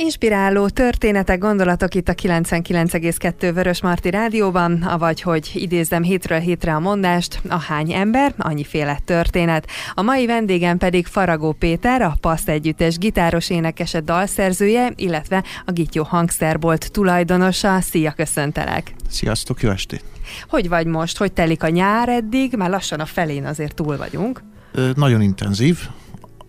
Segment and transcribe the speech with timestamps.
[0.00, 6.78] Inspiráló történetek, gondolatok itt a 99,2 Vörös Marti Rádióban, avagy hogy idézem hétről hétre a
[6.78, 9.66] mondást, a hány ember, annyiféle történet.
[9.94, 16.02] A mai vendégem pedig Faragó Péter, a Passz Együttes gitáros énekese dalszerzője, illetve a Gityó
[16.02, 17.80] hangszerbolt tulajdonosa.
[17.80, 18.94] Szia, köszöntelek!
[19.08, 20.04] Sziasztok, jó estét!
[20.48, 21.16] Hogy vagy most?
[21.16, 22.54] Hogy telik a nyár eddig?
[22.56, 24.42] Már lassan a felén azért túl vagyunk.
[24.72, 25.88] Ö, nagyon intenzív,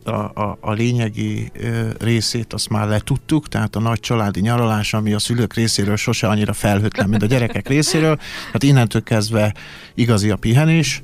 [0.03, 1.51] a, a, a lényegi
[1.99, 6.53] részét azt már letudtuk, tehát a nagy családi nyaralás, ami a szülők részéről sose annyira
[6.53, 8.19] felhőtlen, mint a gyerekek részéről,
[8.51, 9.53] hát innentől kezdve
[9.93, 11.03] igazi a pihenés,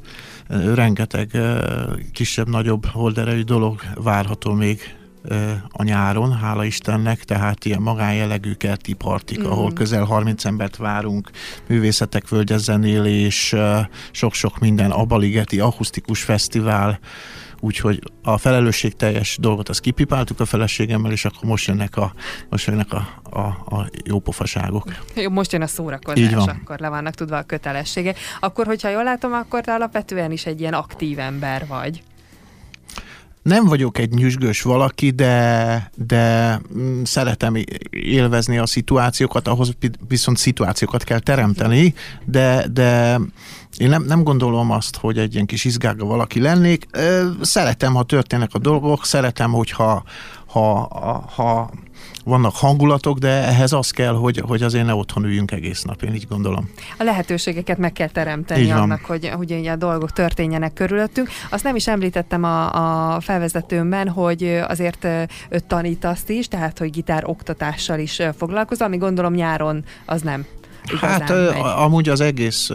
[0.74, 1.38] rengeteg
[2.14, 4.96] kisebb-nagyobb holderejű dolog várható még
[5.70, 9.46] a nyáron, hála Istennek, tehát ilyen magánjellegű kerti partik, mm.
[9.46, 11.30] ahol közel 30 embert várunk,
[11.68, 13.56] művészetek völgyezzenélés,
[14.12, 17.00] sok-sok minden, Abaligeti akusztikus fesztivál,
[17.66, 22.14] úgyhogy a felelősségteljes dolgot azt kipipáltuk a feleségemmel, és akkor most jönnek a,
[22.50, 23.40] most jönnek a, a,
[23.76, 24.96] a jó pofaságok.
[25.16, 28.14] Jó, most jön a szórakozás, akkor le vannak tudva a kötelessége.
[28.40, 32.04] Akkor, hogyha jól látom, akkor te alapvetően is egy ilyen aktív ember vagy.
[33.42, 37.56] Nem vagyok egy nyüzsgős valaki, de, de mm, szeretem
[37.90, 39.72] élvezni a szituációkat, ahhoz
[40.08, 41.94] viszont szituációkat kell teremteni,
[42.26, 43.20] de, de
[43.78, 46.86] én nem, nem gondolom azt, hogy egy ilyen kis izgága valaki lennék.
[47.42, 50.04] Szeretem, ha történnek a dolgok, szeretem, hogyha
[50.46, 50.88] ha,
[51.36, 51.70] ha
[52.24, 56.14] vannak hangulatok, de ehhez az kell, hogy, hogy azért ne otthon üljünk egész nap, én
[56.14, 56.70] így gondolom.
[56.98, 61.30] A lehetőségeket meg kell teremteni annak, hogy, hogy a dolgok történjenek körülöttünk.
[61.50, 65.08] Azt nem is említettem a, a felvezetőmben, hogy azért
[65.68, 70.46] tanítasz is, tehát hogy gitár oktatással is foglalkozol, ami gondolom nyáron az nem
[71.02, 71.30] Hát
[71.60, 72.72] amúgy az egész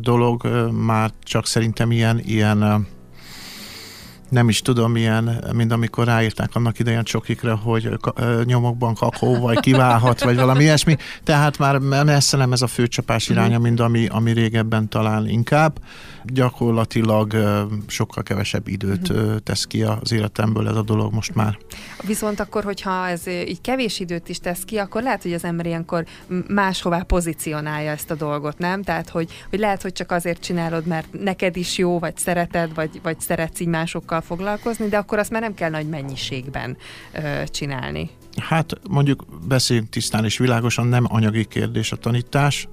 [0.00, 2.86] dolog már csak szerintem ilyen, ilyen
[4.34, 7.88] nem is tudom, milyen, mint amikor ráírták annak idején csokikra, hogy
[8.44, 10.96] nyomokban kakó, vagy kiválhat, vagy valami ilyesmi.
[11.24, 15.78] Tehát már messze nem ez a főcsapás iránya, mint ami, ami régebben talán inkább.
[16.24, 17.36] Gyakorlatilag
[17.86, 19.12] sokkal kevesebb időt
[19.42, 21.58] tesz ki az életemből ez a dolog most már.
[22.06, 25.66] Viszont akkor, hogyha ez így kevés időt is tesz ki, akkor lehet, hogy az ember
[25.66, 26.04] ilyenkor
[26.48, 28.82] máshová pozícionálja ezt a dolgot, nem?
[28.82, 33.00] Tehát, hogy, hogy lehet, hogy csak azért csinálod, mert neked is jó, vagy szereted, vagy,
[33.02, 36.76] vagy szeretsz így másokkal foglalkozni, de akkor azt már nem kell nagy mennyiségben
[37.12, 38.10] ö, csinálni.
[38.36, 42.68] Hát mondjuk beszéljünk tisztán és világosan, nem anyagi kérdés a tanítás.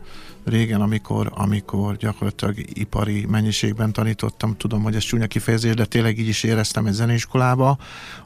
[0.46, 6.28] Régen, amikor, amikor gyakorlatilag ipari mennyiségben tanítottam, tudom, hogy ez csúnya kifejezés, de tényleg így
[6.28, 7.78] is éreztem egy zeneiskolába,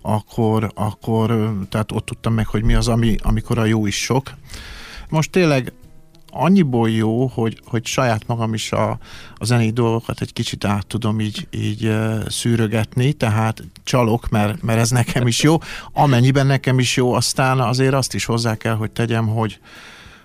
[0.01, 4.31] akkor, akkor tehát ott tudtam meg, hogy mi az, ami, amikor a jó is sok.
[5.09, 5.73] Most tényleg
[6.37, 8.89] annyiból jó, hogy, hogy saját magam is a,
[9.35, 11.95] a zenei dolgokat egy kicsit át tudom így, így
[12.27, 15.57] szűrögetni, tehát csalok, mert, mert ez nekem is jó.
[15.93, 19.59] Amennyiben nekem is jó, aztán azért azt is hozzá kell, hogy tegyem, hogy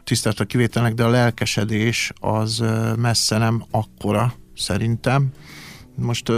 [0.05, 2.65] tisztelt a kivételnek, de a lelkesedés az
[2.97, 5.29] messze nem akkora, szerintem.
[5.95, 6.33] Most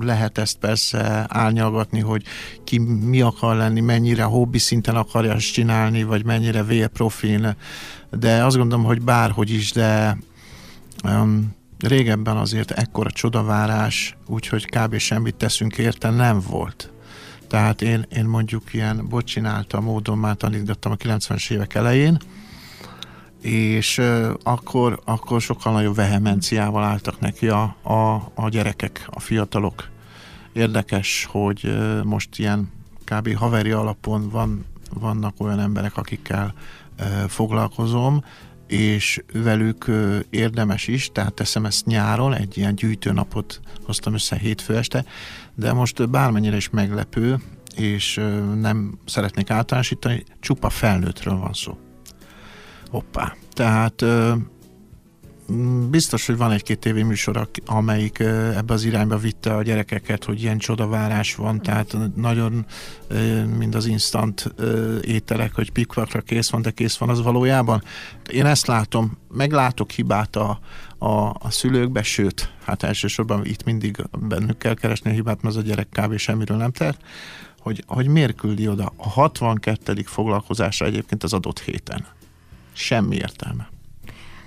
[0.00, 2.24] lehet ezt persze árnyalgatni, hogy
[2.64, 7.56] ki mi akar lenni, mennyire hobbi szinten akarja ezt csinálni, vagy mennyire vérprofin,
[8.18, 10.18] de azt gondolom, hogy bárhogy is, de
[11.04, 14.96] um, régebben azért ekkora csodavárás, úgyhogy kb.
[14.96, 16.92] semmit teszünk érte nem volt.
[17.48, 22.18] Tehát én, én mondjuk ilyen bocsinálta módon már tanítgattam a 90-es évek elején,
[23.40, 29.88] és uh, akkor, akkor sokkal nagyobb vehemenciával álltak neki a, a, a gyerekek, a fiatalok.
[30.52, 32.70] Érdekes, hogy uh, most ilyen
[33.04, 33.34] kb.
[33.34, 34.64] haveri alapon van,
[34.94, 36.54] vannak olyan emberek, akikkel
[37.28, 38.24] foglalkozom,
[38.66, 39.90] és velük
[40.30, 45.04] érdemes is, tehát teszem ezt nyáron, egy ilyen gyűjtőnapot hoztam össze hétfő este,
[45.54, 47.40] de most bármennyire is meglepő,
[47.76, 48.20] és
[48.60, 51.78] nem szeretnék általánosítani, csupa felnőttről van szó.
[52.90, 53.36] Hoppá.
[53.52, 54.04] Tehát
[55.90, 61.34] biztos, hogy van egy-két tévéműsor, amelyik ebbe az irányba vitte a gyerekeket, hogy ilyen csodavárás
[61.34, 62.66] van, tehát nagyon,
[63.58, 64.54] mind az instant
[65.02, 67.82] ételek, hogy pikvakra kész van, de kész van az valójában.
[68.30, 70.60] Én ezt látom, meglátok hibát a,
[70.98, 75.62] a, a szülőkbe, sőt, hát elsősorban itt mindig bennük kell keresni a hibát, mert az
[75.62, 76.16] a gyerek kb.
[76.16, 77.00] semmiről nem tert,
[77.58, 80.02] hogy, hogy miért küldi oda a 62.
[80.04, 82.06] foglalkozásra egyébként az adott héten.
[82.72, 83.70] Semmi értelme.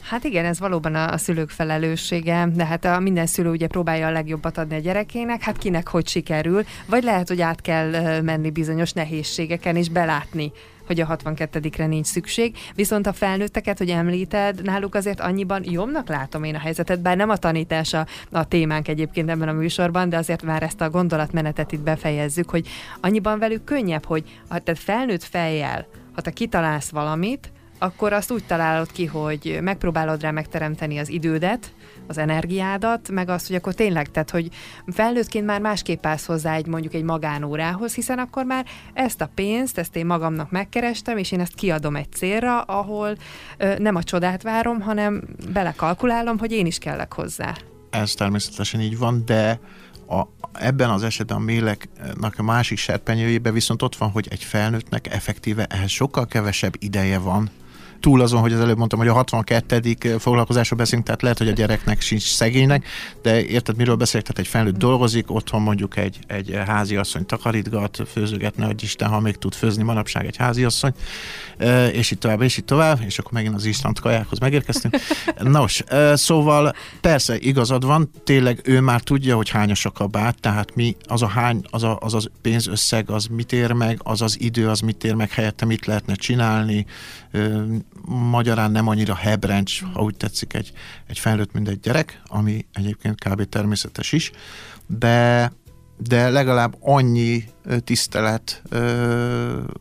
[0.10, 4.08] Hát igen, ez valóban a, a szülők felelőssége, de hát a minden szülő ugye próbálja
[4.08, 8.52] a legjobbat adni a gyerekének, hát kinek hogy sikerül, vagy lehet, hogy át kell menni
[8.52, 10.52] bizonyos nehézségeken és belátni,
[10.86, 16.44] hogy a 62-re nincs szükség, viszont a felnőtteket, hogy említed, náluk azért annyiban jobbnak látom
[16.44, 18.06] én a helyzetet, bár nem a tanítás a,
[18.44, 22.68] témánk egyébként ebben a műsorban, de azért már ezt a gondolatmenetet itt befejezzük, hogy
[23.02, 27.52] annyiban velük könnyebb, hogy a, tehát felnőtt fejjel Ha te kitalálsz valamit,
[27.86, 31.74] akkor azt úgy találod ki, hogy megpróbálod rá megteremteni az idődet,
[32.08, 34.50] az energiádat, meg azt, hogy akkor tényleg, tehát, hogy
[34.88, 39.78] felnőttként már másképp állsz hozzá egy mondjuk egy magánórához, hiszen akkor már ezt a pénzt,
[39.78, 43.18] ezt én magamnak megkerestem, és én ezt kiadom egy célra, ahol
[43.58, 45.24] ö, nem a csodát várom, hanem
[45.54, 47.56] belekalkulálom, hogy én is kellek hozzá.
[47.90, 49.60] Ez természetesen így van, de
[50.08, 50.24] a,
[50.54, 55.66] ebben az esetben a méleknek a másik serpenyőjében viszont ott van, hogy egy felnőttnek effektíve
[55.66, 57.50] ehhez sokkal kevesebb ideje van,
[58.06, 60.18] túl azon, hogy az előbb mondtam, hogy a 62.
[60.20, 62.88] foglalkozásról beszélünk, tehát lehet, hogy a gyereknek sincs szegénynek,
[63.22, 64.26] de érted, miről beszélek?
[64.26, 69.20] Tehát egy felnőtt dolgozik, otthon mondjuk egy, egy házi asszony takarítgat, főzőgetne, hogy Isten, ha
[69.20, 70.94] még tud főzni manapság egy házi asszony,
[71.92, 74.96] és így tovább, és így tovább, és akkor megint az instant kajákhoz megérkeztünk.
[75.40, 80.96] Nos, szóval persze igazad van, tényleg ő már tudja, hogy hányas a kabát, tehát mi,
[81.08, 84.70] az a hány, az a, az, az pénzösszeg, az mit ér meg, az az idő,
[84.70, 86.86] az mit ér meg, helyette mit lehetne csinálni,
[88.06, 90.72] magyarán nem annyira hebrencs, ha úgy tetszik, egy,
[91.08, 93.50] egy felnőtt, mint egy gyerek, ami egyébként kb.
[93.50, 94.32] természetes is,
[94.88, 95.52] de,
[95.98, 97.44] de legalább annyi
[97.80, 98.62] tisztelet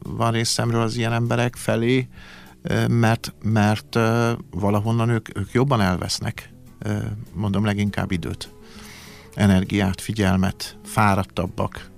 [0.02, 2.08] van részemről az ilyen emberek felé,
[2.88, 3.98] mert, mert
[4.50, 6.52] valahonnan ők, ők jobban elvesznek,
[7.32, 8.52] mondom leginkább időt,
[9.34, 11.90] energiát, figyelmet, fáradtabbak,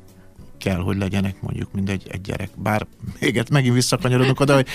[0.66, 2.50] kell, hogy legyenek mondjuk mind egy, egy gyerek.
[2.56, 2.86] Bár
[3.20, 4.66] még megint visszakanyarodunk oda, hogy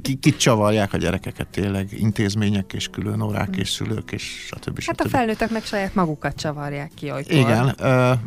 [0.00, 4.82] ki, kit csavarják a gyerekeket tényleg, intézmények és külön órák és szülők és stb.
[4.86, 7.32] Hát a felnőttek meg saját magukat csavarják ki olykor.
[7.32, 8.18] Igen, uh,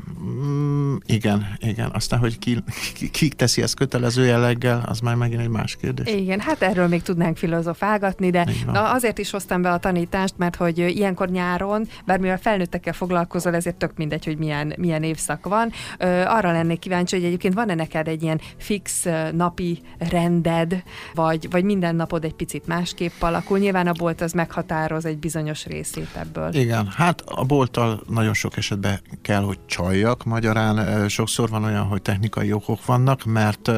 [1.06, 1.90] igen, igen.
[1.94, 2.58] Aztán, hogy ki,
[2.94, 6.14] ki, ki teszi ezt kötelező jelleggel, az már megint egy más kérdés.
[6.14, 10.56] Igen, hát erről még tudnánk filozofálgatni, de na, azért is hoztam be a tanítást, mert
[10.56, 15.72] hogy ilyenkor nyáron, bár mivel felnőttekkel foglalkozol, ezért tök mindegy, hogy milyen, milyen évszak van.
[16.00, 20.84] Uh, arra lennék kíváncsi, kíváncsi, hogy egyébként van-e neked egy ilyen fix napi rended,
[21.14, 23.58] vagy, vagy minden napod egy picit másképp alakul.
[23.58, 26.54] Nyilván a bolt az meghatároz egy bizonyos részét ebből.
[26.54, 30.24] Igen, hát a bolttal nagyon sok esetben kell, hogy csaljak.
[30.24, 33.72] Magyarán sokszor van olyan, hogy technikai okok vannak, mert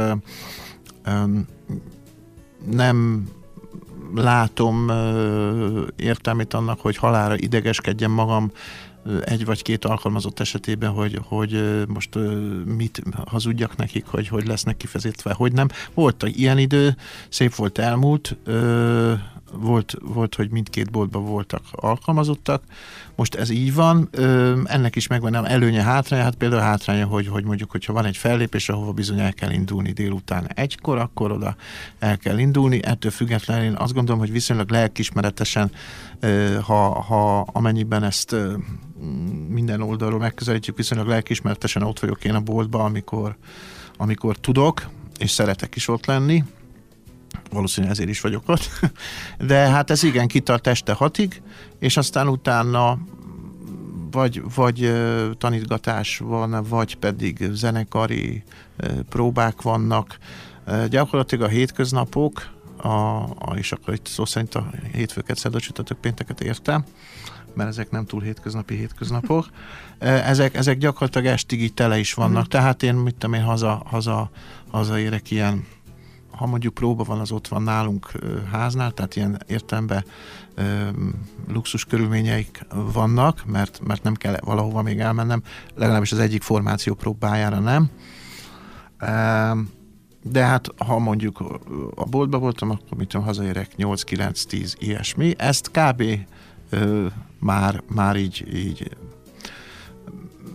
[2.72, 3.28] nem
[4.16, 4.92] látom
[5.96, 8.52] értelmét annak, hogy halára idegeskedjem magam
[9.24, 12.16] egy vagy két alkalmazott esetében, hogy, hogy most
[12.66, 15.68] mit hazudjak nekik, hogy hogy lesznek kifejezetten, hogy nem.
[15.94, 16.96] Volt ilyen idő,
[17.30, 18.38] szép volt elmúlt,
[19.58, 22.64] volt, volt, hogy mindkét boltban voltak alkalmazottak.
[23.16, 24.10] Most ez így van,
[24.64, 28.18] ennek is megvan nem előnye, hátránya, hát például hátránya, hogy, hogy mondjuk, hogyha van egy
[28.18, 31.56] fellépés, ahova bizony el kell indulni délután egykor, akkor oda
[32.00, 32.84] el kell indulni.
[32.84, 35.72] Ettől függetlenül én azt gondolom, hogy viszonylag lelkismeretesen,
[36.62, 38.36] ha, ha amennyiben ezt
[39.48, 43.36] minden oldalról megközelítjük, viszonylag lelkismeretesen ott vagyok én a boltban, amikor,
[43.98, 46.44] amikor tudok, és szeretek is ott lenni,
[47.52, 48.70] valószínűleg ezért is vagyok ott,
[49.48, 51.42] de hát ez igen, kitart este hatig,
[51.80, 52.98] és aztán utána
[54.12, 54.94] vagy, vagy
[55.38, 58.44] tanítgatás van, vagy pedig zenekari
[59.10, 60.18] próbák vannak.
[60.90, 62.88] Gyakorlatilag a hétköznapok, a,
[63.24, 66.84] a, és akkor itt szó szerint a hétfőket, szerda, csütörtök, pénteket értem,
[67.54, 69.50] mert ezek nem túl hétköznapi hétköznapok.
[70.00, 72.50] Ezek, ezek gyakorlatilag estig így tele is vannak, mm.
[72.50, 74.30] tehát én, mit tudom én, haza, haza,
[74.72, 75.66] hazaérek ilyen
[76.38, 78.12] ha mondjuk próba van, az ott van nálunk
[78.52, 80.06] háznál, tehát ilyen értelemben
[81.48, 85.44] luxus körülményeik vannak, mert, mert nem kell valahova még elmennem,
[85.76, 87.90] legalábbis az egyik formáció próbájára nem.
[90.24, 91.40] De hát, ha mondjuk
[91.96, 95.34] a boltba voltam, akkor mit tudom, hazaérek 8-9-10 ilyesmi.
[95.38, 96.04] Ezt kb.
[97.40, 98.98] már, már így, így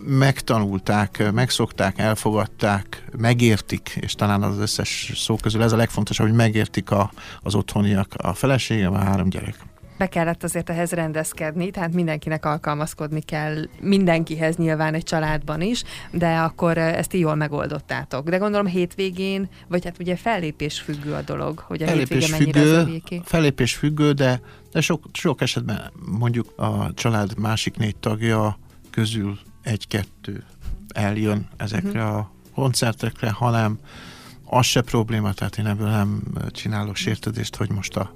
[0.05, 6.91] megtanulták, megszokták, elfogadták, megértik, és talán az összes szó közül ez a legfontosabb, hogy megértik
[6.91, 9.55] a, az otthoniak, a feleségem, a három gyerek.
[9.97, 16.37] Be kellett azért ehhez rendezkedni, tehát mindenkinek alkalmazkodni kell, mindenkihez nyilván egy családban is, de
[16.37, 18.29] akkor ezt jól megoldottátok.
[18.29, 22.83] De gondolom hétvégén, vagy hát ugye fellépés függő a dolog, hogy a fellépés hétvége mennyire
[22.83, 24.41] függő, Fellépés függő, de,
[24.71, 28.57] de sok, sok esetben mondjuk a család másik négy tagja
[28.89, 30.43] közül egy-kettő
[30.87, 32.17] eljön ezekre uh-huh.
[32.17, 33.79] a koncertekre, hanem
[34.45, 38.11] az se probléma, tehát én ebből nem csinálok sértődést, hogy most a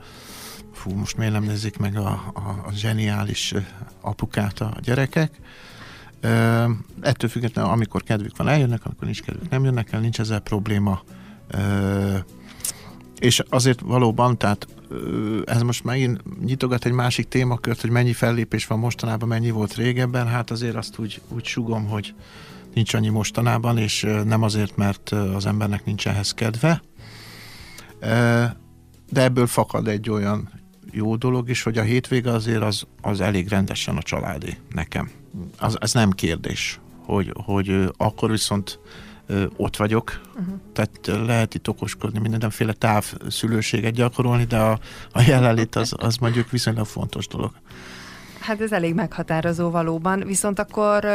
[0.73, 3.53] fú, most miért nem nézik meg a, a, a zseniális
[4.01, 5.39] apukát a gyerekek.
[6.23, 6.69] Uh,
[7.01, 11.01] ettől függetlenül, amikor kedvük van, eljönnek, amikor nincs kedvük, nem jönnek el, nincs ezzel probléma.
[11.53, 12.17] Uh,
[13.19, 14.67] és azért valóban, tehát
[15.45, 20.27] ez most megint nyitogat egy másik témakört, hogy mennyi fellépés van mostanában, mennyi volt régebben,
[20.27, 22.13] hát azért azt úgy, úgy sugom, hogy
[22.73, 26.81] nincs annyi mostanában, és nem azért, mert az embernek nincs ehhez kedve.
[29.09, 30.49] De ebből fakad egy olyan
[30.91, 35.09] jó dolog is, hogy a hétvége azért az, az elég rendesen a családi nekem.
[35.59, 38.79] Az, ez nem kérdés, hogy, hogy akkor viszont
[39.55, 40.55] ott vagyok, uh-huh.
[40.73, 44.79] tehát lehet itt okoskodni, mindenféle távszülőséget gyakorolni, de a,
[45.11, 47.51] a jelenlét az, az mondjuk viszonylag fontos dolog.
[48.45, 51.07] Hát ez elég meghatározó valóban, viszont akkor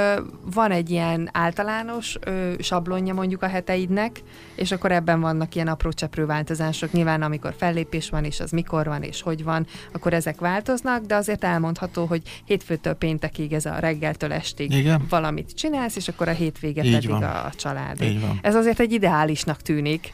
[0.54, 2.18] van egy ilyen általános
[2.58, 4.22] sablonja mondjuk a heteidnek,
[4.54, 6.92] és akkor ebben vannak ilyen apró cseprő változások.
[6.92, 11.14] Nyilván amikor fellépés van, és az mikor van, és hogy van, akkor ezek változnak, de
[11.14, 15.06] azért elmondható, hogy hétfőtől péntekig ez a reggeltől estig Igen.
[15.08, 17.22] valamit csinálsz, és akkor a hétvége Így pedig van.
[17.22, 18.02] a család.
[18.02, 18.38] Így van.
[18.42, 20.12] Ez azért egy ideálisnak tűnik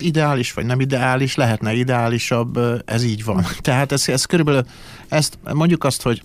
[0.00, 3.44] ideális, vagy nem ideális, lehetne ideálisabb, ez így van.
[3.60, 4.64] Tehát ez, ez körülbelül,
[5.08, 6.22] ezt mondjuk azt, hogy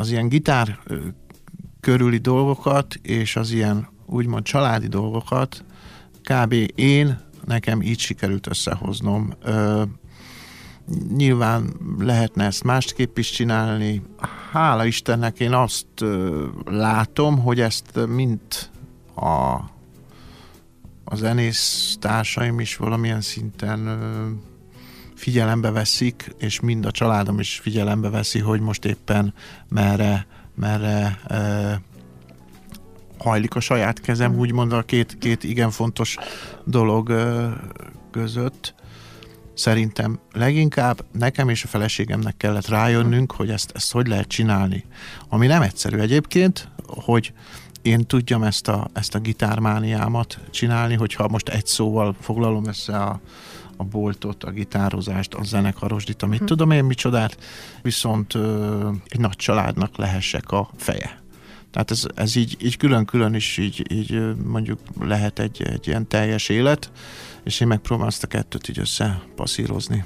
[0.00, 0.78] az ilyen gitár
[1.80, 5.64] körüli dolgokat, és az ilyen úgymond családi dolgokat
[6.22, 6.54] kb.
[6.74, 9.32] én, nekem így sikerült összehoznom.
[9.42, 9.82] Ö,
[11.16, 14.02] nyilván lehetne ezt másképp is csinálni.
[14.52, 18.40] Hála Istennek én azt ö, látom, hogy ezt mind
[19.14, 19.52] a,
[21.04, 24.28] a zenész társaim is valamilyen szinten ö,
[25.20, 29.34] figyelembe veszik, és mind a családom is figyelembe veszi, hogy most éppen
[29.68, 31.80] merre, merre e,
[33.18, 36.16] hajlik a saját kezem, úgymond a két, két igen fontos
[36.64, 37.50] dolog e,
[38.10, 38.74] között.
[39.54, 44.84] Szerintem leginkább nekem és a feleségemnek kellett rájönnünk, hogy ezt, ezt hogy lehet csinálni.
[45.28, 47.32] Ami nem egyszerű egyébként, hogy
[47.82, 53.20] én tudjam ezt a, ezt a gitármániámat csinálni, hogyha most egy szóval foglalom össze a,
[53.80, 56.44] a boltot, a gitározást, a zenekarosdit, amit hm.
[56.44, 57.38] tudom én micsodát,
[57.82, 61.22] viszont ö, egy nagy családnak lehessek a feje.
[61.70, 66.48] Tehát ez, ez így, így külön-külön is így, így mondjuk lehet egy, egy ilyen teljes
[66.48, 66.90] élet,
[67.44, 70.04] és én megpróbálom azt a kettőt így összepasszírozni.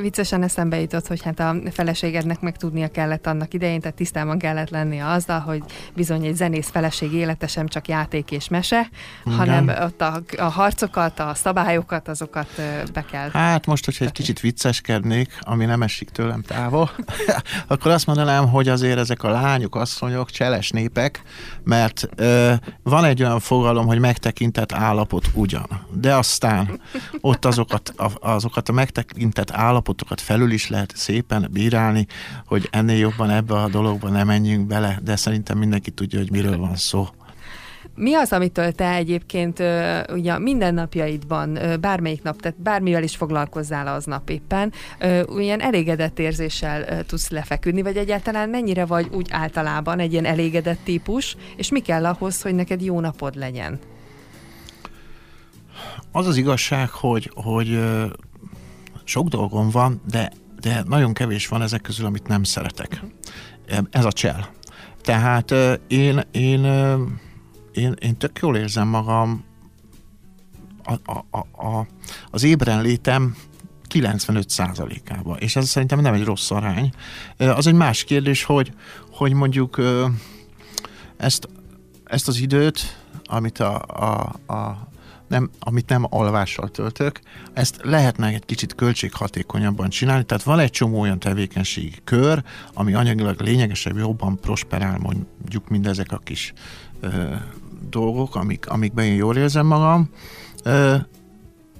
[0.00, 4.70] Viccesen eszembe jutott, hogy hát a feleségednek meg tudnia kellett annak idején, tehát tisztában kellett
[4.70, 5.62] lennie azzal, hogy
[5.94, 8.88] bizony egy zenész feleség élete sem csak játék és mese,
[9.24, 9.38] Igen.
[9.38, 12.48] hanem ott a, a harcokat, a szabályokat, azokat
[12.92, 13.30] be kell.
[13.32, 16.90] Hát most, hogyha egy kicsit vicceskednék, ami nem esik tőlem távol,
[17.66, 21.22] akkor azt mondanám, hogy azért ezek a lányok, asszonyok, cseles népek,
[21.64, 22.52] mert ö,
[22.82, 26.80] van egy olyan fogalom, hogy megtekintett állapot ugyan, de aztán
[27.20, 32.06] ott azokat a, azokat a megtekintett állapotokat felül is lehet szépen bírálni,
[32.46, 36.56] hogy ennél jobban ebbe a dologba nem menjünk bele, de szerintem mindenki tudja, hogy miről
[36.56, 37.08] van szó.
[37.94, 39.62] Mi az, amitől te egyébként
[40.12, 44.72] ugye minden napjaidban, bármelyik nap, tehát bármivel is foglalkozzál aznap éppen,
[45.38, 51.36] ilyen elégedett érzéssel tudsz lefeküdni, vagy egyáltalán mennyire vagy úgy általában egy ilyen elégedett típus,
[51.56, 53.78] és mi kell ahhoz, hogy neked jó napod legyen?
[56.12, 57.78] Az az igazság, hogy, hogy
[59.08, 63.02] sok dolgom van, de, de nagyon kevés van ezek közül, amit nem szeretek.
[63.90, 64.50] Ez a csel.
[65.02, 65.54] Tehát
[65.86, 66.64] én, én,
[67.72, 69.44] én, én tök jól érzem magam
[70.84, 71.86] a, a, a,
[72.30, 73.36] az ébren létem
[73.94, 76.92] 95%-ába, és ez szerintem nem egy rossz arány.
[77.36, 78.72] Az egy más kérdés, hogy,
[79.10, 79.80] hogy mondjuk
[81.16, 81.48] ezt,
[82.04, 82.80] ezt az időt,
[83.24, 84.87] amit a, a, a
[85.28, 87.20] nem, amit nem alvással töltök,
[87.52, 92.42] ezt lehetne egy kicsit költséghatékonyabban csinálni, tehát van egy csomó olyan tevékenységi kör,
[92.74, 96.52] ami anyagilag lényegesebb, jobban prosperál mondjuk mindezek a kis
[97.00, 97.34] ö,
[97.90, 100.10] dolgok, amik, amikben én jól érzem magam.
[100.62, 100.96] Ö,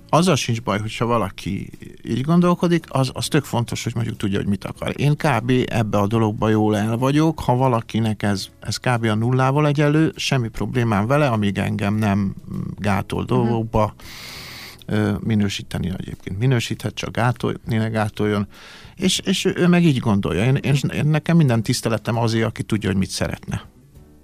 [0.09, 1.71] azzal sincs baj, hogyha valaki
[2.05, 4.93] így gondolkodik, az, az tök fontos, hogy mondjuk tudja, hogy mit akar.
[4.97, 5.53] Én kb.
[5.67, 9.05] ebbe a dologba jól el vagyok, ha valakinek ez, ez kb.
[9.05, 12.35] a nullával egyelő, semmi problémám vele, amíg engem nem
[12.77, 13.29] gátol mhm.
[13.29, 13.95] dolgokba,
[15.21, 18.47] minősíteni egyébként minősíthet, csak gátolni, ne gátoljon,
[18.97, 20.45] és, és ő meg így gondolja.
[20.45, 23.63] Én, én, én nekem minden tiszteletem azért, aki tudja, hogy mit szeretne.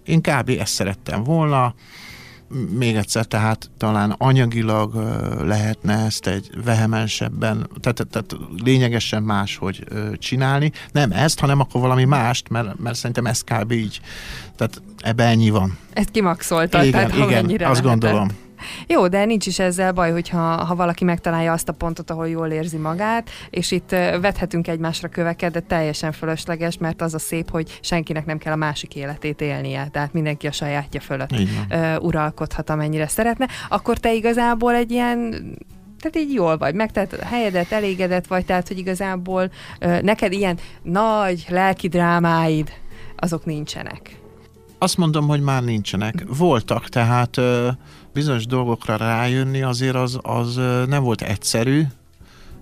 [0.04, 0.48] Én kb.
[0.48, 1.74] ezt szerettem volna,
[2.78, 4.94] még egyszer, tehát talán anyagilag
[5.44, 9.84] lehetne ezt egy vehemensebben, tehát, tehát lényegesen máshogy
[10.18, 10.73] csinálni.
[10.92, 13.73] Nem ezt, hanem akkor valami mást, mert, mert szerintem ez kb.
[13.73, 14.00] így.
[14.56, 15.78] Tehát ebbe ennyi van.
[15.92, 17.82] Ezt kimaxoltad, igen, tehát igen, azt lehetett.
[17.82, 18.28] gondolom.
[18.87, 22.49] Jó, de nincs is ezzel baj, hogyha ha valaki megtalálja azt a pontot, ahol jól
[22.49, 23.90] érzi magát, és itt
[24.21, 28.56] vethetünk egymásra köveket, de teljesen fölösleges, mert az a szép, hogy senkinek nem kell a
[28.56, 34.75] másik életét élnie, tehát mindenki a sajátja fölött uh, uralkodhat, amennyire szeretne, akkor te igazából
[34.75, 35.18] egy ilyen
[36.00, 40.33] tehát így jól vagy, meg tehát a helyedet, elégedett vagy, tehát hogy igazából uh, neked
[40.33, 42.73] ilyen nagy lelki drámáid,
[43.16, 44.18] azok nincsenek.
[44.78, 46.25] Azt mondom, hogy már nincsenek.
[46.38, 47.68] Voltak, tehát uh,
[48.14, 50.54] bizonyos dolgokra rájönni azért az, az
[50.87, 51.83] nem volt egyszerű,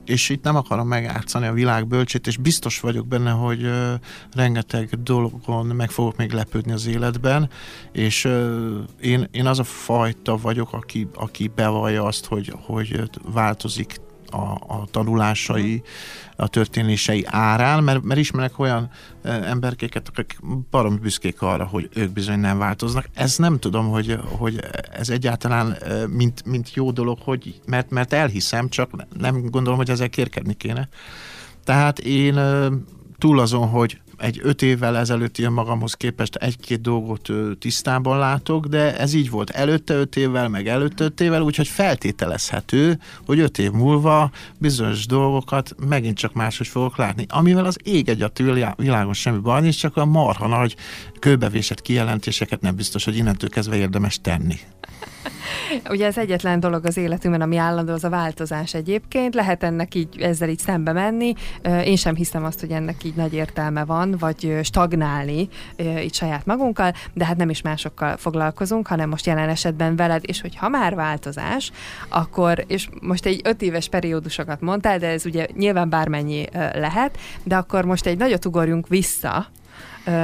[0.04, 3.92] és itt nem akarom megátszani a világ bölcsét, és biztos vagyok benne, hogy uh,
[4.34, 7.50] rengeteg dolgon meg fogok még lepődni az életben,
[7.92, 14.00] és uh, én, én az a fajta vagyok, aki, aki bevallja azt, hogy, hogy változik
[14.32, 15.82] a, a tanulásai,
[16.36, 18.90] a történései árán, mert, mert ismerek olyan
[19.22, 20.38] emberkéket, akik
[20.70, 23.06] barom büszkék arra, hogy ők bizony nem változnak.
[23.14, 24.60] Ez nem tudom, hogy, hogy
[24.92, 25.76] ez egyáltalán
[26.08, 30.88] mint, mint jó dolog, hogy, mert, mert elhiszem, csak nem gondolom, hogy ezzel kérkedni kéne.
[31.64, 32.40] Tehát én
[33.18, 38.96] túl azon, hogy egy öt évvel ezelőtt ilyen magamhoz képest egy-két dolgot tisztában látok, de
[38.98, 43.70] ez így volt előtte öt évvel, meg előtte öt évvel, úgyhogy feltételezhető, hogy öt év
[43.70, 47.26] múlva bizonyos dolgokat megint csak máshogy fogok látni.
[47.28, 48.42] Amivel az ég egyat
[48.76, 50.76] világon semmi baj nincs, csak a marha nagy
[51.18, 54.58] kőbevésett kijelentéseket nem biztos, hogy innentől kezdve érdemes tenni.
[55.88, 59.34] Ugye ez egyetlen dolog az életünkben, ami állandó, az a változás egyébként.
[59.34, 61.34] Lehet ennek így, ezzel így szembe menni.
[61.84, 66.92] Én sem hiszem azt, hogy ennek így nagy értelme van, vagy stagnálni itt saját magunkkal,
[67.14, 70.94] de hát nem is másokkal foglalkozunk, hanem most jelen esetben veled, és hogy ha már
[70.94, 71.70] változás,
[72.08, 77.56] akkor, és most egy öt éves periódusokat mondtál, de ez ugye nyilván bármennyi lehet, de
[77.56, 79.46] akkor most egy nagyot ugorjunk vissza,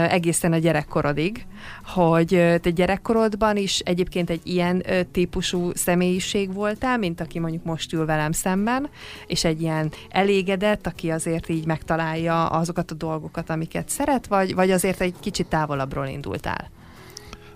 [0.09, 1.47] egészen a gyerekkorodig,
[1.85, 2.29] hogy
[2.61, 4.83] te gyerekkorodban is egyébként egy ilyen
[5.13, 8.89] típusú személyiség voltál, mint aki mondjuk most ül velem szemben,
[9.27, 14.71] és egy ilyen elégedett, aki azért így megtalálja azokat a dolgokat, amiket szeret, vagy, vagy
[14.71, 16.71] azért egy kicsit távolabbról indultál?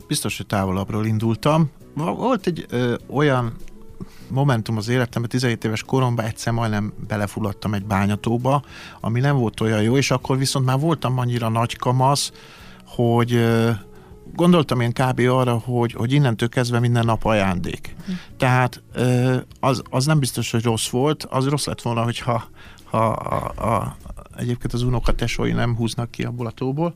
[0.07, 1.71] Biztos, hogy távolabbról indultam.
[1.95, 3.57] Volt egy ö, olyan
[4.33, 8.63] momentum az életemben, 17 éves koromban egyszer majdnem belefulladtam egy bányatóba,
[9.01, 12.33] ami nem volt olyan jó, és akkor viszont már voltam annyira nagy kamasz,
[12.87, 13.45] hogy
[14.35, 15.21] gondoltam én kb.
[15.21, 17.95] arra, hogy, hogy innentől kezdve minden nap ajándék.
[18.01, 18.17] Uh-huh.
[18.37, 18.83] Tehát
[19.61, 22.45] az, az nem biztos, hogy rossz volt, az rossz lett volna, hogyha
[22.85, 23.97] ha a, a,
[24.37, 26.95] egyébként az unokatesói nem húznak ki abból a tóból.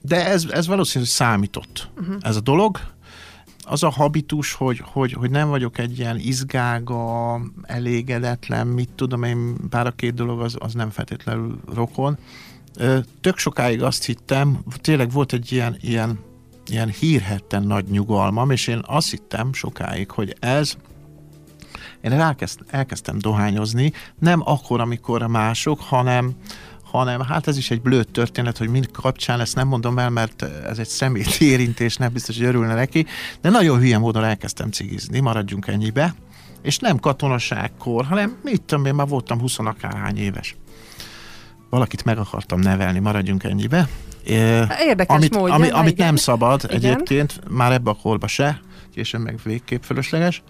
[0.00, 2.16] De ez, ez valószínűleg számított, uh-huh.
[2.20, 2.80] ez a dolog
[3.70, 9.56] az a habitus, hogy, hogy, hogy nem vagyok egy ilyen izgága, elégedetlen, mit tudom én,
[9.70, 12.18] bár a két dolog az, az nem feltétlenül rokon.
[13.20, 16.18] Tök sokáig azt hittem, tényleg volt egy ilyen, ilyen,
[16.66, 20.76] ilyen hírhetten nagy nyugalmam, és én azt hittem sokáig, hogy ez
[22.00, 26.32] én elkezd, elkezdtem dohányozni, nem akkor, amikor a mások, hanem,
[26.90, 30.42] hanem hát ez is egy blőtt történet, hogy mind kapcsán ezt nem mondom el, mert
[30.42, 33.06] ez egy szemét érintés, nem biztos, hogy örülne neki,
[33.40, 36.14] de nagyon hülye módon elkezdtem cigizni, maradjunk ennyibe,
[36.62, 40.56] és nem katonaságkor, hanem mit tudom én, már voltam 20 akárhány éves.
[41.70, 43.88] Valakit meg akartam nevelni, maradjunk ennyibe.
[44.24, 46.06] Érdekes amit, módja, ami, amit igen.
[46.06, 46.76] nem szabad igen.
[46.76, 48.60] egyébként, már ebbe a korba se,
[48.94, 50.42] később meg végképp fölösleges.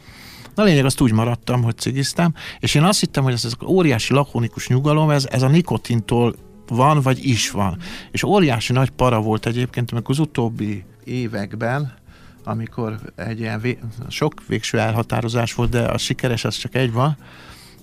[0.55, 4.13] Na lényeg, azt úgy maradtam, hogy cigiztem, és én azt hittem, hogy ez az óriási
[4.13, 6.35] lakonikus nyugalom, ez, ez a nikotintól
[6.69, 7.79] van, vagy is van.
[8.11, 11.93] És óriási nagy para volt egyébként, amikor az utóbbi években,
[12.45, 17.17] amikor egy ilyen vé- sok végső elhatározás volt, de a sikeres az csak egy van,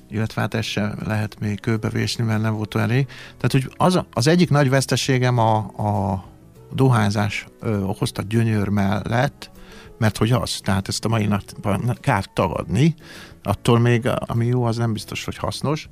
[0.10, 3.06] illetve hát ez sem lehet még kőbevésni, mert nem volt olyan rég.
[3.06, 6.24] Tehát, hogy az, az egyik nagy veszteségem a, a
[6.74, 9.52] dohányzás ö, okozta gyönyör mellett,
[9.98, 12.96] mert hogy az, tehát ezt a mai napban kár tagadni,
[13.44, 15.90] attól még ami jó, az nem biztos, hogy hasznos.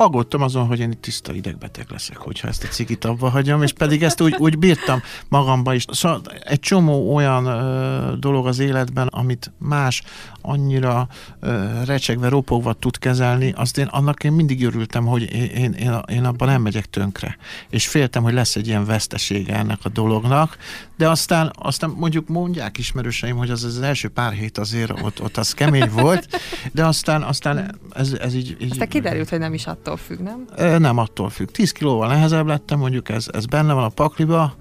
[0.00, 3.72] Aggódtam azon, hogy én itt tiszta idegbeteg leszek, hogyha ezt a cigit abba hagyom, és
[3.72, 5.84] pedig ezt úgy, úgy bírtam magamba is.
[5.90, 10.02] Szóval egy csomó olyan ö, dolog az életben, amit más
[10.40, 11.08] annyira
[11.40, 16.24] ö, recsegve, ropogva tud kezelni, azt én annak én mindig örültem, hogy én, én, én,
[16.24, 17.36] abban nem megyek tönkre.
[17.70, 20.56] És féltem, hogy lesz egy ilyen vesztesége ennek a dolognak,
[20.96, 25.36] de aztán, aztán mondjuk mondják ismerőseim, hogy az, az első pár hét azért ott, ott
[25.36, 26.40] az kemény volt,
[26.72, 28.70] de aztán, aztán ez, ez így, így...
[28.70, 30.46] Aztán kiderült, hogy nem is attól függ, nem?
[30.78, 31.48] Nem attól függ.
[31.48, 34.54] 10 kilóval nehezebb lettem, mondjuk ez, ez benne van a pakliba,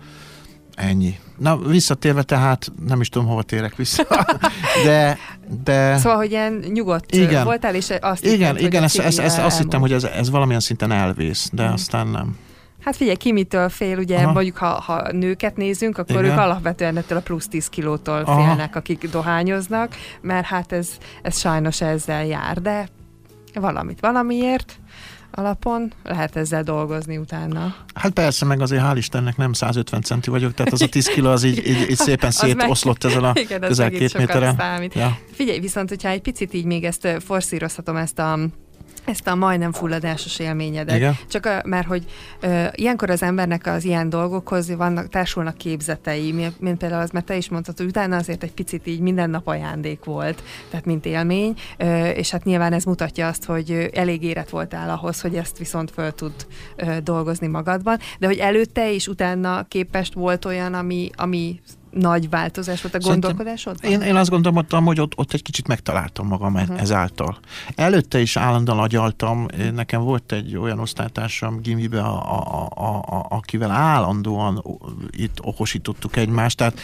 [0.75, 1.19] ennyi.
[1.37, 4.03] Na, visszatérve tehát, nem is tudom, hova térek vissza,
[4.85, 5.17] de...
[5.63, 5.97] de...
[5.97, 7.43] Szóval, hogy ilyen nyugodt Igen.
[7.43, 10.59] voltál, és azt igen, hittem, igen, ezt, ezt, ezt azt hittem, hogy ez, ez valamilyen
[10.59, 11.71] szinten elvész, de Mm.
[11.73, 12.37] aztán nem.
[12.83, 14.31] Hát figyelj, ki mitől fél, ugye Aha.
[14.31, 16.31] mondjuk ha, ha nőket nézünk, akkor Igen.
[16.31, 18.43] ők alapvetően ettől a plusz 10 kilótól Aha.
[18.43, 20.89] félnek, akik dohányoznak, mert hát ez,
[21.21, 22.87] ez sajnos ezzel jár, de
[23.53, 24.79] valamit valamiért
[25.31, 27.75] alapon lehet ezzel dolgozni utána.
[27.93, 31.29] Hát persze, meg azért hál' Istennek nem 150 centi vagyok, tehát az a 10 kiló
[31.29, 34.61] az így, így, így szépen szétoszlott ezen a Igen, közel két méteren.
[34.93, 35.17] Ja.
[35.31, 38.39] Figyelj, viszont hogyha egy picit így még ezt forszírozhatom ezt a
[39.05, 40.95] ezt a majdnem fulladásos élményedet.
[40.95, 41.17] Igen.
[41.29, 42.05] Csak a, mert hogy
[42.39, 47.35] ö, ilyenkor az embernek az ilyen dolgokhoz vannak, társulnak képzetei, mint, például az, mert te
[47.35, 51.53] is mondtad, hogy utána azért egy picit így minden nap ajándék volt, tehát mint élmény,
[51.77, 55.91] ö, és hát nyilván ez mutatja azt, hogy elég érett voltál ahhoz, hogy ezt viszont
[55.91, 56.33] föl tud
[56.75, 61.59] ö, dolgozni magadban, de hogy előtte és utána képest volt olyan, ami, ami
[61.91, 63.91] nagy változás volt a gondolkodásodban?
[63.91, 66.81] Én, én azt gondoltam, hogy ott, ott egy kicsit megtaláltam magam uh-huh.
[66.81, 67.37] ezáltal.
[67.75, 73.71] Előtte is állandóan agyaltam, nekem volt egy olyan osztálytársam gimibe, a, a, a, a, akivel
[73.71, 74.63] állandóan
[75.11, 76.79] itt okosítottuk egymást, tehát,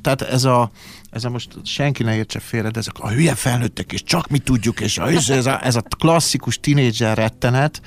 [0.00, 0.70] tehát ez a
[1.10, 4.38] ez a most senki ne értse félre, de ezek a hülye felnőttek, és csak mi
[4.38, 7.80] tudjuk, és ez a, ez a klasszikus tinédzser rettenet,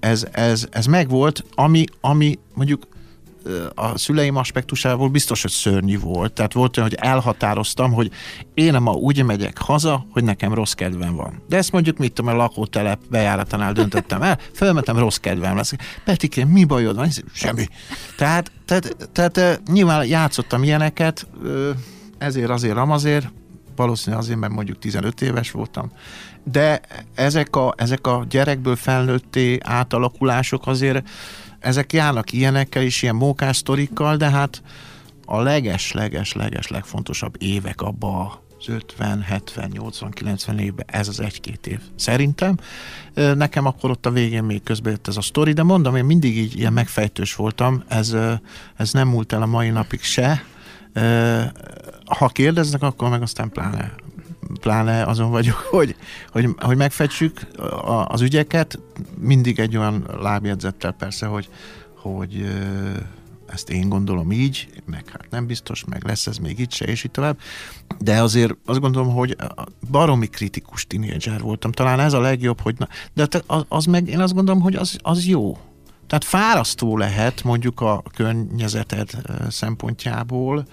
[0.00, 2.86] ez, ez, ez megvolt, ami, ami mondjuk
[3.74, 6.32] a szüleim aspektusából biztos, hogy szörnyű volt.
[6.32, 8.10] Tehát volt olyan, hogy elhatároztam, hogy
[8.54, 11.42] én ma úgy megyek haza, hogy nekem rossz kedvem van.
[11.48, 15.72] De ezt mondjuk, mit tudom, a lakótelep bejáratánál döntöttem el, fölmentem, rossz kedvem lesz.
[16.04, 17.08] Petikém, mi bajod van?
[17.32, 17.66] Semmi.
[18.16, 21.26] Tehát, tehát, tehát nyilván játszottam ilyeneket,
[22.18, 23.32] ezért, azért, amazért,
[23.76, 25.92] valószínűleg azért, mert mondjuk 15 éves voltam,
[26.44, 26.80] de
[27.14, 31.08] ezek a, ezek a gyerekből felnőtté átalakulások azért
[31.58, 33.62] ezek járnak ilyenekkel is, ilyen mókás
[34.16, 34.62] de hát
[35.24, 41.20] a leges, leges, leges, legfontosabb évek abba az 50, 70, 80, 90 évben ez az
[41.20, 41.80] egy-két év.
[41.96, 42.56] Szerintem
[43.14, 46.36] nekem akkor ott a végén még közben jött ez a sztori, de mondom, én mindig
[46.36, 48.16] így ilyen megfejtős voltam, ez,
[48.76, 50.44] ez nem múlt el a mai napig se.
[52.04, 53.94] Ha kérdeznek, akkor meg aztán pláne
[54.60, 55.96] pláne azon vagyok, hogy,
[56.30, 57.40] hogy, hogy megfetsük
[58.06, 58.78] az ügyeket,
[59.18, 61.48] mindig egy olyan lábjegyzettel persze, hogy,
[61.94, 62.46] hogy
[63.46, 67.04] ezt én gondolom így, meg hát nem biztos, meg lesz ez még itt se, és
[67.04, 67.38] így tovább.
[67.98, 69.36] De azért azt gondolom, hogy
[69.90, 71.72] baromi kritikus tínédzser voltam.
[71.72, 74.98] Talán ez a legjobb, hogy na, de az, az meg én azt gondolom, hogy az,
[75.02, 75.58] az jó.
[76.06, 79.10] Tehát fárasztó lehet mondjuk a környezeted
[79.48, 80.66] szempontjából,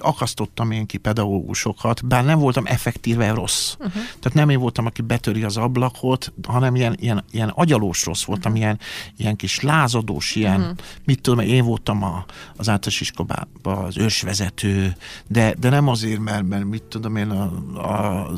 [0.00, 3.74] akasztottam én ki pedagógusokat, bár nem voltam effektíve rossz.
[3.78, 3.92] Uh-huh.
[3.92, 8.52] Tehát nem én voltam, aki betöri az ablakot, hanem ilyen, ilyen, ilyen agyalós rossz voltam,
[8.52, 8.66] uh-huh.
[8.66, 8.78] ilyen,
[9.16, 10.76] ilyen kis lázadós, ilyen, uh-huh.
[11.04, 12.24] mit tudom, én voltam a,
[12.56, 17.52] az általános iskolában az ősvezető, de, de nem azért, mert, mert mit tudom én, a,
[17.74, 18.28] a,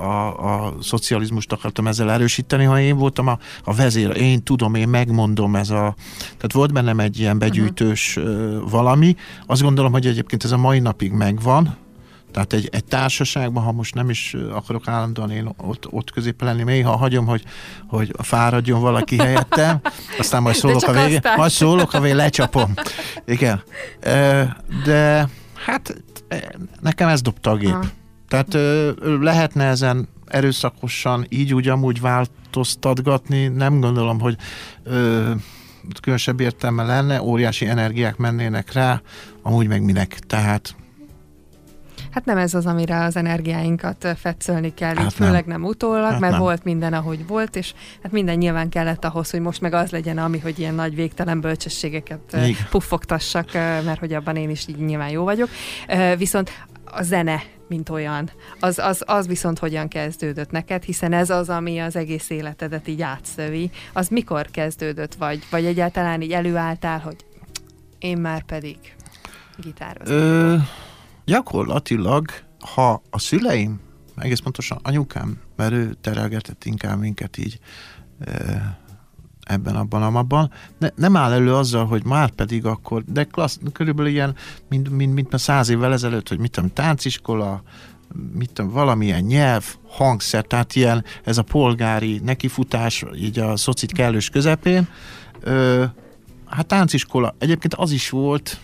[0.00, 4.88] a, a szocializmust akartam ezzel erősíteni, hanem én voltam a, a vezér, én tudom, én
[4.88, 8.70] megmondom, ez a, tehát volt bennem egy ilyen begyűjtős uh-huh.
[8.70, 9.16] valami.
[9.46, 11.76] Azt gondolom, hogy egyébként ez a mai nap napig megvan,
[12.32, 16.62] tehát egy, egy társaságban, ha most nem is akarok állandóan én ott, ott közép lenni,
[16.62, 17.44] még ha hagyom, hogy,
[17.88, 19.80] hogy fáradjon valaki helyettem,
[20.18, 22.74] aztán majd szólok a végén, majd szólok a végén, lecsapom.
[23.26, 23.62] Igen.
[24.84, 25.28] De
[25.66, 26.02] hát
[26.80, 27.70] nekem ez dobta a gép.
[27.70, 27.84] Ha.
[28.28, 28.56] Tehát
[29.20, 34.36] lehetne ezen erőszakosan így úgy amúgy változtatgatni, nem gondolom, hogy
[36.00, 39.00] különösebb értelme lenne, óriási energiák mennének rá,
[39.42, 40.18] amúgy meg minek.
[40.18, 40.76] Tehát
[42.10, 46.20] Hát nem ez az, amire az energiáinkat fetszölni kell, hát így főleg nem, utólag, hát
[46.20, 46.40] mert nem.
[46.40, 50.18] volt minden, ahogy volt, és hát minden nyilván kellett ahhoz, hogy most meg az legyen,
[50.18, 52.54] ami, hogy ilyen nagy végtelen bölcsességeket Igen.
[52.70, 55.48] puffogtassak, mert hogy abban én is így nyilván jó vagyok.
[56.16, 56.50] Viszont
[56.84, 58.30] a zene, mint olyan,
[58.60, 63.02] az, az, az viszont hogyan kezdődött neked, hiszen ez az, ami az egész életedet így
[63.02, 63.70] átszövi.
[63.92, 67.16] Az mikor kezdődött, vagy, vagy egyáltalán így előálltál, hogy
[67.98, 68.76] én már pedig
[69.56, 70.68] gitározom?
[71.26, 72.24] Gyakorlatilag,
[72.74, 73.80] ha a szüleim,
[74.16, 77.58] egész pontosan anyukám, mert ő terelgetett inkább minket így
[79.40, 84.10] ebben, abban, abban, ne, nem áll elő azzal, hogy már pedig akkor, de klassz, körülbelül
[84.10, 84.34] ilyen,
[84.68, 87.62] mint, mint, mint már száz évvel ezelőtt, hogy mit tudom, tánciskola,
[88.32, 94.28] mit tudom, valamilyen nyelv, hangszer, tehát ilyen, ez a polgári nekifutás, így a szocit kellős
[94.28, 94.88] közepén.
[95.40, 95.84] Ö,
[96.46, 98.60] hát tánciskola, egyébként az is volt,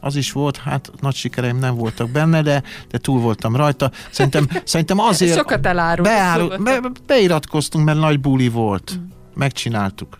[0.00, 3.90] az is volt, hát nagy sikereim nem voltak benne, de, de túl voltam rajta.
[4.10, 5.36] Szerintem, szerintem azért...
[5.36, 6.04] Sokat elárul.
[6.04, 8.98] Beárul, be, beiratkoztunk, mert nagy buli volt.
[8.98, 9.02] Mm.
[9.34, 10.18] Megcsináltuk.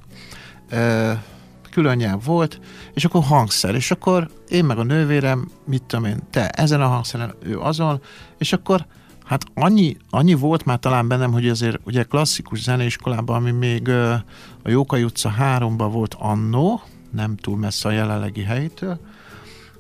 [0.69, 1.23] E,
[1.71, 2.61] külön nyelv volt,
[2.95, 6.87] és akkor hangszer, és akkor én meg a nővérem, mit tudom én, te ezen a
[6.87, 8.01] hangszeren, ő azon,
[8.39, 8.87] és akkor
[9.25, 14.25] hát annyi, annyi volt már talán bennem, hogy azért ugye klasszikus zeneiskolában, ami még a
[14.65, 19.01] Jókai utca 3-ban volt annó, nem túl messze a jelenlegi helytől,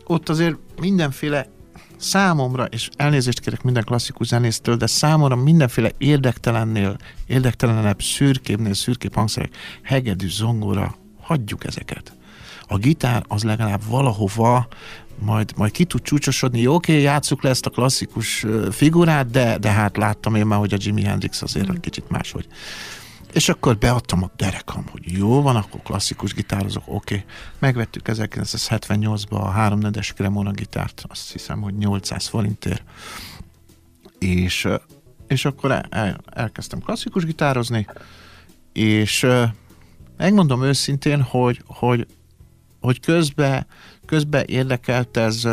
[0.08, 1.48] ott azért mindenféle
[1.96, 9.56] számomra, és elnézést kérek minden klasszikus zenésztől, de számomra mindenféle érdektelennél, érdektelenebb, szürkébbnél szürkébb hangszerek,
[9.82, 12.12] hegedű, zongora, hagyjuk ezeket.
[12.66, 14.68] A gitár az legalább valahova
[15.18, 19.70] majd, majd ki tud csúcsosodni, oké, okay, játsszuk le ezt a klasszikus figurát, de, de
[19.70, 22.46] hát láttam én már, hogy a Jimi Hendrix azért egy kicsit máshogy.
[23.38, 27.14] És akkor beadtam a derekam, hogy jó van, akkor klasszikus gitározok, oké.
[27.14, 27.26] Okay.
[27.58, 32.82] Megvettük 1978-ban a háromnedes Cremona gitárt, azt hiszem, hogy 800 forintért.
[34.18, 34.68] És,
[35.26, 37.86] és akkor el, el, elkezdtem klasszikus gitározni,
[38.72, 39.26] és
[40.16, 42.06] megmondom őszintén, hogy, hogy,
[42.80, 43.66] hogy közben
[44.06, 45.48] közben érdekelt ez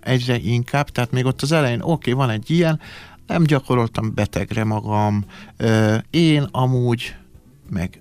[0.00, 2.80] egyre inkább, tehát még ott az elején oké, okay, van egy ilyen,
[3.26, 5.24] nem gyakoroltam betegre magam,
[6.10, 7.14] én amúgy,
[7.70, 8.00] meg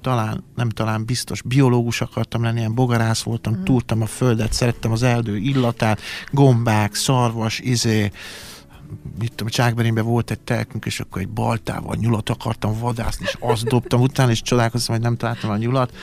[0.00, 3.62] talán, nem talán biztos biológus akartam lenni, ilyen bogarász voltam, mm.
[3.62, 6.00] túrtam a földet, szerettem az erdő illatát,
[6.30, 8.10] gombák, szarvas, izé,
[9.18, 13.64] mit tudom, Csákberinben volt egy telkünk, és akkor egy baltával nyulat akartam vadászni, és azt
[13.64, 15.94] dobtam utána, és csodálkoztam, hogy nem találtam a nyulat.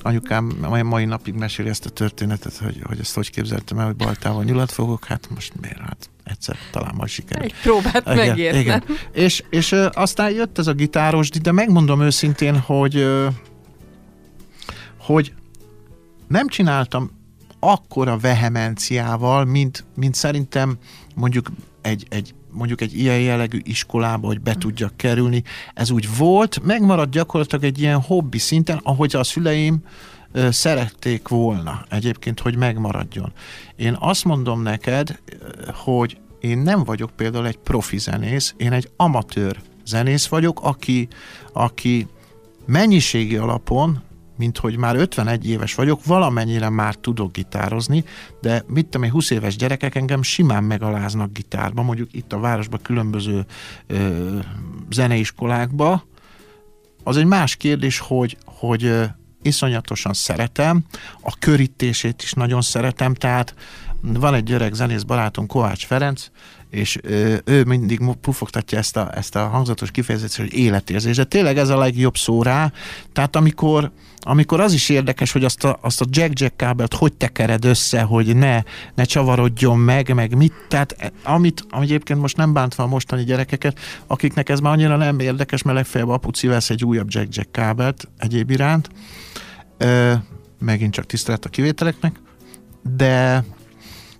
[0.00, 3.96] Anyukám mai, mai napig meséli ezt a történetet, hogy, hogy ezt hogy képzeltem el, hogy
[3.96, 5.78] baltával nyulat fogok, hát most miért?
[5.78, 7.44] Hát egyszer talán majd sikerül.
[7.44, 8.60] Egy próbát igen, megértem.
[8.60, 8.82] Igen.
[9.12, 13.26] És, és ö, aztán jött ez a gitáros, de megmondom őszintén, hogy ö,
[14.98, 15.32] hogy
[16.28, 17.10] nem csináltam
[17.58, 20.78] akkora vehemenciával, mint, mint szerintem
[21.14, 21.50] mondjuk
[21.86, 25.42] egy, egy mondjuk egy ilyen jellegű iskolába, hogy be tudjak kerülni.
[25.74, 29.78] Ez úgy volt, megmaradt gyakorlatilag egy ilyen hobbi szinten, ahogy a szüleim
[30.50, 33.32] szerették volna egyébként, hogy megmaradjon.
[33.76, 35.20] Én azt mondom neked,
[35.74, 41.08] hogy én nem vagyok például egy profi zenész, én egy amatőr zenész vagyok, aki,
[41.52, 42.06] aki
[42.66, 44.02] mennyiségi alapon
[44.36, 48.04] mint hogy már 51 éves vagyok, valamennyire már tudok gitározni,
[48.40, 52.80] de mit tudom én, 20 éves gyerekek engem simán megaláznak gitárba, mondjuk itt a városban
[52.82, 53.46] különböző
[53.86, 54.38] ö,
[54.90, 56.04] zeneiskolákba.
[57.04, 59.04] Az egy más kérdés, hogy, hogy ö,
[59.42, 60.84] iszonyatosan szeretem,
[61.20, 63.54] a körítését is nagyon szeretem, tehát
[64.00, 66.30] van egy gyerek zenész barátom, Kovács Ferenc,
[66.70, 71.58] és ő, ő mindig pufogtatja ezt a, ezt a hangzatos kifejezést, hogy életérzés, de tényleg
[71.58, 72.72] ez a legjobb szó rá,
[73.12, 73.92] tehát amikor,
[74.28, 78.36] amikor az is érdekes, hogy azt a, azt a jack-jack kábelt hogy tekered össze, hogy
[78.36, 78.62] ne,
[78.94, 83.24] ne csavarodjon meg, meg mit, tehát e, amit, amit egyébként most nem bántva a mostani
[83.24, 88.08] gyerekeket, akiknek ez már annyira nem érdekes, mert legfeljebb apuci vesz egy újabb jack-jack kábelt
[88.18, 88.88] egyéb iránt,
[89.78, 90.12] Ö,
[90.58, 92.20] megint csak tisztelet a kivételeknek,
[92.96, 93.44] de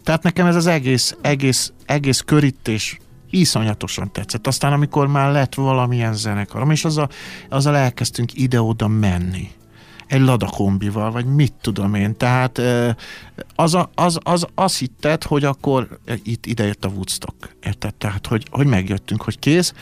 [0.05, 2.99] tehát nekem ez az egész, egész, egész körítés
[3.31, 4.47] iszonyatosan tetszett.
[4.47, 7.09] Aztán amikor már lett valamilyen zenekarom, és azzal,
[7.49, 9.51] azzal elkezdtünk ide-oda menni
[10.07, 12.17] egy ladakombival, vagy mit tudom én.
[12.17, 12.59] Tehát
[13.55, 17.57] az, az, az, az azt hitted, hogy akkor itt idejött a Woodstock.
[17.63, 17.95] Érted?
[17.95, 19.73] Tehát, hogy, hogy megjöttünk, hogy kész.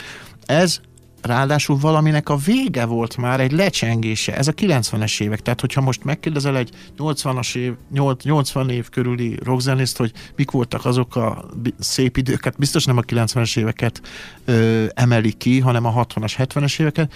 [0.47, 0.81] Ez
[1.25, 6.05] ráadásul valaminek a vége volt már, egy lecsengése, ez a 90-es évek, tehát hogyha most
[6.05, 7.75] megkérdezel egy 80-as év,
[8.23, 11.45] 80 év körüli rockzenészt, hogy mik voltak azok a
[11.79, 14.01] szép időket, biztos nem a 90-es éveket
[14.45, 17.13] ö, emeli ki, hanem a 60-as, 70-es éveket,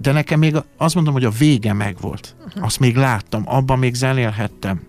[0.00, 2.34] de nekem még azt mondom, hogy a vége megvolt.
[2.60, 4.80] Azt még láttam, abban még zenélhettem.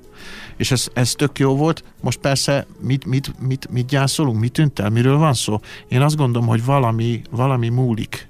[0.58, 1.84] És ez, ez tök jó volt.
[2.01, 5.60] Most persze mit, mit, mit, mit gyászolunk, mit tűnt el, miről van szó?
[5.88, 8.28] Én azt gondolom, hogy valami, valami múlik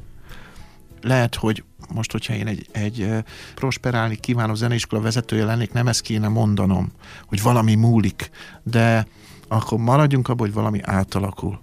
[1.06, 1.64] lehet, hogy
[1.94, 3.10] most, hogyha én egy, egy
[3.56, 6.92] prosperálni kívánó zeneiskola vezetője lennék, nem ezt kéne mondanom,
[7.26, 8.30] hogy valami múlik,
[8.64, 9.08] de
[9.48, 11.60] akkor maradjunk abban, hogy valami átalakul.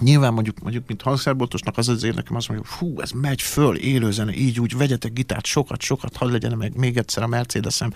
[0.00, 4.34] Nyilván mondjuk, mondjuk mint hangszerboltosnak az az érdekem, azt mondja, fú, ez megy föl, élőzene,
[4.34, 7.92] így úgy, vegyetek gitárt, sokat, sokat, hadd legyen meg még egyszer a Mercedes-em,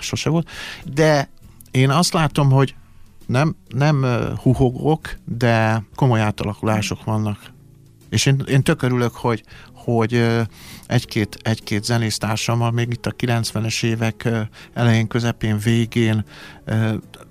[0.00, 0.48] sose volt.
[0.84, 1.28] De
[1.70, 2.74] én azt látom, hogy
[3.26, 4.06] nem, nem
[4.42, 7.38] huhogok, de komoly átalakulások vannak.
[8.08, 9.42] És én, én tök örülök, hogy,
[9.94, 10.26] hogy
[10.86, 14.28] egy-két, egy-két zenésztársammal még itt a 90-es évek
[14.74, 16.24] elején, közepén, végén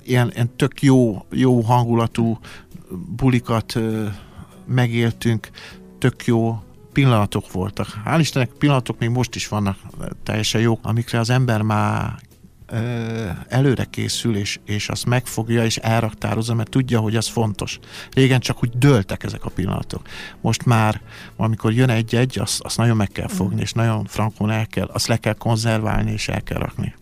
[0.03, 2.39] ilyen, ilyen tök jó, jó hangulatú
[3.15, 3.79] bulikat
[4.65, 5.49] megéltünk,
[5.99, 6.63] tök jó
[6.93, 7.87] pillanatok voltak.
[8.05, 9.77] Hál' Istennek pillanatok még most is vannak
[10.23, 12.15] teljesen jók, amikre az ember már
[13.47, 17.79] előre készül, és, és azt megfogja, és elraktározza, mert tudja, hogy az fontos.
[18.13, 20.07] Régen csak úgy dőltek ezek a pillanatok.
[20.41, 21.01] Most már,
[21.35, 25.07] amikor jön egy-egy, azt, azt nagyon meg kell fogni, és nagyon frankon el kell, azt
[25.07, 26.95] le kell konzerválni, és el kell rakni.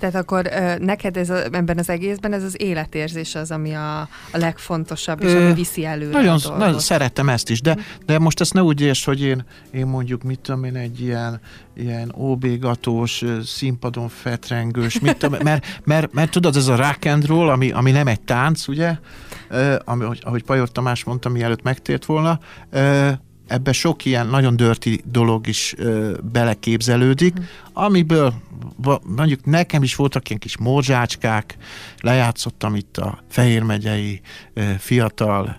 [0.00, 4.08] Tehát akkor neked ez a, ebben az egészben ez az életérzés az, ami a, a
[4.32, 8.40] legfontosabb, és Ö, ami viszi előre nagyon, a nagyon szeretem ezt is, de, de most
[8.40, 11.40] ezt ne úgy érts, hogy én, én mondjuk, mit tudom én, egy ilyen,
[11.76, 17.48] ilyen óbégatós, színpadon fetrengős, mit tudom, mert, mert, mert, tudod, ez a rock and roll,
[17.48, 18.96] ami, ami nem egy tánc, ugye,
[19.84, 22.38] ami, ahogy Pajor Tamás mondta, mielőtt megtért volna,
[23.50, 27.42] ebbe sok ilyen nagyon dörti dolog is ö, beleképzelődik, mm.
[27.72, 28.34] amiből
[29.16, 31.56] mondjuk nekem is voltak ilyen kis morzsácskák,
[32.00, 34.20] lejátszottam itt a Fehér megyei
[34.78, 35.56] fiatal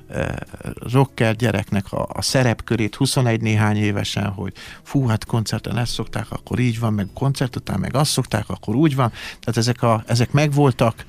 [0.91, 6.59] rocker gyereknek a, a szerepkörét 21 néhány évesen, hogy fú, hát koncerten ezt szokták, akkor
[6.59, 9.09] így van, meg koncert után meg azt szokták, akkor úgy van.
[9.09, 11.05] Tehát ezek, a, ezek megvoltak.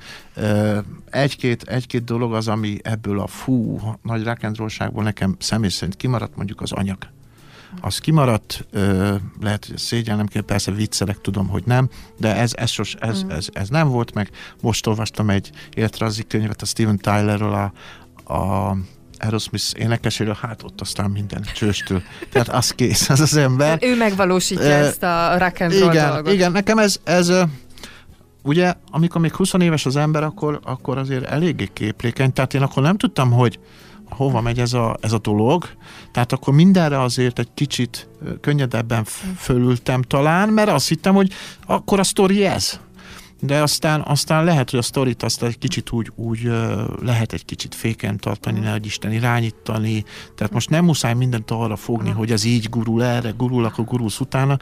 [1.09, 6.61] Egy-két, egy-két dolog az, ami ebből a fú, nagy rock'n'rollságból nekem személy szerint kimaradt, mondjuk
[6.61, 6.97] az anyag
[7.81, 12.69] az kimaradt, ö, lehet, hogy szégyellem kell, persze viccelek, tudom, hogy nem, de ez, ez,
[12.69, 13.29] sos, ez, mm.
[13.29, 14.29] ez, ez nem volt meg.
[14.61, 17.73] Most olvastam egy életrajzi könyvet a Steven Tylerről, a,
[18.33, 18.75] a
[19.17, 22.01] Aerosmith énekeséről, hát ott aztán minden csőstől.
[22.31, 23.77] Tehát az kész, az az ember.
[23.81, 26.33] Ő megvalósítja uh, ezt a rock and roll igen, dolgot.
[26.33, 27.31] Igen, nekem ez, ez
[28.43, 32.83] ugye, amikor még 20 éves az ember, akkor, akkor azért eléggé képlékeny, tehát én akkor
[32.83, 33.59] nem tudtam, hogy
[34.13, 35.69] hova megy ez a, ez a dolog,
[36.11, 38.07] tehát akkor mindenre azért egy kicsit
[38.41, 39.03] könnyedebben
[39.37, 41.31] fölültem talán, mert azt hittem, hogy
[41.65, 42.79] akkor a sztori ez.
[43.39, 46.51] De aztán, aztán lehet, hogy a sztorit azt egy kicsit úgy, úgy
[47.01, 50.03] lehet egy kicsit féken tartani, nehogy Isten irányítani,
[50.35, 54.19] tehát most nem muszáj mindent arra fogni, hogy ez így gurul erre, gurul, akkor gurulsz
[54.19, 54.57] utána,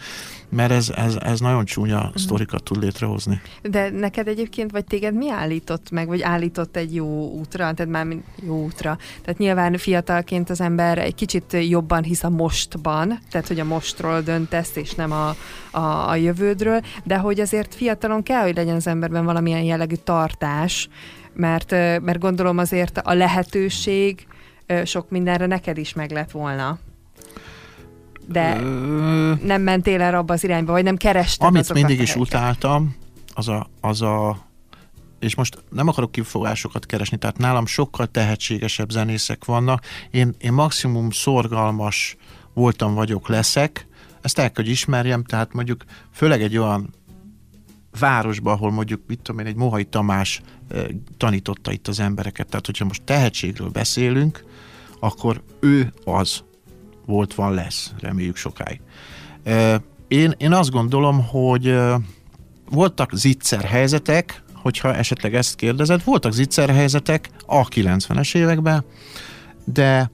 [0.52, 2.16] mert ez, ez, ez nagyon csúnya uh-huh.
[2.16, 3.42] sztorikat tud létrehozni.
[3.62, 8.08] De neked egyébként, vagy téged mi állított meg, vagy állított egy jó útra, tehát már
[8.46, 8.98] jó útra.
[9.22, 14.22] Tehát nyilván fiatalként az ember egy kicsit jobban hisz a mostban, tehát hogy a mostról
[14.22, 15.36] döntesz, és nem a,
[15.72, 20.90] a, a jövődről, de hogy azért fiatalon kell, hogy legyen az emberben valamilyen jellegű tartás,
[21.34, 24.28] mert, mert gondolom azért a lehetőség
[24.86, 26.80] sok mindenre neked is meg lett volna
[28.32, 29.34] de Ö...
[29.44, 32.96] nem mentél el abba az irányba, vagy nem kerested Amit mindig is utáltam,
[33.34, 34.38] az a, az a
[35.20, 39.86] és most nem akarok kifogásokat keresni, tehát nálam sokkal tehetségesebb zenészek vannak.
[40.12, 42.16] Én, én maximum szorgalmas
[42.54, 43.88] voltam, vagyok, leszek,
[44.22, 46.94] ezt el kell, hogy ismerjem, tehát mondjuk főleg egy olyan
[48.00, 50.78] városban, ahol mondjuk, mit tudom én, egy Mohai Tamás e,
[51.18, 54.46] tanította itt az embereket, tehát hogyha most tehetségről beszélünk,
[55.00, 56.44] akkor ő az
[57.06, 58.82] volt, van, lesz, reméljük sokáig.
[60.08, 61.78] Én, én azt gondolom, hogy
[62.70, 68.84] voltak zicser helyzetek, hogyha esetleg ezt kérdezed, voltak zicser helyzetek a 90-es években,
[69.66, 70.12] de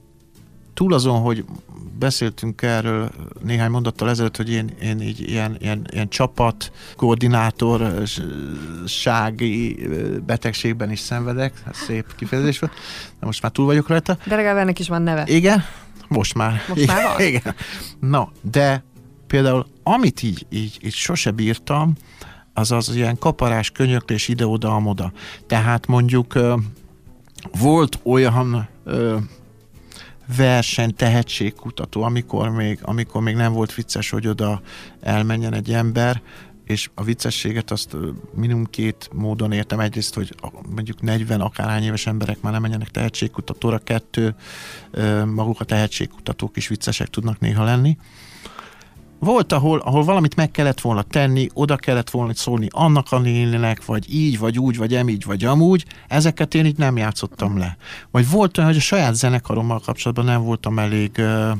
[0.74, 1.44] túl azon, hogy
[1.98, 3.10] beszéltünk erről
[3.42, 9.86] néhány mondattal ezelőtt, hogy én, én így ilyen, ilyen, ilyen csapat, koordinátorsági
[10.26, 12.72] betegségben is szenvedek, ez szép kifejezés volt,
[13.20, 14.18] de most már túl vagyok rajta.
[14.26, 15.24] De legalább ennek is van neve.
[15.26, 15.64] Igen,
[16.08, 16.62] most már.
[16.68, 17.26] Most már van?
[17.26, 17.54] Igen.
[18.00, 18.84] Na, de
[19.26, 21.92] például amit így, így, így sose bírtam,
[22.54, 25.12] az az ilyen kaparás, könyöklés ide-oda, amoda.
[25.46, 26.38] Tehát mondjuk
[27.60, 28.68] volt olyan
[30.36, 34.60] verseny, tehetségkutató, amikor még, amikor még nem volt vicces, hogy oda
[35.00, 36.22] elmenjen egy ember,
[36.68, 37.96] és a viccességet azt
[38.34, 39.80] minimum két módon értem.
[39.80, 40.34] Egyrészt, hogy
[40.74, 44.34] mondjuk 40 akárhány éves emberek már nem menjenek tehetségkutatóra, kettő,
[45.24, 47.96] maguk a tehetségkutatók is viccesek tudnak néha lenni.
[49.18, 53.84] Volt, ahol, ahol valamit meg kellett volna tenni, oda kellett volna szólni annak a néninek,
[53.84, 57.76] vagy így, vagy úgy, vagy emígy, vagy amúgy, ezeket én így nem játszottam le.
[58.10, 61.50] Vagy volt olyan, hogy a saját zenekarommal kapcsolatban nem voltam elég uh,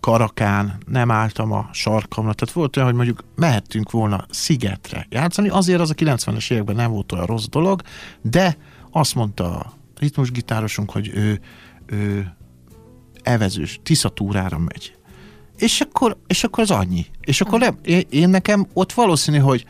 [0.00, 5.80] karakán, nem álltam a sarkamra, tehát volt olyan, hogy mondjuk mehettünk volna szigetre játszani, azért
[5.80, 7.82] az a 90-es években nem volt olyan rossz dolog,
[8.22, 8.56] de
[8.90, 11.40] azt mondta a ritmusgitárosunk, hogy ő,
[11.86, 12.34] ő
[13.22, 14.96] evezős, tiszatúrára megy
[15.62, 17.06] és akkor, és akkor az annyi.
[17.20, 19.64] És akkor nem, én, én nekem ott valószínű, hogy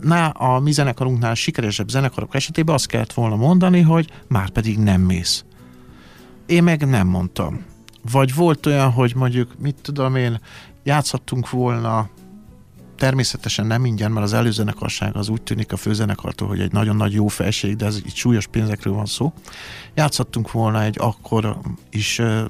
[0.00, 5.00] na, a mi zenekarunknál sikeresebb zenekarok esetében azt kellett volna mondani, hogy már pedig nem
[5.00, 5.44] mész.
[6.46, 7.64] Én meg nem mondtam.
[8.10, 10.40] Vagy volt olyan, hogy mondjuk, mit tudom én,
[10.82, 12.08] játszhattunk volna
[13.00, 17.12] természetesen nem ingyen, mert az előzenekarság az úgy tűnik a főzenekartól, hogy egy nagyon nagy
[17.12, 19.32] jó felség, de ez itt súlyos pénzekről van szó.
[19.94, 21.58] Játszhattunk volna egy akkor
[21.90, 22.44] is uh,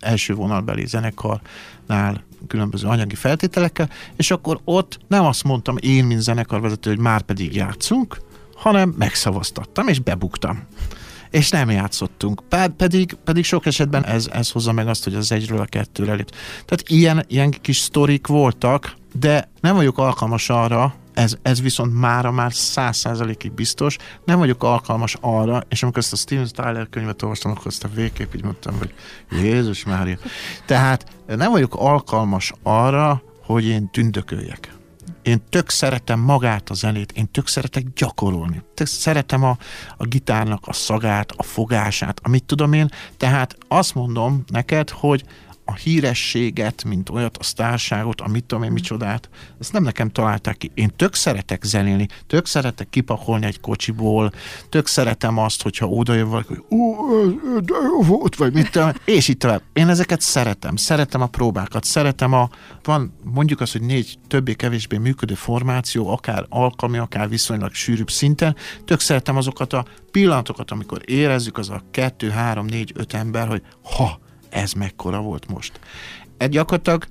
[0.00, 6.90] első vonalbeli zenekarnál különböző anyagi feltételekkel, és akkor ott nem azt mondtam én, mint zenekarvezető,
[6.90, 8.20] hogy már pedig játszunk,
[8.54, 10.62] hanem megszavaztattam, és bebuktam
[11.34, 12.42] és nem játszottunk.
[12.76, 16.30] Pedig, pedig sok esetben ez, ez hozza meg azt, hogy az egyről a kettőre lép.
[16.52, 22.30] Tehát ilyen, ilyen kis sztorik voltak, de nem vagyok alkalmas arra, ez, ez viszont mára
[22.30, 27.22] már száz százalékig biztos, nem vagyok alkalmas arra, és amikor ezt a Steven Tyler könyvet
[27.22, 28.94] olvastam, akkor ezt a végképp így mondtam, hogy
[29.30, 30.16] Jézus Mária.
[30.66, 34.73] Tehát nem vagyok alkalmas arra, hogy én tündököljek.
[35.24, 38.62] Én tök szeretem magát a zenét, én tök szeretek gyakorolni.
[38.74, 39.58] Tök szeretem a,
[39.96, 42.88] a gitárnak a szagát, a fogását, amit tudom én.
[43.16, 45.24] Tehát azt mondom neked, hogy
[45.64, 49.28] a hírességet, mint olyat, a sztárságot, a mit tudom én micsodát,
[49.60, 50.70] ezt nem nekem találták ki.
[50.74, 54.32] Én tök szeretek zenélni, tök szeretek kipakolni egy kocsiból,
[54.68, 56.62] tök szeretem azt, hogyha oda jön valaki, hogy
[58.06, 59.62] volt, vagy mit tudom, és itt tovább.
[59.72, 62.48] Én ezeket szeretem, szeretem a próbákat, szeretem a,
[62.82, 69.00] van mondjuk azt, hogy négy többé-kevésbé működő formáció, akár alkalmi, akár viszonylag sűrűbb szinten, tök
[69.00, 74.22] szeretem azokat a pillanatokat, amikor érezzük az a kettő, három, négy, öt ember, hogy ha,
[74.54, 75.80] ez mekkora volt most.
[76.36, 77.06] Egy gyakorlatilag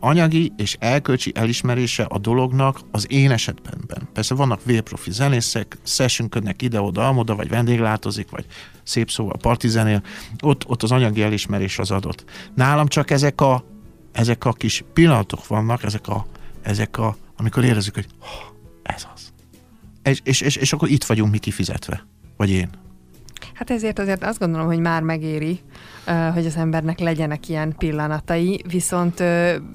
[0.00, 4.08] anyagi és elkölcsi elismerése a dolognak az én esetben.
[4.12, 8.46] Persze vannak vérprofi zenészek, sessionködnek ide-oda, amoda, vagy vendéglátozik, vagy
[8.82, 10.02] szép szóval partizenél,
[10.42, 12.24] ott, ott az anyagi elismerés az adott.
[12.54, 13.64] Nálam csak ezek a,
[14.12, 16.26] ezek a kis pillanatok vannak, ezek a,
[16.62, 19.32] ezek a amikor érezzük, hogy oh, ez az.
[20.02, 22.06] És, és, és, és akkor itt vagyunk mi kifizetve.
[22.36, 22.68] Vagy én.
[23.54, 25.60] Hát ezért azért azt gondolom, hogy már megéri,
[26.34, 29.18] hogy az embernek legyenek ilyen pillanatai, viszont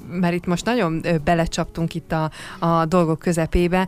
[0.09, 3.87] mert itt most nagyon belecsaptunk itt a, a dolgok közepébe,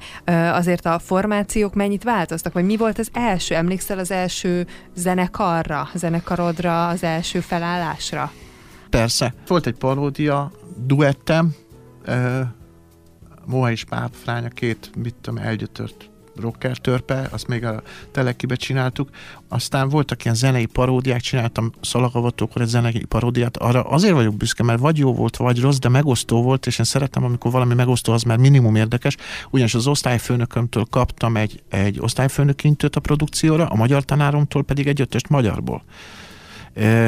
[0.54, 6.88] azért a formációk mennyit változtak, vagy mi volt az első, emlékszel az első zenekarra, zenekarodra,
[6.88, 8.32] az első felállásra?
[8.90, 9.34] Persze.
[9.48, 10.52] Volt egy paródia
[10.86, 11.54] duettem,
[13.46, 19.10] Moha és Páp Fránya két, mit tudom, elgyötört rocker törpe, azt még a telekibe csináltuk.
[19.48, 23.58] Aztán voltak ilyen zenei paródiák, csináltam szalagavatókor egy zenei paródiát.
[23.58, 26.86] Arra azért vagyok büszke, mert vagy jó volt, vagy rossz, de megosztó volt, és én
[26.86, 29.18] szeretem, amikor valami megosztó, az már minimum érdekes.
[29.50, 35.30] Ugyanis az osztályfőnökömtől kaptam egy, egy osztályfőnökintőt a produkcióra, a magyar tanáromtól pedig egy ötöst
[35.30, 35.84] magyarból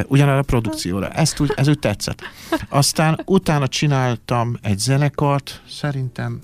[0.07, 1.09] ugyanarra a produkcióra.
[1.09, 2.21] Ezt úgy, ez úgy tetszett.
[2.69, 6.41] Aztán utána csináltam egy zenekart, szerintem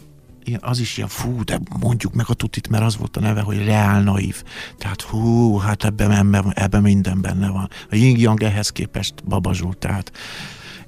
[0.50, 3.42] ilyen, az is ilyen, fú, de mondjuk meg a tutit, mert az volt a neve,
[3.42, 4.44] hogy reál naív.
[4.78, 7.70] Tehát hú, hát ebben, ebben, minden benne van.
[7.90, 10.12] A Ying Yang ehhez képest babazsult, tehát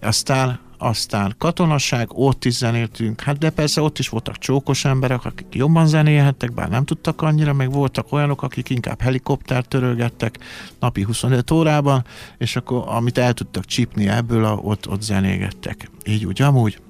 [0.01, 5.47] aztán aztán katonaság, ott is zenéltünk, hát de persze ott is voltak csókos emberek, akik
[5.51, 10.39] jobban zenélhettek, bár nem tudtak annyira, meg voltak olyanok, akik inkább helikoptert törölgettek
[10.79, 12.05] napi 25 órában,
[12.37, 15.89] és akkor amit el tudtak csípni ebből, ott, ott zenégettek.
[16.05, 16.81] Így úgy, amúgy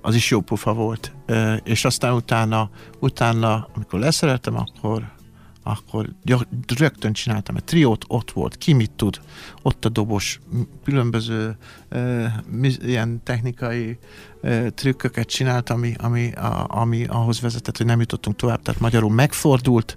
[0.00, 1.12] az is jó pufa volt.
[1.64, 2.70] És aztán utána,
[3.00, 5.16] utána amikor leszereltem, akkor
[5.68, 6.08] akkor
[6.78, 9.20] rögtön csináltam egy triót, ott volt, ki mit tud,
[9.62, 10.40] ott a dobos,
[10.84, 11.56] különböző
[12.82, 13.98] ilyen technikai
[14.74, 16.32] trükköket csinált, ami, ami,
[16.66, 19.96] ami ahhoz vezetett, hogy nem jutottunk tovább, tehát magyarul megfordult,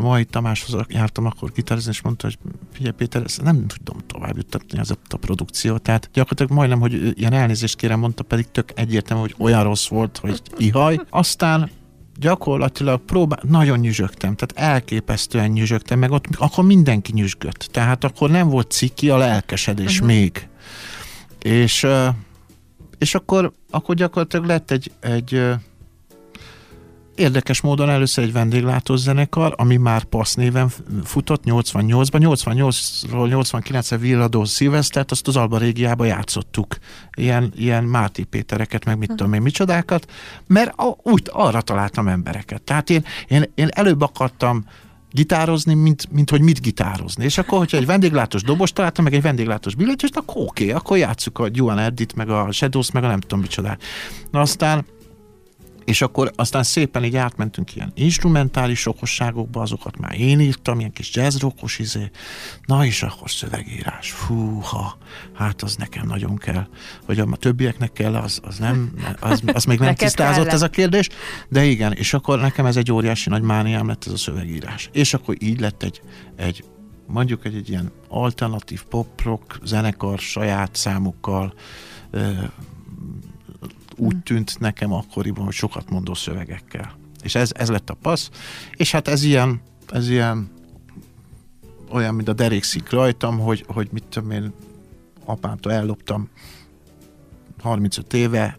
[0.00, 2.38] a mai Tamáshoz jártam akkor gitározni, és mondta, hogy
[2.72, 5.76] figyelj Péter, ezt nem tudom tovább juttatni az a produkció.
[5.76, 10.18] Tehát gyakorlatilag majdnem, hogy ilyen elnézést kérem, mondta, pedig tök egyértelmű, hogy olyan rossz volt,
[10.18, 11.00] hogy ihaj.
[11.10, 11.70] Aztán
[12.18, 17.68] gyakorlatilag próbál, nagyon nyüzsögtem, tehát elképesztően nyüzsögtem, meg ott akkor mindenki nyüzsgött.
[17.72, 20.06] Tehát akkor nem volt ciki a lelkesedés uh-huh.
[20.06, 20.48] még.
[21.42, 21.86] És,
[22.98, 25.42] és akkor, akkor gyakorlatilag lett egy, egy
[27.20, 30.70] Érdekes módon először egy vendéglátó zenekar, ami már PASZ néven
[31.04, 36.76] futott 88-ban, 88-ról 89-re villadó szilvesztert, azt az Alba régiába játszottuk.
[37.16, 39.14] Ilyen, ilyen Máté Pétereket, meg mit hm.
[39.14, 40.10] tudom én, micsodákat,
[40.46, 42.62] mert úgy arra találtam embereket.
[42.62, 44.64] Tehát én, én, én előbb akartam
[45.10, 47.24] gitározni, mint, mint hogy mit gitározni.
[47.24, 50.96] És akkor, hogyha egy vendéglátós dobos találtam, meg egy vendéglátós billentyűst, akkor oké, okay, akkor
[50.96, 53.82] játsszuk a Juan Edit, meg a Shadows, meg a nem tudom micsodát.
[54.30, 54.84] Na aztán
[55.90, 61.14] és akkor aztán szépen így átmentünk ilyen instrumentális okosságokba, azokat már én írtam, ilyen kis
[61.14, 62.10] jazzrockos izé.
[62.64, 64.10] Na és akkor szövegírás.
[64.10, 64.98] Fúha,
[65.34, 66.66] hát az nekem nagyon kell.
[67.04, 71.08] Hogy a többieknek kell, az, az nem, az, az még nem tisztázott ez a kérdés.
[71.48, 74.88] De igen, és akkor nekem ez egy óriási nagy mániám lett ez a szövegírás.
[74.92, 76.00] És akkor így lett egy,
[76.36, 76.64] egy
[77.06, 81.54] mondjuk egy, egy ilyen alternatív pop-rock zenekar saját számukkal,
[84.00, 86.98] úgy tűnt nekem akkoriban, hogy sokat mondó szövegekkel.
[87.22, 88.30] És ez, ez lett a passz,
[88.76, 89.60] és hát ez ilyen,
[89.92, 90.50] ez ilyen
[91.90, 94.52] olyan, mint a derékszik rajtam, hogy, hogy mit tudom én,
[95.24, 96.28] apámtól elloptam
[97.62, 98.58] 35 éve,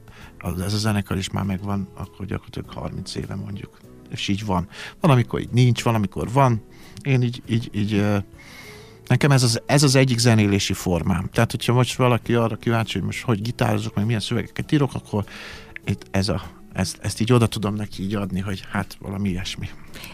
[0.57, 3.79] ez a zenekar is már megvan, akkor gyakorlatilag 30 éve mondjuk.
[4.09, 4.67] És így van.
[4.99, 6.61] Van, amikor így nincs, van, amikor van.
[7.03, 8.05] Én így, így, így
[9.11, 11.29] Nekem ez az, ez az egyik zenélési formám.
[11.33, 15.23] Tehát, hogyha most valaki arra kíváncsi, hogy most hogy gitározok, meg milyen szövegeket írok, akkor
[15.85, 16.41] itt ez a,
[16.73, 19.69] ezt, ezt így oda tudom neki így adni, hogy hát valami ilyesmi.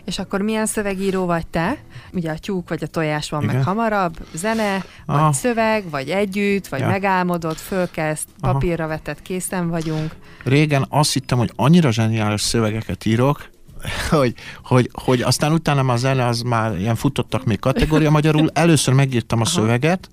[0.06, 1.78] És akkor milyen szövegíró vagy te?
[2.14, 3.56] Ugye a tyúk vagy a tojás van Igen.
[3.56, 5.24] meg hamarabb, zene, Aha.
[5.24, 6.88] vagy szöveg, vagy együtt, vagy ja.
[6.88, 10.16] megálmodott, fölkezd, papírra vetett, készen vagyunk.
[10.44, 13.50] Régen azt hittem, hogy annyira zseniális szövegeket írok,
[14.10, 18.50] hogy, hogy, hogy aztán utána a zene az már ilyen futottak még kategória magyarul.
[18.54, 19.52] Először megírtam a Aha.
[19.52, 20.10] szöveget.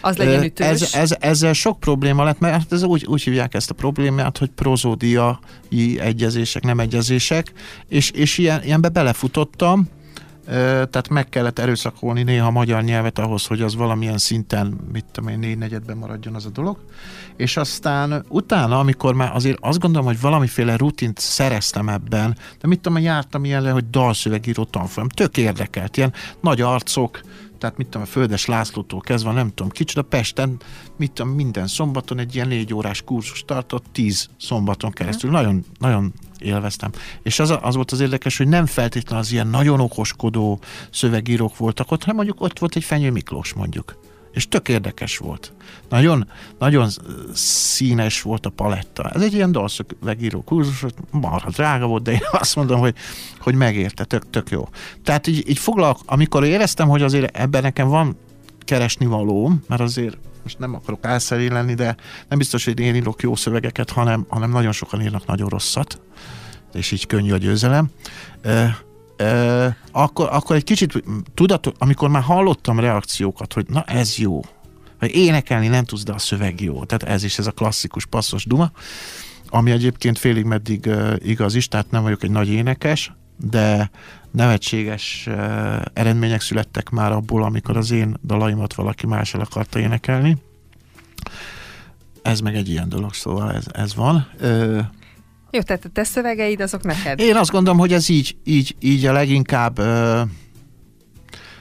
[0.00, 0.66] Az legyen ütős.
[0.66, 4.38] Ez, ez, ezzel sok probléma lett, mert hát ez úgy, úgy hívják ezt a problémát,
[4.38, 7.52] hogy prozódiai egyezések, nem egyezések,
[7.88, 9.88] és, és ilyen, ilyenbe belefutottam,
[10.44, 15.38] tehát meg kellett erőszakolni néha magyar nyelvet ahhoz, hogy az valamilyen szinten, mit tudom én,
[15.38, 16.76] négy negyedben maradjon az a dolog.
[17.36, 22.80] És aztán utána, amikor már azért azt gondolom, hogy valamiféle rutint szereztem ebben, de mit
[22.80, 27.20] tudom én, jártam ilyenre, hogy dalszövegíró tanfolyam, tök érdekelt, ilyen nagy arcok,
[27.62, 30.56] tehát mit tudom, a Földes Lászlótól kezdve, nem tudom, kicsit a Pesten,
[30.96, 35.30] mit tudom, minden szombaton egy ilyen négy órás kurzus tartott, tíz szombaton keresztül.
[35.30, 36.90] Nagyon, nagyon élveztem.
[37.22, 40.60] És az, az volt az érdekes, hogy nem feltétlenül az ilyen nagyon okoskodó
[40.90, 43.96] szövegírók voltak ott, hanem mondjuk ott volt egy Fenyő Miklós mondjuk
[44.32, 45.52] és tök érdekes volt.
[45.88, 46.28] Nagyon,
[46.58, 46.88] nagyon
[47.32, 49.10] színes volt a paletta.
[49.10, 52.94] Ez egy ilyen dalszövegíró kurzus, marha drága volt, de én azt mondom, hogy,
[53.38, 54.68] hogy megérte, tök, tök jó.
[55.04, 58.16] Tehát így, így foglalk, amikor éreztem, hogy azért ebben nekem van
[58.58, 61.96] keresni való, mert azért most nem akarok álszeré lenni, de
[62.28, 66.00] nem biztos, hogy én írok jó szövegeket, hanem, hanem nagyon sokan írnak nagyon rosszat,
[66.72, 67.90] és így könnyű a győzelem
[69.92, 71.04] akkor, akkor egy kicsit
[71.34, 74.40] tudat, amikor már hallottam reakciókat, hogy na ez jó,
[74.98, 76.84] hogy énekelni nem tudsz, de a szöveg jó.
[76.84, 78.70] Tehát ez is ez a klasszikus passzos duma,
[79.48, 83.90] ami egyébként félig meddig uh, igaz is, tehát nem vagyok egy nagy énekes, de
[84.30, 90.36] nevetséges uh, eredmények születtek már abból, amikor az én dalaimat valaki más el akarta énekelni.
[92.22, 94.26] Ez meg egy ilyen dolog, szóval ez, ez van.
[94.40, 94.78] Uh,
[95.52, 97.20] jó, tehát a te szövegeid azok neked.
[97.20, 100.20] Én azt gondolom, hogy ez így, így, így a leginkább ö,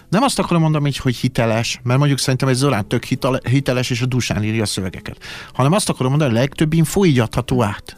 [0.10, 3.04] nem azt akarom mondani, hogy, hogy hiteles, mert mondjuk szerintem egy Zorán tök
[3.50, 5.18] hiteles, és a dusán írja a szövegeket,
[5.54, 7.98] hanem azt akarom mondani, hogy a legtöbb info így adható át.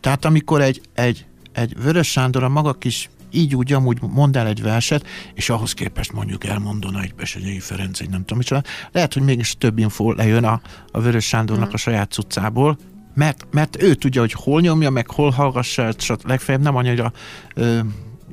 [0.00, 4.46] Tehát amikor egy, egy, egy Vörös Sándor a maga kis így úgy amúgy mond el
[4.46, 9.14] egy verset, és ahhoz képest mondjuk elmondana egy Besegyei Ferenc, egy nem tudom micsoda, lehet,
[9.14, 10.60] hogy mégis több info lejön a,
[10.92, 11.72] a Vörös Sándornak mm.
[11.72, 12.78] a saját cuccából,
[13.16, 17.12] mert, mert ő tudja, hogy hol nyomja, meg hol hallgassa, és legfeljebb nem annyira
[17.54, 17.78] ö,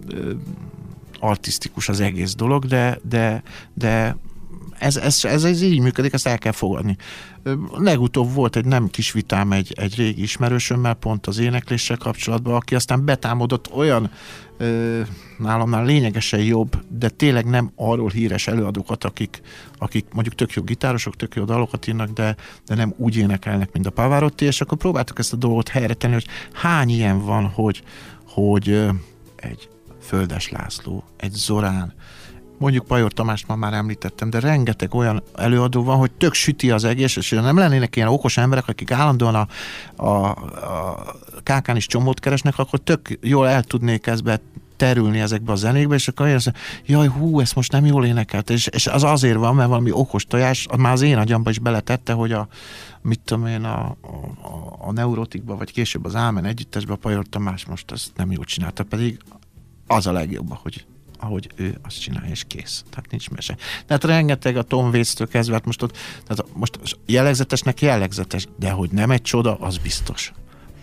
[0.10, 0.32] ö,
[1.20, 4.16] artistikus az egész dolog, de, de, de
[4.78, 6.98] ez, ez, ez, ez így működik, ezt el kell fogadni.
[7.72, 12.76] Legutóbb volt egy nem kis vitám egy, egy régi ismerősömmel pont az énekléssel kapcsolatban, aki
[12.76, 14.12] aztán betámodott olyan
[14.58, 15.02] ö,
[15.38, 19.42] nálamnál lényegesen jobb, de tényleg nem arról híres előadókat, akik,
[19.78, 23.88] akik mondjuk tök jó gitárosok, tök jó dalokat írnak, de, de nem úgy énekelnek, mint
[23.88, 27.84] a Pavarotti, és akkor próbáltuk ezt a dolgot helyre tenni, hogy hány ilyen van, hogy,
[28.28, 28.88] hogy
[29.36, 29.70] egy
[30.02, 31.94] Földes László, egy Zorán,
[32.64, 36.84] mondjuk Pajor Tamást ma már említettem, de rengeteg olyan előadó van, hogy tök süti az
[36.84, 39.48] egész, és nem lennének ilyen okos emberek, akik állandóan a,
[40.04, 44.40] a, a kákán is csomót keresnek, akkor tök jól el tudnék ezbe
[44.76, 46.54] terülni ezekbe a zenékbe, és akkor azt
[46.86, 50.26] jaj, hú, ezt most nem jól énekelt, és, és az azért van, mert valami okos
[50.26, 52.48] tojás, már az én agyamba is beletette, hogy a,
[53.02, 53.96] mit tudom én, a, a,
[54.78, 59.20] a neurotikba, vagy később az Ámen együttesbe Pajor Tamás most ezt nem jól csinálta, pedig
[59.88, 60.86] az a legjobb, hogy
[61.24, 62.84] ahogy ő azt csinálja, és kész.
[62.90, 63.58] Tehát nincs mese.
[63.86, 65.98] Tehát rengeteg a Tom Waits-től kezdve, hát most, ott,
[66.28, 70.34] tehát most jellegzetesnek jellegzetes, de hogy nem egy csoda, az biztos.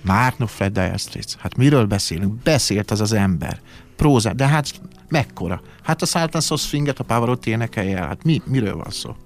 [0.03, 1.37] Márno Fred Dire Straits.
[1.39, 2.35] Hát miről beszélünk?
[2.35, 3.61] Beszélt az az ember.
[3.97, 5.63] Próza, de hát mekkora?
[5.83, 9.17] Hát a Sultan Swinget a Pavarotti énekelje Hát mi, miről van szó?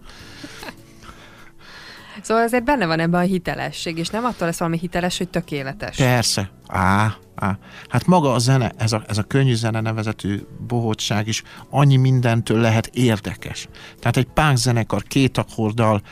[2.23, 5.97] Szóval azért benne van ebben a hitelesség, és nem attól lesz valami hiteles, hogy tökéletes.
[5.97, 6.51] Persze.
[6.67, 7.59] Á, á.
[7.89, 12.61] Hát maga a zene, ez a, ez a könnyű zene nevezetű bohótság is annyi mindentől
[12.61, 13.69] lehet érdekes.
[13.99, 16.03] Tehát egy punk zenekar két akkorddal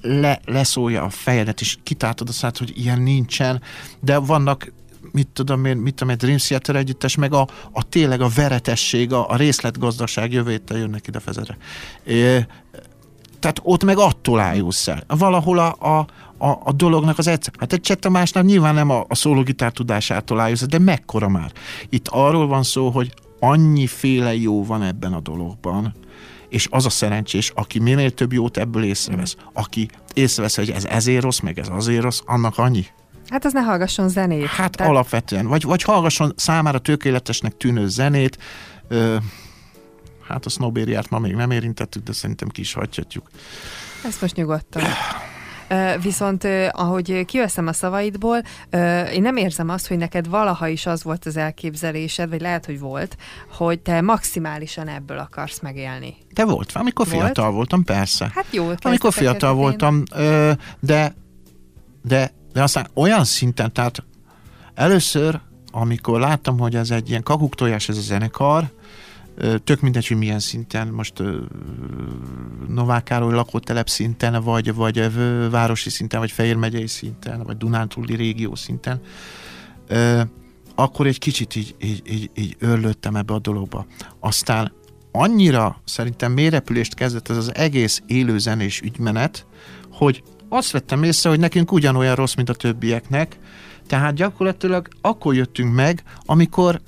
[0.00, 3.62] le, leszólja a fejedet, és kitáltod a szát, hogy ilyen nincsen,
[4.00, 4.72] de vannak
[5.12, 9.12] mit tudom én, mit tudom, egy Dream Theater együttes, meg a, a tényleg a veretesség,
[9.12, 11.56] a, a részletgazdaság jövőjétel jönnek ide fezere.
[13.38, 15.02] Tehát ott meg attól ájulsz el.
[15.06, 16.06] Valahol a, a,
[16.40, 17.52] a, a dolognak az egyszer.
[17.58, 21.52] Hát egy Cseh Tamásnál nyilván nem a, a szólógitár tudásától ájulsz, de mekkora már.
[21.88, 25.94] Itt arról van szó, hogy annyiféle jó van ebben a dologban,
[26.48, 31.22] és az a szerencsés, aki minél több jót ebből észrevesz, aki észrevesz, hogy ez ezért
[31.22, 32.86] rossz, meg ez azért rossz, annak annyi.
[33.28, 34.46] Hát az ne hallgasson zenét.
[34.46, 34.92] Hát Tehát...
[34.92, 35.46] alapvetően.
[35.46, 38.38] Vagy, vagy hallgasson számára tökéletesnek tűnő zenét,
[38.88, 39.16] ö,
[40.30, 43.30] Hát a sznobériát ma még nem érintettük, de szerintem ki is hagyhatjuk.
[44.04, 44.82] Ezt most nyugodtan.
[46.02, 48.42] Viszont ahogy kiveszem a szavaidból,
[49.12, 52.78] én nem érzem azt, hogy neked valaha is az volt az elképzelésed, vagy lehet, hogy
[52.78, 53.16] volt,
[53.56, 56.16] hogy te maximálisan ebből akarsz megélni.
[56.34, 57.22] De volt, amikor volt?
[57.22, 58.30] fiatal voltam, persze.
[58.34, 58.72] Hát jó.
[58.80, 60.02] Amikor fiatal voltam,
[60.80, 61.14] de,
[62.00, 64.04] de, de aztán olyan szinten, tehát
[64.74, 65.40] először
[65.72, 68.64] amikor láttam, hogy ez egy ilyen kakuktojás ez a zenekar,
[69.64, 71.22] tök mindegy, hogy milyen szinten, most
[72.68, 75.12] Novák Károly lakótelep szinten, vagy, vagy
[75.50, 79.00] városi szinten, vagy Fejér megyei szinten, vagy Dunántúli régió szinten,
[80.74, 83.86] akkor egy kicsit így, így, így, így örlöttem ebbe a dologba.
[84.20, 84.72] Aztán
[85.12, 89.46] annyira szerintem mélyrepülést kezdett ez az egész élőzenés ügymenet,
[89.90, 93.38] hogy azt vettem észre, hogy nekünk ugyanolyan rossz, mint a többieknek,
[93.86, 96.80] tehát gyakorlatilag akkor jöttünk meg, amikor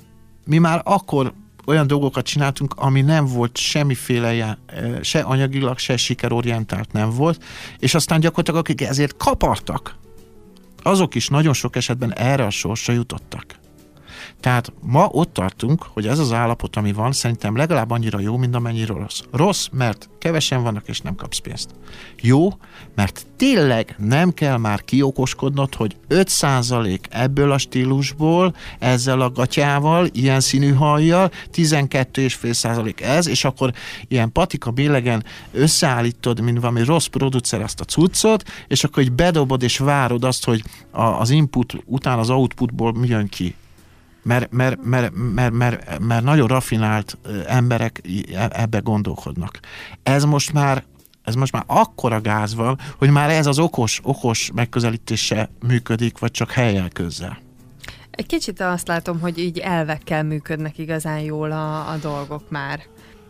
[0.45, 1.33] mi már akkor
[1.65, 4.57] olyan dolgokat csináltunk, ami nem volt semmiféle,
[5.01, 7.43] se anyagilag, se sikerorientált nem volt,
[7.79, 9.95] és aztán gyakorlatilag akik ezért kapartak,
[10.83, 13.61] azok is nagyon sok esetben erre a sorsra jutottak.
[14.43, 18.55] Tehát ma ott tartunk, hogy ez az állapot, ami van, szerintem legalább annyira jó, mint
[18.55, 19.21] amennyi rossz.
[19.31, 21.69] Rossz, mert kevesen vannak, és nem kapsz pénzt.
[22.21, 22.49] Jó,
[22.95, 30.39] mert tényleg nem kell már kiokoskodnod, hogy 5% ebből a stílusból, ezzel a gatyával, ilyen
[30.39, 33.73] színű hajjal, 12,5% ez, és akkor
[34.07, 39.63] ilyen patika bélegen összeállítod, mint valami rossz producer azt a cuccot, és akkor így bedobod
[39.63, 43.55] és várod azt, hogy az input után az outputból mi jön ki
[44.23, 47.17] mert, mert, mert, mert, mert, mert nagyon rafinált
[47.47, 48.01] emberek
[48.33, 49.59] e, ebbe gondolkodnak.
[50.03, 50.83] Ez most már
[51.23, 56.31] ez most már akkora gáz van, hogy már ez az okos, okos megközelítése működik, vagy
[56.31, 57.37] csak helyel közzel.
[58.11, 62.79] Egy kicsit azt látom, hogy így elvekkel működnek igazán jól a, a dolgok már.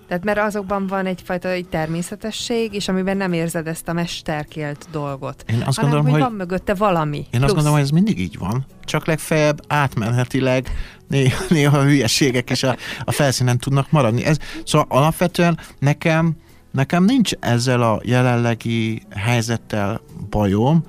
[0.08, 5.44] Tehát mert azokban van egyfajta egy természetesség, és amiben nem érzed ezt a mesterkélt dolgot.
[5.48, 7.18] Én azt hanem, gondolom, hogy, hogy van mögötte valami.
[7.18, 7.44] Én plusz.
[7.44, 8.66] azt gondolom, hogy ez mindig így van.
[8.84, 10.70] Csak legfeljebb átmenetileg
[11.08, 14.24] néha, néha a hülyeségek is a, a felszínen tudnak maradni.
[14.24, 16.36] Ez, szóval alapvetően nekem,
[16.72, 20.84] nekem nincs ezzel a jelenlegi helyzettel bajom,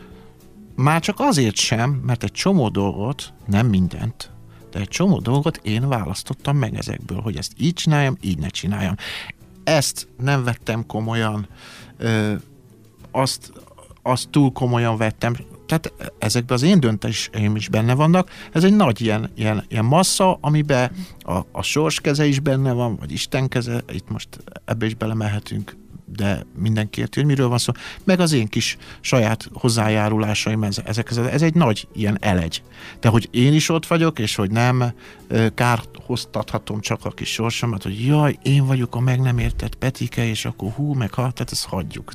[0.76, 4.33] már csak azért sem, mert egy csomó dolgot, nem mindent,
[4.74, 8.94] de egy csomó dolgot én választottam meg ezekből, hogy ezt így csináljam, így ne csináljam.
[9.64, 11.48] Ezt nem vettem komolyan,
[11.96, 12.34] ö,
[13.10, 13.52] azt,
[14.02, 18.30] azt túl komolyan vettem, tehát ezekben az én döntéseim is benne vannak.
[18.52, 22.96] Ez egy nagy ilyen, ilyen, ilyen massza, amiben a, a sors keze is benne van,
[22.96, 24.28] vagy Isten keze, itt most
[24.64, 27.72] ebbe is belemehetünk de mindenki érti, hogy miről van szó,
[28.04, 32.62] meg az én kis saját hozzájárulásaim, ez, ezek, ez, ez egy nagy ilyen elegy.
[33.00, 34.92] De hogy én is ott vagyok, és hogy nem
[35.54, 40.44] kárhoztathatom csak a kis sorsomat, hogy jaj, én vagyok a meg nem értett Petike, és
[40.44, 42.12] akkor hú, meg ha, tehát ezt hagyjuk.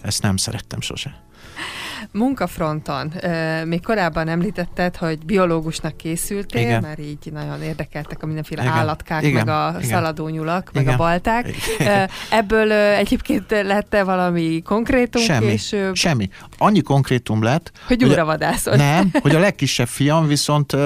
[0.00, 1.24] Ezt nem szerettem sose.
[2.10, 3.12] Munkafronton,
[3.64, 6.82] még korábban említetted, hogy biológusnak készültél, Igen.
[6.82, 8.74] mert így nagyon érdekeltek a mindenféle Igen.
[8.74, 9.34] állatkák, Igen.
[9.34, 9.88] meg a Igen.
[9.88, 10.84] szaladónyulak, Igen.
[10.84, 11.48] meg a balták.
[11.78, 12.10] Igen.
[12.30, 15.94] Ebből egyébként lett valami konkrétum semmi, később?
[15.94, 16.28] Semmi.
[16.58, 18.74] Annyi konkrétum lett, hogy, hogy vadászol.
[18.74, 20.76] Nem, hogy a legkisebb fiam viszont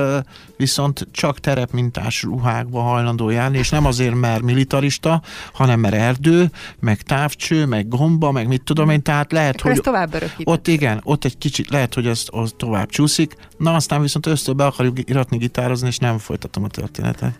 [0.61, 6.51] viszont csak terepmintás ruhákba hajlandó járni, és nem azért, mert militarista, hanem mert erdő,
[6.81, 9.81] meg távcső, meg gomba, meg mit tudom én, tehát lehet, Akkor hogy...
[9.81, 14.27] tovább Ott igen, ott egy kicsit lehet, hogy ez az tovább csúszik, na aztán viszont
[14.27, 17.35] össze be akarjuk iratni, gitározni, és nem folytatom a történetet.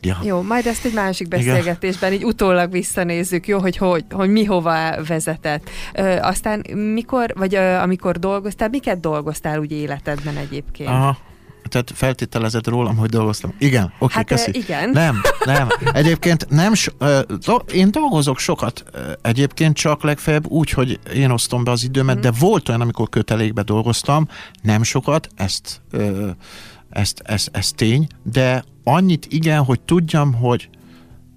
[0.00, 0.18] Ja.
[0.22, 5.04] Jó, majd ezt egy másik beszélgetésben így utólag visszanézzük, jó, hogy, hogy, hogy mi hova
[5.06, 5.70] vezetett.
[5.94, 10.88] Ö, aztán mikor, vagy ö, amikor dolgoztál, miket dolgoztál úgy életedben egyébként?
[10.88, 11.18] Aha,
[11.72, 13.54] tehát feltételezed rólam, hogy dolgoztam.
[13.58, 14.50] Igen, oké, okay, hát, köszi.
[14.54, 14.90] igen.
[14.90, 15.68] Nem, nem.
[15.92, 16.92] Egyébként nem, so,
[17.72, 18.84] én dolgozok sokat
[19.22, 22.20] egyébként, csak legfeljebb úgy, hogy én osztom be az időmet, mm.
[22.20, 24.28] de volt olyan, amikor kötelékbe dolgoztam,
[24.62, 25.80] nem sokat, ezt,
[26.90, 30.68] ezt, ezt, ezt tény, de annyit igen, hogy tudjam, hogy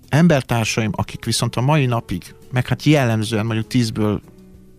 [0.10, 4.22] embertársaim, akik viszont a mai napig, meg hát jellemzően mondjuk tízből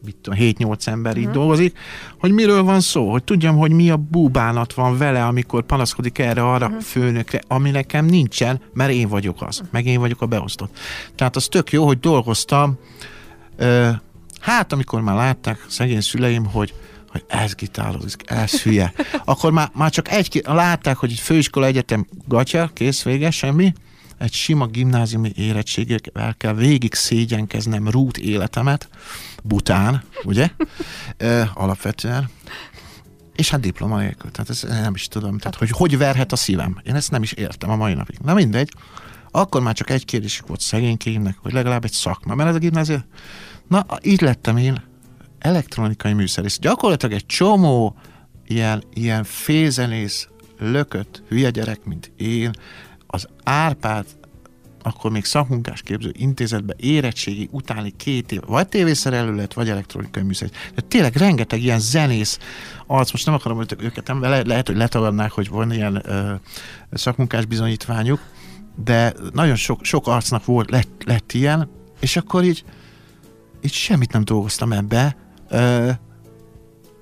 [0.05, 1.27] mit tudom, 7-8 ember uh-huh.
[1.27, 1.39] mhm.
[1.39, 1.79] dolgozik,
[2.19, 6.67] hogy miről van szó, hogy tudjam, hogy mi a búbánat van vele, amikor panaszkodik erre-arra
[6.67, 6.83] uh-huh.
[6.83, 9.73] főnökre, ami nekem nincsen, mert én vagyok az, uh-huh.
[9.73, 10.79] meg én vagyok a beosztott.
[11.15, 12.79] Tehát az tök jó, hogy dolgoztam,
[13.57, 13.91] ö,
[14.41, 16.75] hát amikor már látták szegény szüleim, hogy
[17.17, 18.93] hogy ez gitározik, ez hülye.
[19.25, 23.73] Akkor már, már csak egy, látták, hogy egy főiskola egyetem gatya, kész, vége, semmi,
[24.19, 28.89] egy sima gimnáziumi érettségével kell végig szégyenkeznem rút életemet,
[29.43, 30.51] bután, ugye?
[31.17, 32.31] E, alapvetően.
[33.37, 34.31] És hát diploma nélkül.
[34.31, 35.39] Tehát ezt nem is tudom.
[35.39, 36.81] Tehát, hogy hogy verhet a szívem.
[36.85, 38.19] Én ezt nem is értem a mai napig.
[38.19, 38.73] Na mindegy.
[39.31, 42.35] Akkor már csak egy kérdés volt szegénykémnek, hogy legalább egy szakma.
[42.35, 43.05] Mert ez a gimnázium...
[43.69, 44.83] Na, így lettem én
[45.39, 46.59] elektronikai műszerész.
[46.59, 47.97] Gyakorlatilag egy csomó
[48.47, 52.51] ilyen, ilyen fézenész, lökött, hülye gyerek, mint én,
[53.07, 54.07] az Árpád
[54.87, 60.51] akkor még szakmunkásképző intézetbe érettségi utáni két év, vagy tévészerelő lett, vagy elektronikai műszer.
[60.75, 62.39] De tényleg rengeteg ilyen zenész
[62.87, 66.35] arc, most nem akarom hogy őket, nem, le, lehet, hogy letagadnák, hogy van ilyen ö,
[66.93, 68.21] szakmunkás bizonyítványuk,
[68.85, 72.65] de nagyon sok, sok arcnak volt, lett, lett ilyen, és akkor így,
[73.63, 75.17] így semmit nem dolgoztam ebbe.
[75.49, 75.91] Ö,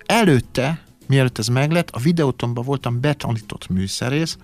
[0.07, 4.37] előtte, mielőtt ez meglett, a videótomban voltam betanított műszerész.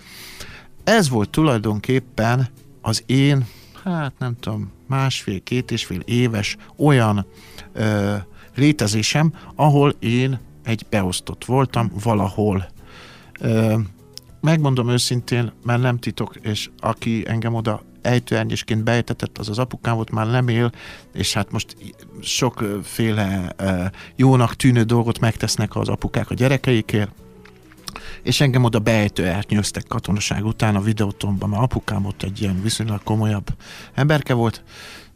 [0.90, 2.48] Ez volt tulajdonképpen
[2.80, 3.46] az én,
[3.84, 7.26] hát nem tudom, másfél, két és fél éves olyan
[7.72, 8.14] ö,
[8.56, 12.68] létezésem, ahol én egy beosztott voltam valahol.
[13.40, 13.76] Ö,
[14.40, 20.10] megmondom őszintén, mert nem titok, és aki engem oda ejtőernyésként bejtetett, az az apukám volt,
[20.10, 20.72] már nem él,
[21.12, 21.76] és hát most
[22.20, 23.54] sokféle
[24.16, 27.10] jónak tűnő dolgot megtesznek az apukák a gyerekeikért,
[28.22, 33.02] és engem oda beejtő elnyőztek katonaság után a videótomban, mert apukám ott egy ilyen viszonylag
[33.02, 33.46] komolyabb
[33.94, 34.62] emberke volt,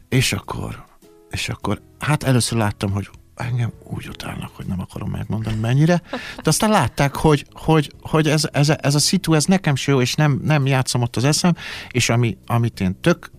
[0.09, 0.85] és akkor,
[1.29, 6.01] és akkor, hát először láttam, hogy engem úgy utálnak, hogy nem akarom megmondani mennyire,
[6.35, 10.01] de aztán látták, hogy, hogy, hogy ez, ez, ez a szitu, ez nekem se jó,
[10.01, 11.53] és nem, nem játszom ott az eszem,
[11.91, 13.31] és ami, amit én tök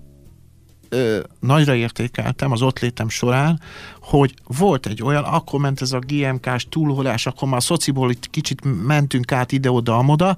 [0.89, 3.61] ö, nagyra értékeltem az ott létem során,
[4.01, 8.31] hogy volt egy olyan, akkor ment ez a GMK-s túlholás, akkor már a szociból itt
[8.31, 10.37] kicsit mentünk át ide-oda-amoda,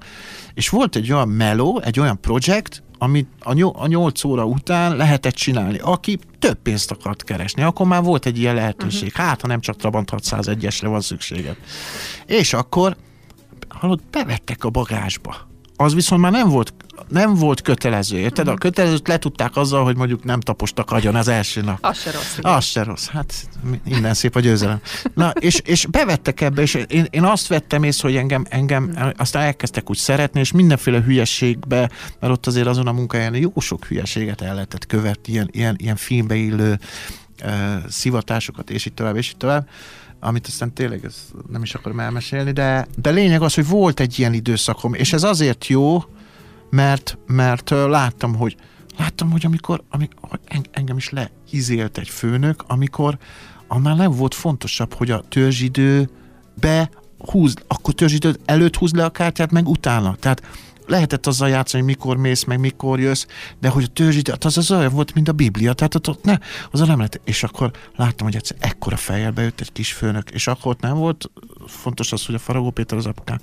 [0.53, 4.95] és volt egy olyan meló, egy olyan projekt, amit a, nyol, a 8 óra után
[4.95, 5.77] lehetett csinálni.
[5.77, 9.07] Aki több pénzt akart keresni, akkor már volt egy ilyen lehetőség.
[9.07, 9.25] Uh-huh.
[9.25, 11.55] Hát, ha nem csak Trabant 601-esre van szükséged.
[12.25, 12.95] És akkor,
[13.67, 15.47] hallod, bevettek a bagásba.
[15.75, 16.73] Az viszont már nem volt
[17.09, 18.47] nem volt kötelező, érted?
[18.47, 18.59] A mhm.
[18.59, 21.77] kötelezőt letudták azzal, hogy mondjuk nem tapostak agyon az első nap.
[21.81, 22.37] Az se rossz.
[22.37, 22.51] Igen.
[22.51, 23.07] Az se rossz.
[23.07, 23.49] Hát
[23.83, 24.79] minden szép a győzelem.
[25.13, 29.43] Na, és, és bevettek ebbe, és én, én azt vettem észre, hogy engem, engem aztán
[29.43, 31.89] elkezdtek úgy szeretni, és mindenféle hülyeségbe,
[32.19, 35.95] mert ott azért azon a munkáján jó sok hülyeséget el lehetett követni, ilyen, ilyen, ilyen
[35.95, 36.79] filmbe illő
[37.43, 37.51] uh,
[37.89, 39.67] szivatásokat, és így tovább, és így tovább
[40.19, 41.15] amit aztán tényleg ez
[41.51, 45.23] nem is akarom elmesélni, de, de lényeg az, hogy volt egy ilyen időszakom, és ez
[45.23, 46.03] azért jó,
[46.69, 48.55] mert, mert láttam, hogy
[48.97, 50.39] láttam, hogy amikor, amikor
[50.71, 53.17] engem is leizélt egy főnök, amikor
[53.67, 59.51] annál nem volt fontosabb, hogy a törzsidőbe húz, akkor törzsidő előtt húz le a kártyát,
[59.51, 60.15] meg utána.
[60.15, 60.41] Tehát
[60.87, 63.25] lehetett azzal játszani, hogy mikor mész, meg mikor jössz,
[63.59, 66.23] de hogy a törzsidő, hát az az olyan volt, mint a Biblia, tehát ott, ott
[66.23, 66.37] ne,
[66.71, 67.21] az nem lehet.
[67.23, 70.95] És akkor láttam, hogy egyszer ekkora fejjel bejött egy kis főnök, és akkor ott nem
[70.95, 71.31] volt
[71.67, 73.39] fontos az, hogy a Faragó Péter az apukám,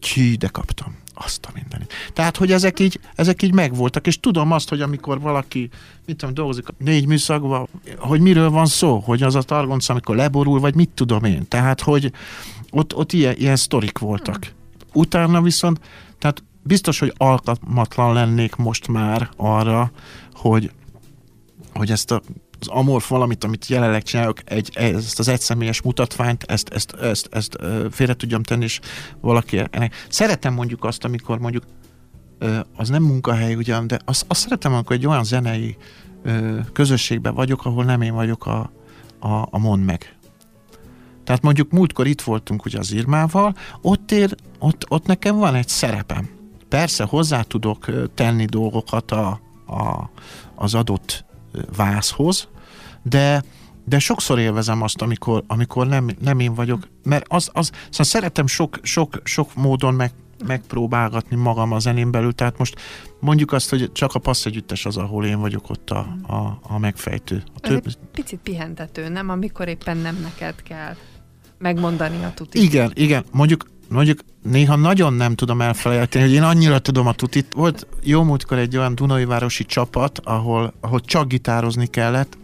[0.00, 1.92] ki, de kaptam azt a mindenit.
[2.12, 5.68] Tehát, hogy ezek így, ezek így megvoltak, és tudom azt, hogy amikor valaki,
[6.06, 10.60] mit tudom, dolgozik négy műszakban, hogy miről van szó, hogy az a targonc, amikor leborul,
[10.60, 11.48] vagy mit tudom én.
[11.48, 12.12] Tehát, hogy
[12.70, 14.52] ott, ott ilyen, ilyen sztorik voltak.
[14.92, 15.80] Utána viszont,
[16.18, 19.90] tehát biztos, hogy alkalmatlan lennék most már arra,
[20.32, 20.70] hogy,
[21.72, 22.22] hogy ezt a
[22.60, 27.56] az amorf valamit, amit jelenleg csinálok, egy, ezt az egyszemélyes mutatványt, ezt, ezt, ezt, ezt
[27.90, 28.80] félre tudjam tenni, és
[29.20, 30.06] valaki ennek.
[30.08, 31.64] Szeretem mondjuk azt, amikor mondjuk
[32.76, 35.76] az nem munkahely ugyan, de azt, azt szeretem, amikor egy olyan zenei
[36.72, 38.70] közösségben vagyok, ahol nem én vagyok a,
[39.18, 40.16] a, a mond meg.
[41.24, 45.68] Tehát mondjuk múltkor itt voltunk ugye az Irmával, ott, ér, ott, ott nekem van egy
[45.68, 46.28] szerepem.
[46.68, 50.10] Persze hozzá tudok tenni dolgokat a, a,
[50.54, 51.24] az adott
[51.76, 52.48] vászhoz,
[53.02, 53.42] de
[53.86, 58.46] de sokszor élvezem azt, amikor, amikor nem, nem én vagyok, mert az, az szóval szeretem
[58.46, 60.10] sok, sok, sok módon meg,
[60.46, 62.80] megpróbálgatni magam a zenén belül, tehát most
[63.20, 66.78] mondjuk azt, hogy csak a passz együttes az, ahol én vagyok ott a, a, a
[66.78, 67.42] megfejtő.
[67.54, 67.86] A több...
[67.86, 69.28] egy picit pihentető, nem?
[69.28, 70.96] Amikor éppen nem neked kell
[71.58, 72.62] megmondani a tutit.
[72.62, 73.24] Igen, igen.
[73.32, 77.52] Mondjuk mondjuk néha nagyon nem tudom elfelejteni, hogy én annyira tudom a tutit.
[77.54, 82.36] Volt jó múltkor egy olyan Dunai városi csapat, ahol, ahol csak gitározni kellett,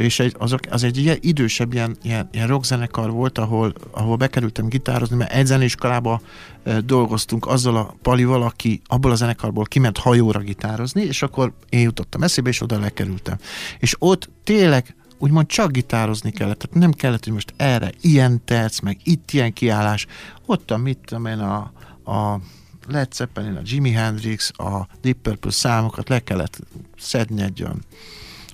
[0.00, 4.68] és egy, azok, az egy ilyen idősebb ilyen, ilyen, ilyen rockzenekar volt, ahol, ahol bekerültem
[4.68, 6.20] gitározni, mert egy zeneiskolába
[6.62, 11.80] e, dolgoztunk azzal a palival, aki abból a zenekarból kiment hajóra gitározni, és akkor én
[11.80, 13.36] jutottam eszébe, és oda lekerültem.
[13.78, 18.80] És ott tényleg úgymond csak gitározni kellett, tehát nem kellett, hogy most erre ilyen terc,
[18.80, 20.06] meg itt ilyen kiállás,
[20.46, 21.72] ott a mit tudom én, a,
[22.12, 22.40] a
[22.88, 26.60] Led Zeppelin, a Jimi Hendrix, a Deep Purple számokat le kellett
[26.98, 27.84] szedni egy olyan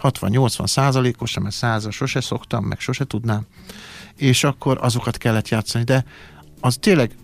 [0.03, 3.47] 60-80 százalékosan, mert százal sose szoktam, meg sose tudnám,
[4.17, 6.05] és akkor azokat kellett játszani, de
[6.61, 7.17] az tényleg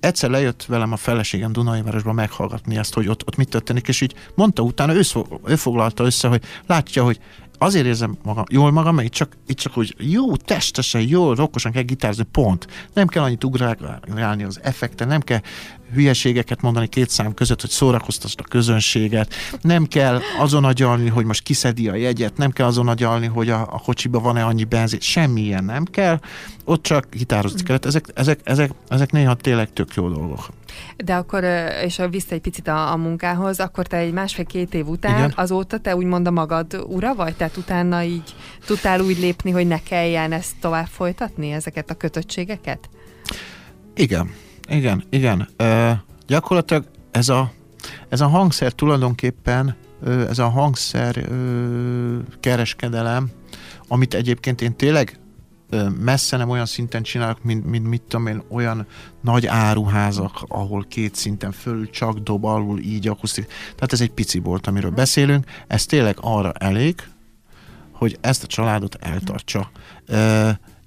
[0.00, 4.14] egyszer lejött velem a feleségem Dunajvárosba meghallgatni ezt, hogy ott, ott mit történik, és így
[4.34, 5.02] mondta utána, ő,
[5.44, 7.20] ő foglalta össze, hogy látja, hogy
[7.58, 11.72] azért érzem magam, jól magam, mert itt csak, itt csak úgy jó testesen, jól, rokkosan
[11.72, 12.88] kell gitározni, pont.
[12.92, 15.40] Nem kell annyit ugrálni az effekten, nem kell
[15.94, 19.34] hülyeségeket mondani két szám között, hogy szórakoztasd a közönséget.
[19.60, 23.60] Nem kell azon agyalni, hogy most kiszedi a jegyet, nem kell azon agyalni, hogy a,
[23.60, 26.20] a kocsiba van-e annyi benzin, semmi ilyen nem kell.
[26.64, 27.84] Ott csak gitározni kellett.
[27.84, 30.48] Ezek, ezek, ezek, ezek néha tényleg tök jó dolgok.
[30.96, 31.44] De akkor,
[31.84, 35.32] és vissza egy picit a, a munkához, akkor te egy másfél-két év után, Igen.
[35.36, 37.34] azóta te úgymond a magad ura vagy?
[37.36, 38.34] Tehát utána így
[38.66, 42.88] tudtál úgy lépni, hogy ne kelljen ezt tovább folytatni, ezeket a kötöttségeket?
[43.94, 44.30] Igen,
[44.68, 45.48] igen, igen.
[45.56, 45.90] Ö,
[46.26, 47.52] gyakorlatilag ez a,
[48.08, 53.30] ez a hangszer tulajdonképpen, ö, ez a hangszer ö, kereskedelem,
[53.88, 55.18] amit egyébként én tényleg
[56.00, 58.86] messze nem olyan szinten csinálok, mint, mint mit tudom én, olyan
[59.20, 63.46] nagy áruházak, ahol két szinten fölül csak dob, alul így akusztik.
[63.74, 65.44] Tehát ez egy pici bolt, amiről beszélünk.
[65.66, 66.94] Ez tényleg arra elég,
[67.92, 69.70] hogy ezt a családot eltartsa.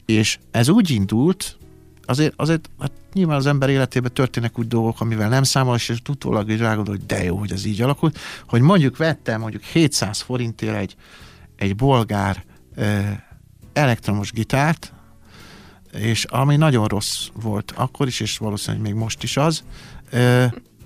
[0.06, 1.58] és ez úgy indult,
[2.10, 6.50] azért, azért hát nyilván az ember életében történnek úgy dolgok, amivel nem számol, és utólag
[6.50, 10.76] így rágondol, hogy de jó, hogy ez így alakult, hogy mondjuk vettem mondjuk 700 forintért
[10.76, 10.96] egy,
[11.56, 12.44] egy bolgár
[13.74, 14.94] elektromos gitárt,
[15.92, 19.64] és ami nagyon rossz volt akkor is, és valószínűleg még most is az,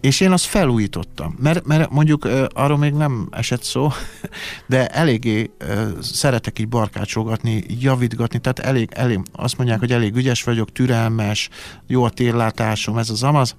[0.03, 3.89] és én azt felújítottam, mert, mert mondjuk arról még nem esett szó,
[4.67, 5.51] de eléggé
[6.01, 11.49] szeretek így barkácsolgatni, javítgatni, tehát elég, elég, azt mondják, hogy elég ügyes vagyok, türelmes,
[11.87, 13.55] jó a térlátásom, ez az amaz,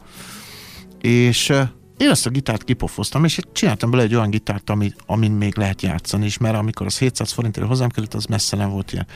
[1.01, 1.49] és
[1.97, 5.83] én ezt a gitárt kipofoztam, és csináltam bele egy olyan gitárt, ami, amin még lehet
[5.83, 9.07] játszani is, mert amikor az 700 forintért hozzám került, az messze nem volt ilyen.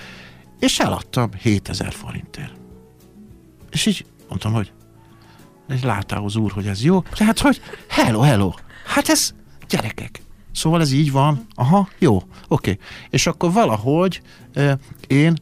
[0.61, 2.53] És eladtam 7000 forintért.
[3.71, 4.73] És így mondtam, hogy
[5.69, 7.01] és az úr, hogy ez jó.
[7.01, 8.53] Tehát, hogy hello, hello.
[8.87, 9.35] Hát ez
[9.69, 10.23] gyerekek.
[10.53, 11.47] Szóval ez így van.
[11.55, 12.27] Aha, jó, oké.
[12.49, 12.79] Okay.
[13.11, 14.23] És akkor valahogy
[14.55, 15.37] euh, én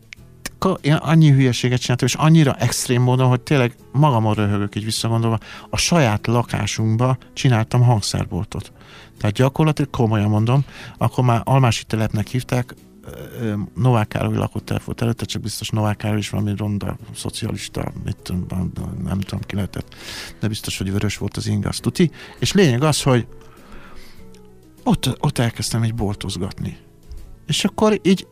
[0.81, 5.39] én annyi hülyeséget csináltam, és annyira extrém módon, hogy tényleg magamon röhögök így visszagondolva,
[5.71, 8.73] a saját lakásunkba csináltam hangszerboltot.
[9.19, 10.65] Tehát gyakorlatilag komolyan mondom,
[10.99, 12.75] akkor már Almási telepnek hívták,
[13.75, 18.73] Novák Károly lakott előtte, csak biztos Novák Károly is valami ronda, szocialista, mit tudom,
[19.05, 19.95] nem tudom ki lehetett,
[20.41, 22.11] de biztos, hogy vörös volt az inga, tuti.
[22.39, 23.27] És lényeg az, hogy
[24.85, 26.77] ott, ott elkezdtem egy boltozgatni.
[27.47, 28.27] És akkor így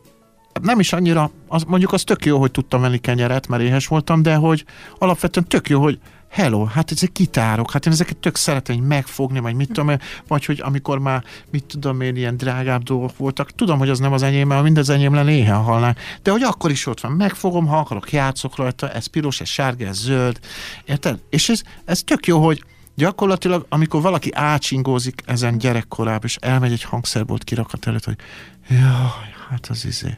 [0.65, 4.23] nem is annyira, az, mondjuk az tök jó, hogy tudtam venni kenyeret, mert éhes voltam,
[4.23, 4.65] de hogy
[4.99, 5.99] alapvetően tök jó, hogy
[6.31, 9.97] hello, hát ezek kitárok, hát én ezeket tök szeretem hogy megfogni, vagy mit tudom
[10.29, 14.13] vagy hogy amikor már, mit tudom én, ilyen drágább dolgok voltak, tudom, hogy az nem
[14.13, 17.67] az enyém, mert mindez enyém lenne éhen halnánk, de hogy akkor is ott van, megfogom,
[17.67, 20.39] ha akarok, játszok rajta, ez piros, ez sárga, ez zöld,
[20.85, 21.19] érted?
[21.31, 26.83] És ez, ez tök jó, hogy gyakorlatilag, amikor valaki átsingózik ezen gyerekkorában, és elmegy egy
[26.83, 28.17] hangszerbolt kirakat előtt, hogy
[28.69, 30.17] jaj, hát az izé.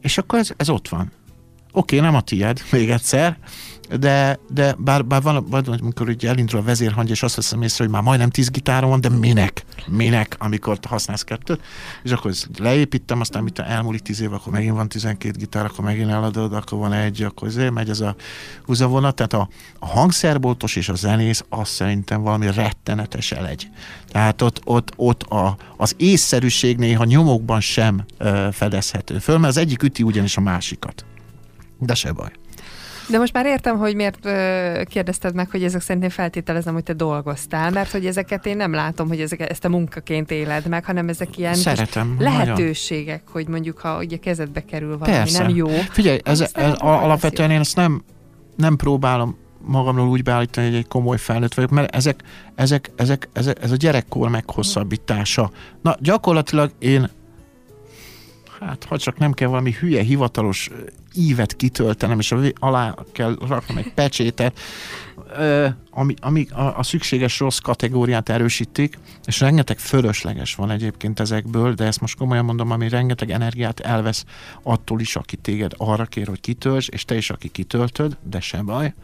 [0.00, 1.12] És akkor ez, ez ott van.
[1.76, 3.38] Oké, nem a tied, még egyszer,
[3.98, 7.84] de, de bár, bár van, van, amikor ugye elindul a vezérhangja, és azt veszem észre,
[7.84, 9.64] hogy már majdnem tíz gitárom van, de minek?
[9.86, 11.60] Minek, amikor használsz kettőt?
[12.02, 16.10] És akkor leépítem, aztán mit elmúlik tíz év, akkor megint van tizenkét gitár, akkor megint
[16.10, 18.16] eladod, akkor van egy, akkor azért megy ez a
[18.64, 19.14] húzavonat.
[19.14, 19.48] Tehát a,
[19.78, 23.68] a hangszerboltos és a zenész az szerintem valami rettenetes elegy.
[24.08, 29.60] Tehát ott, ott, ott a, az észszerűség néha nyomokban sem ö, fedezhető föl, mert az
[29.60, 31.04] egyik üti ugyanis a másikat.
[31.78, 32.30] De se baj.
[33.08, 36.82] De most már értem, hogy miért ö, kérdezted meg, hogy ezek szerint én feltételezem, hogy
[36.82, 40.84] te dolgoztál, mert hogy ezeket én nem látom, hogy ezek, ezt a munkaként éled meg,
[40.84, 43.32] hanem ezek ilyen Szeretem, lehetőségek, nagyon.
[43.32, 45.42] hogy mondjuk, ha ugye kezedbe kerül valami, Persze.
[45.42, 45.68] nem jó.
[45.68, 48.02] Figyelj, ez, ez, ez alapvetően én ezt nem,
[48.56, 52.22] nem próbálom magamról úgy beállítani, hogy egy komoly felnőtt vagyok, mert ezek,
[52.54, 55.50] ezek, ezek, ezek, ez a gyerekkor meghosszabbítása.
[55.82, 57.10] Na, gyakorlatilag én
[58.66, 60.70] hát ha csak nem kell valami hülye hivatalos
[61.14, 64.58] ívet kitöltenem, és alá kell raknom egy pecsétet,
[65.90, 71.84] ami, ami a, a szükséges rossz kategóriát erősítik, és rengeteg fölösleges van egyébként ezekből, de
[71.84, 74.24] ezt most komolyan mondom, ami rengeteg energiát elvesz
[74.62, 78.62] attól is, aki téged arra kér, hogy kitölts, és te is, aki kitöltöd, de se
[78.62, 78.94] baj.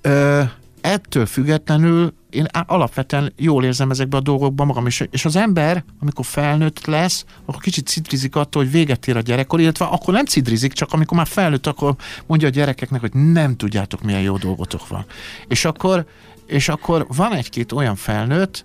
[0.00, 0.42] Ö,
[0.80, 6.24] ettől függetlenül én alapvetően jól érzem ezekben a dolgokban magam, és, és az ember, amikor
[6.24, 10.72] felnőtt lesz, akkor kicsit cidrizik attól, hogy véget ér a gyerekkor, illetve akkor nem cidrizik,
[10.72, 11.94] csak amikor már felnőtt, akkor
[12.26, 15.04] mondja a gyerekeknek, hogy nem tudjátok, milyen jó dolgotok van.
[15.48, 16.06] És akkor,
[16.46, 18.64] és akkor van egy-két olyan felnőtt,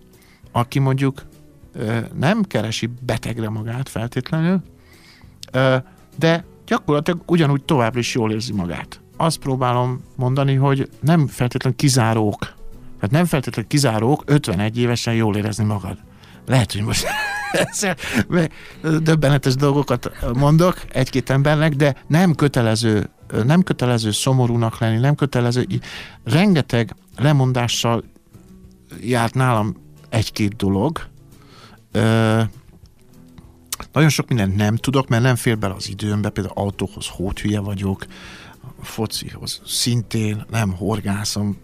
[0.51, 1.25] aki mondjuk
[2.19, 4.61] nem keresi betegre magát feltétlenül,
[6.17, 9.01] de gyakorlatilag ugyanúgy továbbra is jól érzi magát.
[9.17, 12.57] Azt próbálom mondani, hogy nem feltétlenül kizárók,
[12.99, 15.97] tehát nem feltétlenül kizárók 51 évesen jól érezni magad.
[16.45, 17.05] Lehet, hogy most
[19.01, 23.09] döbbenetes dolgokat mondok egy-két embernek, de nem kötelező,
[23.45, 25.67] nem kötelező szomorúnak lenni, nem kötelező.
[26.23, 28.03] Rengeteg lemondással
[29.01, 29.75] járt nálam
[30.09, 31.07] egy-két dolog.
[31.91, 32.41] Ö,
[33.91, 38.05] nagyon sok mindent nem tudok, mert nem fér bele az időmbe, például autóhoz hóthülye vagyok,
[38.81, 41.57] focihoz szintén nem horgászom,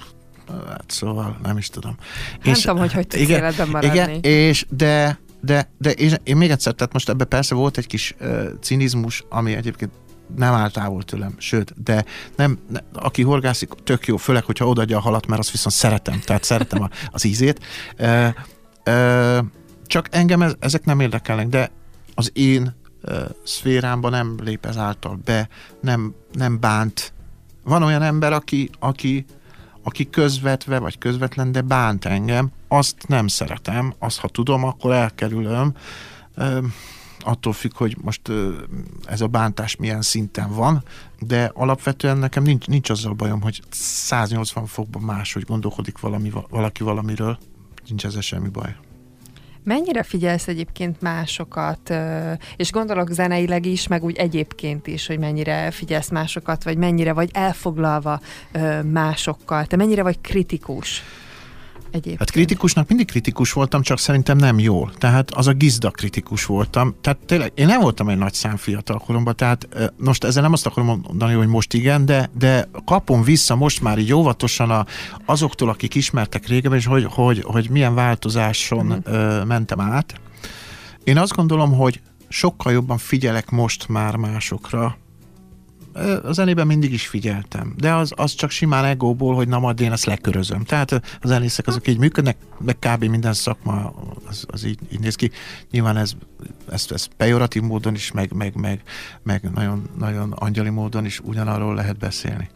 [0.68, 1.96] hát szóval nem is tudom.
[2.43, 3.96] Nem és, tudom, hogy hogy tudsz igen, életben maradni.
[3.96, 7.88] Igen, és de, de, de és én még egyszer, tehát most ebben persze volt egy
[7.88, 9.91] kis uh, cinizmus, ami egyébként
[10.36, 14.98] nem áll távol tőlem, sőt, de nem, ne, aki horgászik, tök jó, főleg, hogyha odaadja
[14.98, 17.66] a halat, mert azt viszont szeretem, tehát szeretem a, az ízét.
[18.00, 18.28] Uh,
[18.86, 19.46] uh,
[19.86, 21.72] csak engem ez, ezek nem érdekelnek, de
[22.16, 22.76] az én
[23.43, 25.50] szférámban nem lép ezáltal be,
[25.82, 27.14] nem, nem bánt.
[27.64, 29.26] Van olyan ember, aki, aki,
[29.88, 35.75] aki közvetve vagy közvetlen, de bánt engem, azt nem szeretem, azt ha tudom, akkor elkerülöm.
[37.19, 38.31] Attól függ, hogy most
[39.05, 40.83] ez a bántás milyen szinten van,
[41.19, 47.38] de alapvetően nekem nincs, nincs azzal bajom, hogy 180 fokban máshogy gondolkodik valami, valaki valamiről,
[47.88, 48.75] nincs ezzel semmi baj.
[49.66, 51.93] Mennyire figyelsz egyébként másokat,
[52.55, 57.30] és gondolok zeneileg is, meg úgy egyébként is, hogy mennyire figyelsz másokat, vagy mennyire vagy
[57.34, 58.20] elfoglalva
[58.91, 61.01] másokkal, te mennyire vagy kritikus?
[61.96, 62.20] Egyébként?
[62.20, 64.91] Hát kritikusnak mindig kritikus voltam, csak szerintem nem jól.
[64.98, 66.96] Tehát az a gizda kritikus voltam.
[67.02, 69.68] Tehát tényleg én nem voltam egy nagy szám fiatal koromban, tehát
[69.98, 73.98] most ezzel nem azt akarom mondani, hogy most igen, de, de kapom vissza most már
[73.98, 74.86] így óvatosan a,
[75.26, 79.14] azoktól, akik ismertek régebben, és hogy, hogy, hogy milyen változáson mm.
[79.14, 80.20] ö, mentem át.
[81.04, 84.98] Én azt gondolom, hogy sokkal jobban figyelek most már másokra,
[86.24, 89.91] a zenében mindig is figyeltem, de az, az csak simán egóból, hogy na majd én
[89.91, 90.64] ezt lekörözöm.
[90.64, 93.04] Tehát a zenészek azok így működnek, meg kb.
[93.04, 93.93] minden szakma
[94.28, 95.32] az, az így, így néz ki.
[95.72, 96.12] Nyilván ez,
[96.72, 98.82] ezt, ezt pejoratív módon is, meg, meg, meg,
[99.24, 102.50] meg nagyon, nagyon angyali módon is ugyanarról lehet beszélni.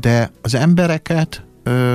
[0.00, 1.94] De az embereket ö,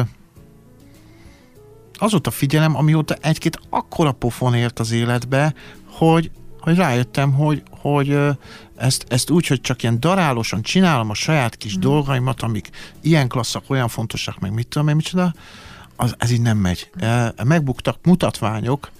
[1.94, 5.54] azóta figyelem, amióta egy-két akkora pofon ért az életbe,
[5.86, 8.18] hogy, hogy rájöttem, hogy, hogy
[8.80, 11.80] ezt, ezt úgy, hogy csak ilyen darálósan csinálom a saját kis mm.
[11.80, 12.70] dolgaimat, amik
[13.02, 15.34] ilyen klasszak, olyan fontosak, meg mit tudom én, micsoda,
[15.96, 16.90] az, ez így nem megy.
[17.44, 18.92] Megbuktak mutatványok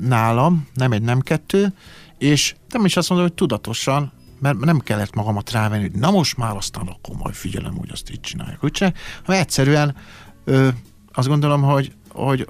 [0.00, 1.72] nálam, nem egy, nem kettő,
[2.18, 6.36] és nem is azt mondom, hogy tudatosan, mert nem kellett magamat rávenni, hogy na most
[6.36, 8.92] már aztán akkor majd figyelem, hogy azt így csinálják, úgyse,
[9.24, 9.96] hanem egyszerűen
[10.44, 10.68] ö,
[11.12, 12.48] azt gondolom, hogy, hogy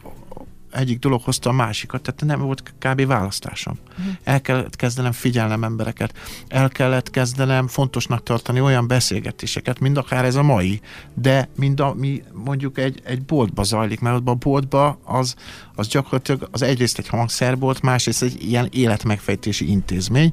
[0.71, 3.07] egyik dolog hozta a másikat, tehát nem volt kb.
[3.07, 3.79] választásom.
[3.99, 4.15] Uh-huh.
[4.25, 6.15] El kellett kezdenem figyelnem embereket,
[6.49, 10.81] el kellett kezdenem fontosnak tartani olyan beszélgetéseket, mint akár ez a mai,
[11.15, 15.35] de mind ami mondjuk egy, egy boltba zajlik, mert a boltba az,
[15.75, 20.33] az gyakorlatilag az egyrészt egy hangszerbolt, másrészt egy ilyen életmegfejtési intézmény,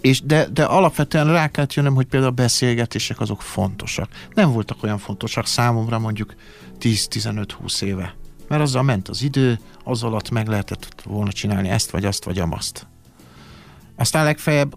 [0.00, 4.08] és de, de alapvetően rá kellett jönnöm, hogy például a beszélgetések azok fontosak.
[4.34, 6.34] Nem voltak olyan fontosak számomra mondjuk
[6.80, 8.14] 10-15-20 éve
[8.48, 12.38] mert azzal ment az idő, az alatt meg lehetett volna csinálni ezt, vagy azt, vagy
[12.38, 12.86] amazt.
[13.96, 14.76] Aztán legfeljebb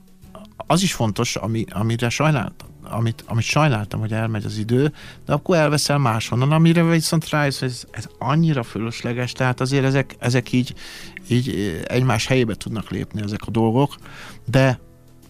[0.57, 4.93] az is fontos, ami, amire sajnáltam, amit, amit sajnáltam, hogy elmegy az idő,
[5.25, 10.15] de akkor elveszel máshonnan, amire viszont rájössz, hogy ez, ez annyira fölösleges, tehát azért ezek,
[10.19, 10.73] ezek így,
[11.27, 13.95] így egymás helyébe tudnak lépni ezek a dolgok,
[14.45, 14.79] de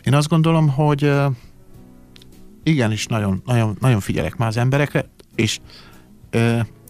[0.04, 1.12] én azt gondolom, hogy
[2.64, 5.60] igenis nagyon, nagyon, nagyon figyelek már az emberekre, és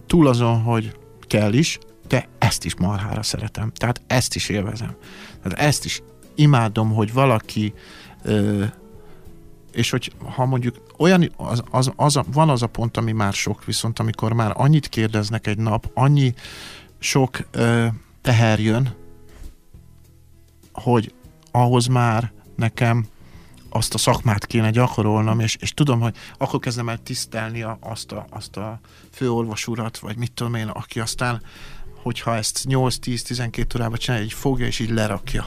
[0.06, 0.97] túl azon, hogy
[1.28, 3.72] kell is, de ezt is marhára szeretem.
[3.74, 4.96] Tehát ezt is élvezem.
[5.42, 6.02] Tehát ezt is
[6.34, 7.74] imádom, hogy valaki
[8.22, 8.64] ö,
[9.72, 13.64] és hogy ha mondjuk olyan, az, az, az van az a pont, ami már sok,
[13.64, 16.34] viszont amikor már annyit kérdeznek egy nap, annyi
[16.98, 17.86] sok ö,
[18.22, 18.94] teher jön,
[20.72, 21.12] hogy
[21.50, 23.06] ahhoz már nekem
[23.70, 28.12] azt a szakmát kéne gyakorolnom, és, és tudom, hogy akkor kezdem el tisztelni a, azt,
[28.12, 31.42] a, azt a főorvos urat, vagy mit tudom én, aki aztán,
[32.02, 35.46] hogyha ezt 8-10-12 órában csinálja, így fogja, és így lerakja.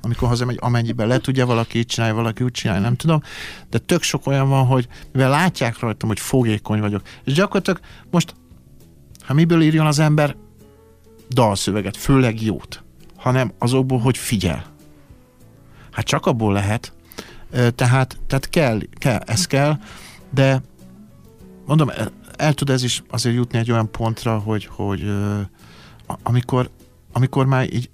[0.00, 3.22] Amikor hazamegy, amennyiben le tudja valaki így csinálja, valaki úgy csinálja, nem tudom.
[3.70, 7.02] De tök sok olyan van, hogy mivel látják rajtam, hogy fogékony vagyok.
[7.24, 8.34] És gyakorlatilag most,
[9.20, 10.36] ha miből írjon az ember
[11.28, 12.82] dalszöveget, főleg jót,
[13.16, 14.64] hanem azokból, hogy figyel.
[15.90, 16.92] Hát csak abból lehet,
[17.74, 19.78] tehát, tehát kell, kell, ez kell,
[20.30, 20.62] de
[21.66, 25.12] mondom, el, el tud ez is azért jutni egy olyan pontra, hogy, hogy
[26.22, 26.70] amikor,
[27.12, 27.90] amikor már így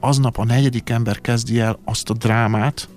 [0.00, 2.88] aznap a negyedik ember kezdi el azt a drámát,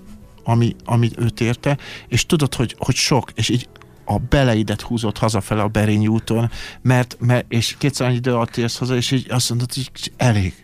[0.44, 1.78] ami, ami őt érte,
[2.08, 3.68] és tudod, hogy, hogy sok, és így
[4.04, 6.50] a beleidet húzott hazafele a Berény úton,
[6.82, 10.63] mert, mert és kétszer annyi idő alatt érsz haza, és így azt mondod, hogy elég.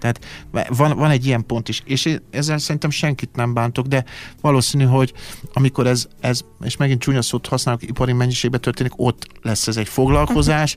[0.00, 0.24] Tehát
[0.68, 4.04] van, van egy ilyen pont is, és ezzel szerintem senkit nem bántok, de
[4.40, 5.12] valószínű, hogy
[5.52, 9.88] amikor ez, ez és megint csúnya szót használok, ipari mennyiségbe történik, ott lesz ez egy
[9.88, 10.76] foglalkozás,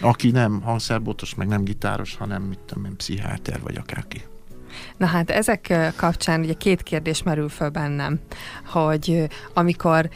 [0.00, 4.22] aki nem hangszerbotos, meg nem gitáros, hanem mit tudom én, pszichiáter vagy akárki.
[4.96, 8.20] Na hát ezek kapcsán ugye két kérdés merül föl bennem,
[8.66, 10.10] hogy amikor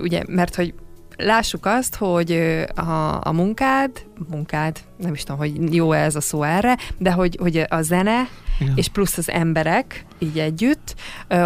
[0.00, 0.74] ugye, mert hogy
[1.18, 2.32] lássuk azt, hogy
[2.74, 3.90] a, a munkád,
[4.30, 8.28] munkád, nem is tudom, hogy jó ez a szó erre, de hogy, hogy a zene,
[8.58, 8.76] igen.
[8.76, 10.94] és plusz az emberek így együtt,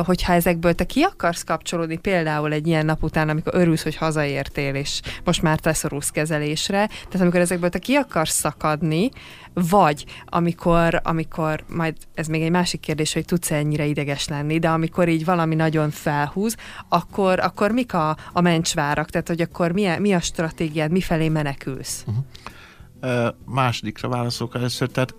[0.05, 4.75] hogyha ezekből te ki akarsz kapcsolódni például egy ilyen nap után, amikor örülsz, hogy hazaértél,
[4.75, 9.11] és most már te szorulsz kezelésre, tehát amikor ezekből te ki akarsz szakadni,
[9.55, 14.59] vagy amikor, amikor, majd ez még egy másik kérdés, hogy tudsz -e ennyire ideges lenni,
[14.59, 16.57] de amikor így valami nagyon felhúz,
[16.89, 19.11] akkor, akkor mik a, a mencsvárak?
[19.11, 22.05] Tehát, hogy akkor mi a, mi a stratégiád, mifelé menekülsz?
[22.07, 22.25] Uh-huh.
[23.03, 25.15] Uh, másodikra válaszolok először, tehát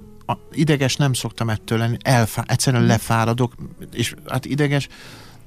[0.51, 2.97] ideges nem szoktam ettől lenni, elfá, egyszerűen uh-huh.
[2.97, 3.53] lefáradok,
[3.93, 4.87] és hát ideges,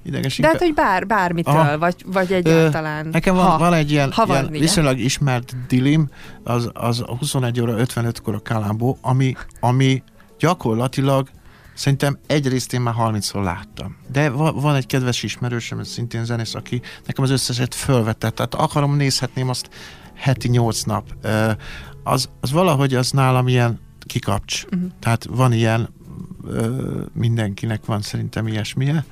[0.03, 1.79] ideges De hát, hogy bár, bármitől, Aha.
[1.79, 3.07] vagy, vagy egyáltalán.
[3.07, 6.09] Ö, nekem van, ha, van egy ilyen, ha ilyen van, viszonylag ismert dilim,
[6.45, 10.03] az, az 21 óra 55-kor a Kalambó, ami, ami
[10.39, 11.29] gyakorlatilag
[11.77, 13.97] Szerintem egyrészt én már 30-szor láttam.
[14.13, 18.35] De van egy kedves ismerősöm, ez szintén zenész, aki nekem az összeset fölvetett.
[18.35, 19.69] Tehát akarom, nézhetném azt
[20.15, 21.27] heti nyolc nap.
[22.05, 24.65] Az, az valahogy az nálam ilyen kikapcs.
[24.65, 24.91] Uh-huh.
[24.99, 25.89] Tehát van ilyen,
[27.13, 29.05] mindenkinek van szerintem ilyesmije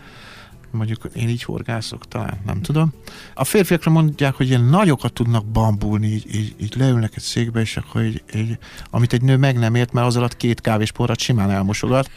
[0.75, 2.93] mondjuk én így horgászok, talán nem tudom.
[3.35, 7.77] A férfiakra mondják, hogy ilyen nagyokat tudnak bambulni, így, így, így leülnek egy székbe, és
[7.77, 8.59] akkor így, így,
[8.91, 12.11] amit egy nő meg nem ért, mert az alatt két kávésporrat simán elmosogat.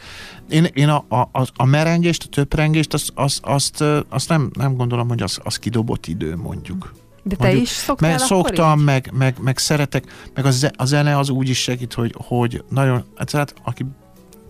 [0.48, 5.08] Én, én a, a, a merengést, a töprengést, azt, azt, azt, azt nem, nem gondolom,
[5.08, 6.92] hogy az, az kidobott idő, mondjuk.
[7.22, 11.18] De te Mondjuk, is szoktál Mert szoktam, meg, meg, meg, szeretek, meg a, a zene
[11.18, 13.86] az úgy is segít, hogy, hogy nagyon, hát aki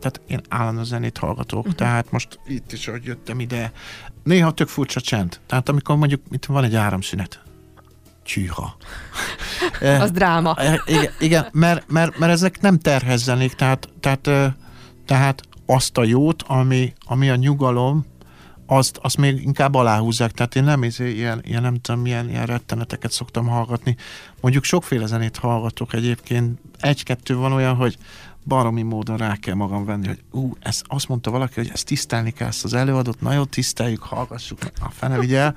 [0.01, 1.75] tehát én állandó zenét hallgatok, uh-huh.
[1.75, 3.73] tehát most itt is, hogy jöttem ide,
[4.25, 5.41] néha tök furcsa csend.
[5.47, 7.43] Tehát amikor mondjuk itt van egy áramszünet,
[8.23, 8.77] csűha.
[10.01, 10.55] az dráma.
[10.55, 14.31] Eh, igen, igen mert, mert, mert ezek nem terhezzenék, tehát, tehát,
[15.07, 18.07] tehát azt a jót, ami, ami a nyugalom,
[18.71, 22.47] azt, azt még inkább aláhúzzák, tehát én nem izé, ilyen, ilyen nem tudom, milyen ilyen
[22.47, 23.97] retteneteket szoktam hallgatni.
[24.41, 27.97] Mondjuk sokféle zenét hallgatok egyébként, egy-kettő van olyan, hogy
[28.45, 32.31] baromi módon rá kell magam venni, hogy ú, ezt, azt mondta valaki, hogy ezt tisztelni
[32.31, 35.53] kell, ezt az előadót, na tiszteljük, hallgassuk, a fene vigye,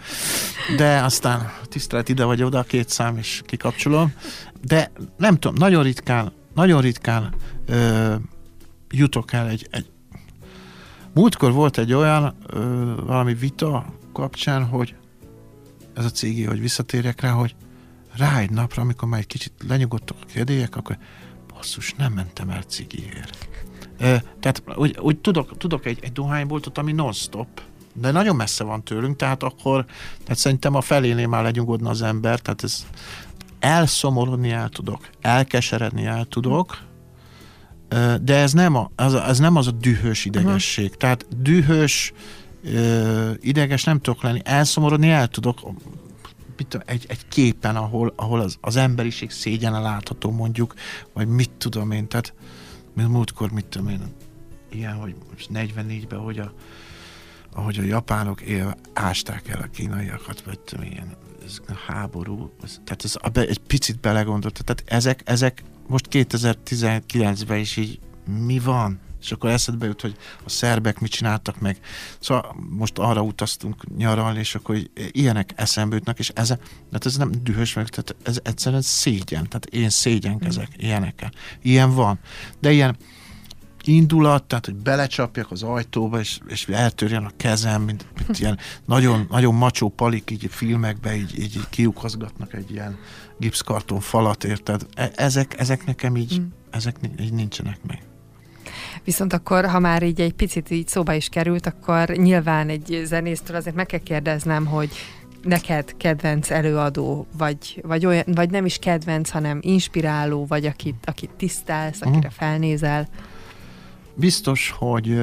[0.77, 4.13] de aztán tisztelet ide vagy oda, két szám, és kikapcsolom.
[4.61, 7.33] De nem tudom, nagyon ritkán, nagyon ritkán
[7.65, 8.15] ö,
[8.89, 9.90] jutok el egy, egy
[11.13, 14.95] Múltkor volt egy olyan ö, valami vita kapcsán, hogy
[15.93, 17.55] ez a cégi, hogy visszatérjek rá, hogy
[18.17, 20.97] rá egy napra, amikor már egy kicsit lenyugodtak a kérdélyek, akkor
[21.53, 23.47] basszus, nem mentem el cigiért.
[24.39, 27.61] Tehát úgy, úgy tudok, tudok egy, egy dohányboltot, ami non-stop,
[27.93, 29.85] de nagyon messze van tőlünk, tehát akkor
[30.23, 32.85] tehát szerintem a felénél már lenyugodna az ember, tehát ez
[33.59, 36.77] elszomorodni el tudok, elkeseredni el tudok,
[38.21, 40.85] de ez nem, a, az, ez nem az a dühös idegesség.
[40.85, 40.99] Uh-huh.
[40.99, 42.13] Tehát dühös,
[43.39, 45.59] ideges nem tudok lenni, elszomorodni el tudok,
[46.57, 50.73] mit egy, egy képen, ahol, ahol az, az emberiség szégyene látható mondjuk,
[51.13, 52.33] vagy mit tudom én, tehát
[52.95, 54.01] mint múltkor, mit tudom én,
[54.71, 55.15] ilyen, hogy
[55.53, 56.53] 44-ben, hogy a,
[57.53, 61.15] ahogy a japánok él, ásták el a kínaiakat, vagy tudom, ilyen
[61.45, 67.77] ez a háború, ez, tehát ez egy picit belegondolt, tehát ezek, ezek most 2019-ben is
[67.77, 67.99] így
[68.45, 68.99] mi van?
[69.21, 71.79] és akkor eszedbe jut, hogy a szerbek mit csináltak meg.
[72.19, 74.77] Szóval most arra utaztunk nyaralni, és akkor
[75.11, 76.49] ilyenek eszembe jutnak, és ez,
[76.91, 80.85] hát ez nem dühös meg, tehát ez egyszerűen szégyen, tehát én szégyenkezek mm.
[80.85, 81.31] ilyenekkel.
[81.61, 82.19] Ilyen van.
[82.59, 82.97] De ilyen
[83.83, 89.27] indulat, tehát hogy belecsapjak az ajtóba, és, és eltörjen a kezem, mint, mint ilyen nagyon,
[89.29, 92.97] nagyon macsó palik így filmekbe így, így, így kiukazgatnak egy ilyen
[93.41, 94.85] gipszkarton falat, érted?
[94.93, 96.45] E, ezek, ezek nekem így, mm.
[96.69, 97.99] ezek így nincsenek meg.
[99.03, 103.55] Viszont akkor, ha már így egy picit így szóba is került, akkor nyilván egy zenésztől
[103.55, 104.89] azért meg kell kérdeznem, hogy
[105.43, 111.29] neked kedvenc előadó, vagy, vagy, olyan, vagy nem is kedvenc, hanem inspiráló, vagy akit, akit
[111.37, 112.31] tisztelsz, akire uh-huh.
[112.31, 113.07] felnézel?
[114.15, 115.19] Biztos, hogy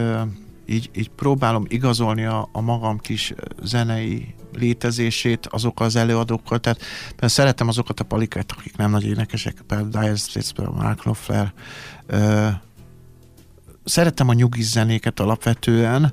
[0.66, 6.78] így, így próbálom igazolni a, a magam kis zenei létezését azok az előadókkal, tehát
[7.08, 11.52] például szeretem azokat a palikát, akik nem nagy énekesek, például Dire Straits, például Mark Knopfler,
[13.84, 16.12] szeretem a nyugis zenéket alapvetően,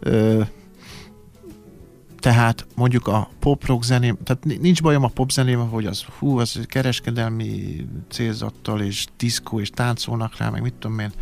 [0.00, 0.42] ö,
[2.18, 6.60] tehát mondjuk a pop-rock zeném, tehát nincs bajom a pop zenével, hogy az hú, az
[6.66, 11.12] kereskedelmi célzattal és diszkó és táncolnak rá, meg mit tudom én,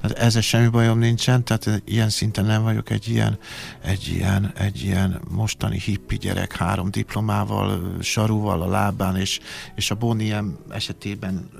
[0.00, 3.38] Tehát ezzel semmi bajom nincsen, tehát ilyen szinten nem vagyok egy ilyen,
[3.82, 9.40] egy ilyen, egy ilyen mostani hippi gyerek három diplomával, sarúval a lábán, és,
[9.74, 11.50] és a Boniem esetében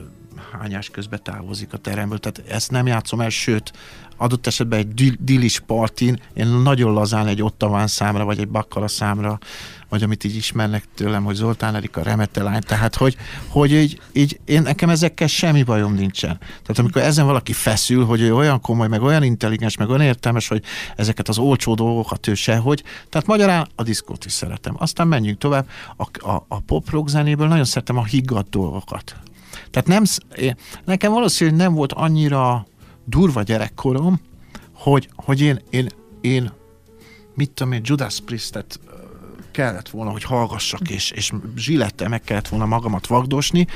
[0.53, 2.19] hányás közben távozik a teremből.
[2.19, 3.73] Tehát ezt nem játszom el, sőt,
[4.21, 9.39] adott esetben egy dilis partin, én nagyon lazán egy ottaván számra, vagy egy bakkara számra,
[9.89, 13.17] vagy amit így ismernek tőlem, hogy Zoltán Erika remetelány, tehát hogy,
[13.49, 16.39] hogy így, így én, nekem ezekkel semmi bajom nincsen.
[16.39, 20.49] Tehát amikor ezen valaki feszül, hogy ő olyan komoly, meg olyan intelligens, meg olyan értelmes,
[20.49, 20.63] hogy
[20.97, 24.75] ezeket az olcsó dolgokat ő sehogy, tehát magyarán a diszkót is szeretem.
[24.79, 29.17] Aztán menjünk tovább, a, a, a pop rock zenéből nagyon szeretem a higgadt dolgokat.
[29.71, 30.03] Tehát nem,
[30.85, 32.67] nekem valószínűleg nem volt annyira
[33.05, 34.21] durva gyerekkorom,
[34.73, 35.89] hogy, hogy én, én,
[36.21, 36.53] én
[37.35, 38.81] mit tudom én, Judas Priestet
[39.51, 43.67] kellett volna, hogy hallgassak, és, és zsilettel meg kellett volna magamat vagdosni.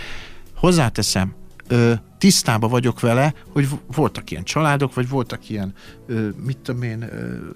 [0.54, 1.34] Hozzáteszem,
[1.68, 5.72] ö, tisztában vagyok vele, hogy voltak ilyen családok, vagy voltak ilyen,
[6.06, 7.10] ö, mit tudom én,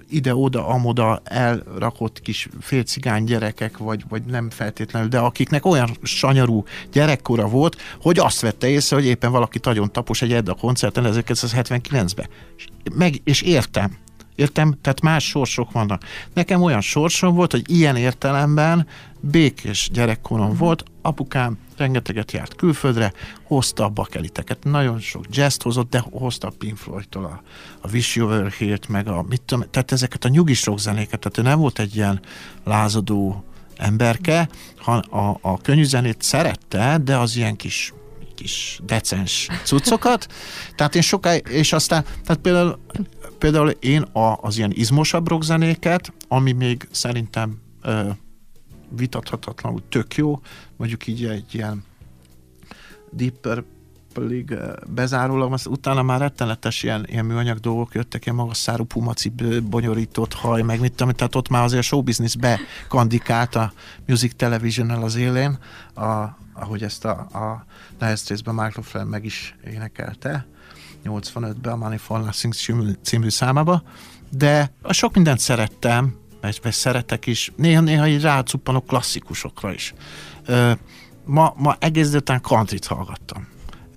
[0.09, 7.47] ide-oda, amoda elrakott kis félcigány gyerekek, vagy, vagy nem feltétlenül, de akiknek olyan sanyarú gyerekkora
[7.47, 12.27] volt, hogy azt vette észre, hogy éppen valaki nagyon tapos egy Edda koncerten 1979-ben.
[12.93, 13.97] Meg, és értem,
[14.39, 14.77] Értem?
[14.81, 16.03] Tehát más sorsok vannak.
[16.33, 18.87] Nekem olyan sorsom volt, hogy ilyen értelemben
[19.19, 23.13] békés gyerekkorom volt, apukám rengeteget járt külföldre,
[23.43, 27.41] hozta a bakeliteket, nagyon sok jazz hozott, de hozta a Pink Floyd-tól a,
[27.81, 31.19] a Wish You Were Here-t, meg a mit tudom, tehát ezeket a nyugis rock zenéket,
[31.19, 32.21] tehát ő nem volt egy ilyen
[32.63, 33.43] lázadó
[33.75, 37.93] emberke, ha a, a könnyű zenét szerette, de az ilyen kis
[38.39, 40.27] kis decens cuccokat.
[40.75, 42.79] Tehát én sokáig, és aztán, tehát például,
[43.37, 48.09] például én a, az ilyen izmosabb rockzenéket, ami még szerintem ö,
[48.89, 50.41] vitathatatlanul tök jó,
[50.77, 51.83] mondjuk így egy ilyen
[53.11, 53.63] Deeper
[54.13, 54.55] pedig
[54.87, 59.31] bezárólag, azt utána már rettenetes ilyen, ilyen műanyag dolgok jöttek, ilyen magas szárú pumaci
[59.63, 63.73] bonyolított haj, meg mit tudom, tehát ott már azért a show business bekandikált a
[64.07, 65.57] Music television az élén,
[65.95, 67.65] a, ahogy ezt a, a
[67.99, 70.47] Dire Straits-ben Flynn meg is énekelte,
[71.05, 73.83] 85-ben a Money for Nothing című, című számába,
[74.29, 79.93] de a sok mindent szerettem, vagy, vagy szeretek is, néha-néha így rácuppanok klasszikusokra is.
[80.45, 80.71] Ö,
[81.25, 83.47] ma, ma egész délután countryt hallgattam.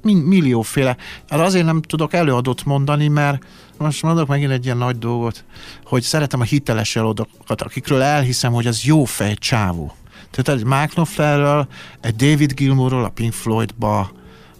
[0.02, 0.97] Millióféle.
[1.28, 3.44] Erre azért nem tudok előadót mondani, mert
[3.78, 5.44] most mondok megint egy ilyen nagy dolgot,
[5.84, 9.93] hogy szeretem a hiteles előadókat, akikről elhiszem, hogy az jó fej csávó.
[10.32, 11.66] Tehát egy Mark Knopflerről,
[12.00, 14.10] egy David Gilmourról, a Pink Floydba,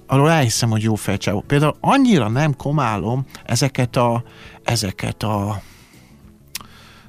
[0.07, 1.41] arról elhiszem, hogy jó fejcsávó.
[1.47, 4.23] Például annyira nem komálom ezeket a,
[4.63, 5.63] ezeket a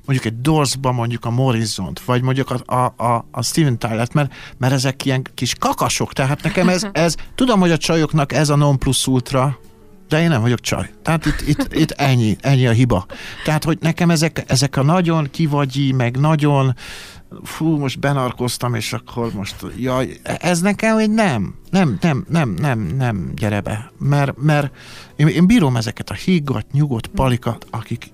[0.06, 4.34] mondjuk egy Dorsba mondjuk a morrison vagy mondjuk a, a, a, a Steven tyler mert,
[4.58, 8.56] mert ezek ilyen kis kakasok, tehát nekem ez, ez, tudom, hogy a csajoknak ez a
[8.56, 9.60] non plus ultra,
[10.08, 10.90] de én nem vagyok csaj.
[11.02, 13.06] Tehát itt, itt, itt ennyi, ennyi a hiba.
[13.44, 16.76] Tehát, hogy nekem ezek, ezek a nagyon kivagyi, meg nagyon
[17.44, 22.80] fú, most benarkoztam, és akkor most, jaj, ez nekem, hogy nem, nem, nem, nem, nem,
[22.80, 23.92] nem, gyere be.
[24.00, 24.76] Mert, mert
[25.16, 28.12] én, én bírom ezeket a higgadt, nyugodt palikat, akik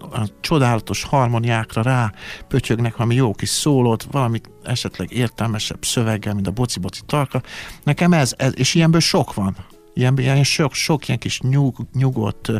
[0.00, 2.12] a csodálatos harmoniákra rá
[2.48, 7.42] pötyögnek valami jó kis szólót, valamit esetleg értelmesebb szöveggel, mint a boci-boci tarka.
[7.82, 9.56] Nekem ez, ez, és ilyenből sok van.
[9.94, 12.50] Ilyen, ilyen sok, sok ilyen kis nyug, nyugodt,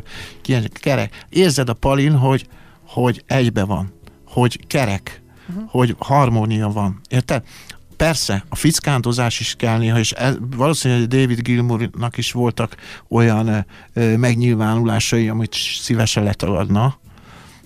[0.45, 1.25] ilyen kerek.
[1.29, 2.47] Érzed a palin, hogy,
[2.87, 3.93] hogy egybe van,
[4.27, 5.20] hogy kerek,
[5.51, 5.71] uh-huh.
[5.71, 7.01] hogy harmónia van.
[7.09, 7.43] Érted?
[7.97, 12.77] Persze, a fickándozás is kell néha, és ez, valószínűleg David Gilmour-nak is voltak
[13.09, 16.99] olyan ö, megnyilvánulásai, amit szívesen letagadna.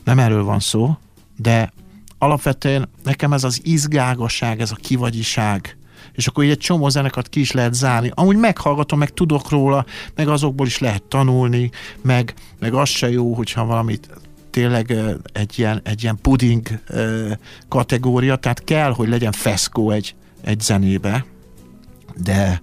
[0.05, 0.97] Nem erről van szó,
[1.37, 1.73] de
[2.19, 5.77] alapvetően nekem ez az izgágasság, ez a kivagyiság,
[6.13, 8.11] és akkor így egy csomó zeneket ki is lehet zárni.
[8.15, 9.85] Amúgy meghallgatom, meg tudok róla,
[10.15, 11.71] meg azokból is lehet tanulni,
[12.03, 14.09] meg, meg az se jó, hogyha valamit
[14.55, 14.95] tényleg
[15.33, 16.69] egy ilyen, egy ilyen puding
[17.69, 20.15] kategória, tehát kell, hogy legyen feszkó egy,
[20.45, 21.25] egy zenébe,
[22.17, 22.61] de,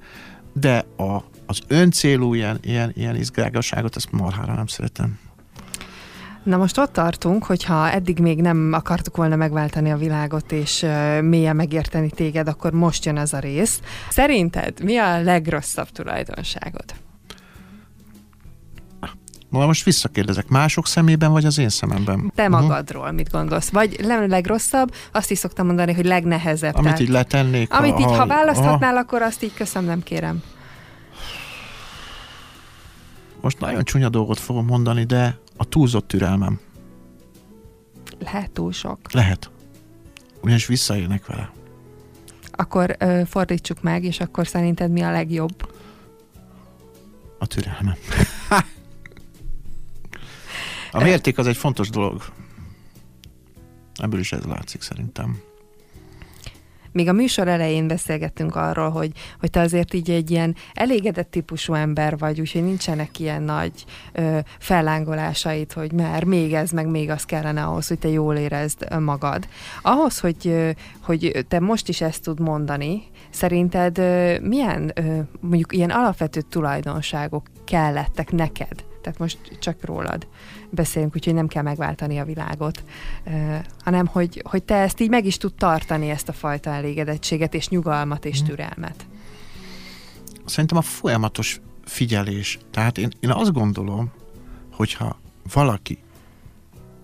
[0.53, 5.19] de a, az öncélú ilyen, ilyen, ilyen izgágaságot, ezt marhára nem szeretem.
[6.43, 10.85] Na most ott tartunk, hogyha eddig még nem akartuk volna megváltani a világot és
[11.21, 13.81] mélyen megérteni téged, akkor most jön ez a rész.
[14.09, 17.00] Szerinted mi a legrosszabb tulajdonságod?
[19.51, 22.31] Na most visszakérdezek, mások szemében, vagy az én szememben?
[22.35, 22.61] Te uh-huh.
[22.61, 23.69] magadról mit gondolsz?
[23.69, 26.73] Vagy nem legrosszabb, azt is szoktam mondani, hogy legnehezebb.
[26.73, 27.73] Amit tehát, így letennék.
[27.73, 28.99] Amit ha, így, ha választhatnál, aha.
[28.99, 30.43] akkor azt így köszönöm, nem kérem.
[33.41, 36.59] Most nagyon csúnya dolgot fogom mondani, de a túlzott türelmem.
[38.19, 38.99] Lehet túl sok.
[39.11, 39.49] Lehet.
[40.41, 41.51] Ugyanis visszaélnek vele.
[42.51, 45.71] Akkor ö, fordítsuk meg, és akkor szerinted mi a legjobb?
[47.39, 47.95] A türelmem.
[50.91, 52.21] A mérték az egy fontos dolog.
[54.01, 55.39] Ebből is ez látszik szerintem.
[56.93, 61.73] Még a műsor elején beszélgettünk arról, hogy, hogy te azért így egy ilyen elégedett típusú
[61.73, 67.23] ember vagy, úgyhogy nincsenek ilyen nagy ö, fellángolásait, hogy már még ez, meg még az
[67.23, 69.47] kellene ahhoz, hogy te jól érezd magad.
[69.81, 75.89] Ahhoz, hogy, hogy te most is ezt tud mondani, szerinted ö, milyen ö, mondjuk ilyen
[75.89, 78.90] alapvető tulajdonságok kellettek neked?
[79.01, 80.27] Tehát most csak rólad
[80.69, 82.83] beszélünk, úgyhogy nem kell megváltani a világot,
[83.83, 87.67] hanem hogy, hogy te ezt így meg is tud tartani, ezt a fajta elégedettséget, és
[87.67, 88.49] nyugalmat, és mhm.
[88.49, 89.05] türelmet.
[90.45, 92.59] Szerintem a folyamatos figyelés.
[92.71, 94.11] Tehát én, én azt gondolom,
[94.71, 95.19] hogyha
[95.53, 95.97] valaki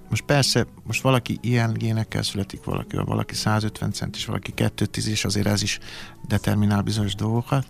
[0.09, 5.47] most persze, most valaki ilyen génekkel születik, valaki, valaki 150 centis, valaki 210, és azért
[5.47, 5.79] ez is
[6.27, 7.65] determinál bizonyos dolgokat,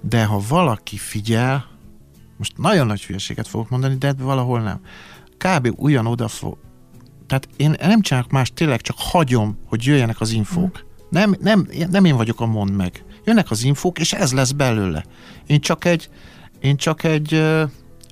[0.00, 1.69] de ha valaki figyel,
[2.40, 4.80] most nagyon nagy hülyeséget fogok mondani, de valahol nem.
[5.38, 5.72] Kb.
[5.76, 6.58] ugyan oda fog.
[7.26, 10.86] Tehát én nem csinálok más, tényleg csak hagyom, hogy jöjjenek az infók.
[11.10, 13.04] Nem, nem, nem én vagyok a mond meg.
[13.24, 15.04] Jönnek az infók, és ez lesz belőle.
[15.46, 16.08] Én csak egy,
[16.60, 17.34] én csak egy,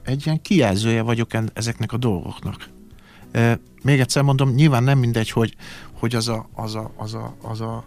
[0.04, 2.68] egy ilyen kijelzője vagyok ezeknek a dolgoknak.
[3.82, 5.56] Még egyszer mondom, nyilván nem mindegy, hogy,
[5.92, 7.84] hogy az, a, az, a, az, a, az, a,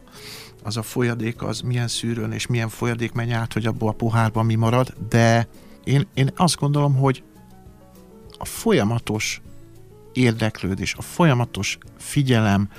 [0.64, 4.46] az a folyadék az milyen szűrőn és milyen folyadék megy át, hogy abból a pohárban
[4.46, 5.48] mi marad, de
[5.84, 7.24] én, én azt gondolom, hogy
[8.38, 9.42] a folyamatos
[10.14, 12.70] érdeklődés, a folyamatos figyelem,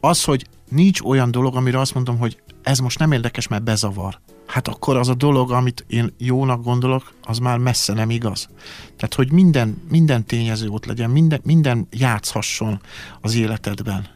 [0.00, 4.20] az, hogy nincs olyan dolog, amire azt mondom, hogy ez most nem érdekes, mert bezavar.
[4.46, 8.48] Hát akkor az a dolog, amit én jónak gondolok, az már messze nem igaz.
[8.96, 12.80] Tehát, hogy minden, minden tényező ott legyen, minden, minden játszhasson
[13.20, 14.06] az életedben.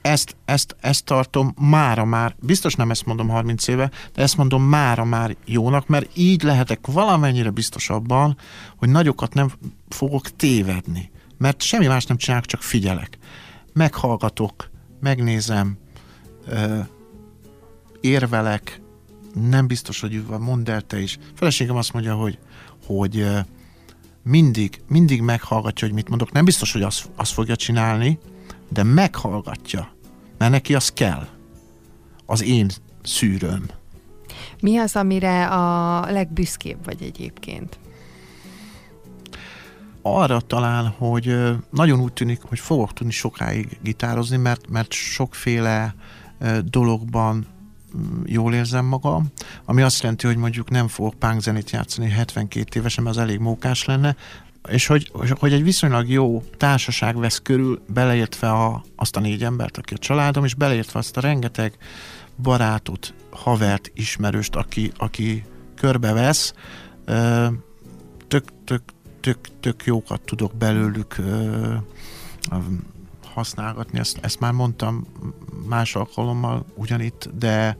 [0.00, 4.62] Ezt, ezt, ezt tartom mára már, biztos nem ezt mondom 30 éve, de ezt mondom
[4.62, 8.36] mára már jónak, mert így lehetek valamennyire biztos abban,
[8.76, 9.50] hogy nagyokat nem
[9.88, 11.10] fogok tévedni.
[11.38, 13.18] Mert semmi más nem csinálok, csak figyelek.
[13.72, 14.70] Meghallgatok,
[15.00, 15.78] megnézem,
[18.00, 18.80] érvelek,
[19.34, 21.18] nem biztos, hogy mondd el te is.
[21.34, 22.38] Feleségem azt mondja, hogy,
[22.86, 23.26] hogy
[24.22, 26.32] mindig, mindig meghallgatja, hogy mit mondok.
[26.32, 28.18] Nem biztos, hogy azt, azt fogja csinálni,
[28.68, 29.92] de meghallgatja,
[30.38, 31.26] mert neki az kell.
[32.26, 32.70] Az én
[33.02, 33.64] szűrőm.
[34.60, 37.78] Mi az, amire a legbüszkébb vagy egyébként?
[40.02, 41.36] Arra talán, hogy
[41.70, 45.94] nagyon úgy tűnik, hogy fogok tudni sokáig gitározni, mert, mert sokféle
[46.64, 47.46] dologban
[47.96, 49.26] mm, jól érzem magam,
[49.64, 53.38] ami azt jelenti, hogy mondjuk nem fogok punk zenét játszani 72 évesen, mert az elég
[53.38, 54.16] mókás lenne,
[54.68, 59.76] és hogy, hogy egy viszonylag jó társaság vesz körül, beleértve a, azt a négy embert,
[59.76, 61.78] aki a családom, és beleértve azt a rengeteg
[62.42, 65.44] barátot, havert, ismerőst, aki, aki
[65.74, 66.52] körbevesz,
[68.28, 68.82] tök, tök,
[69.20, 71.16] tök, tök jókat tudok belőlük
[73.34, 75.06] használgatni, ezt, ezt már mondtam
[75.68, 77.76] más alkalommal ugyanitt, de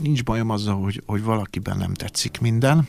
[0.00, 2.88] nincs bajom azzal, hogy, hogy valakiben nem tetszik minden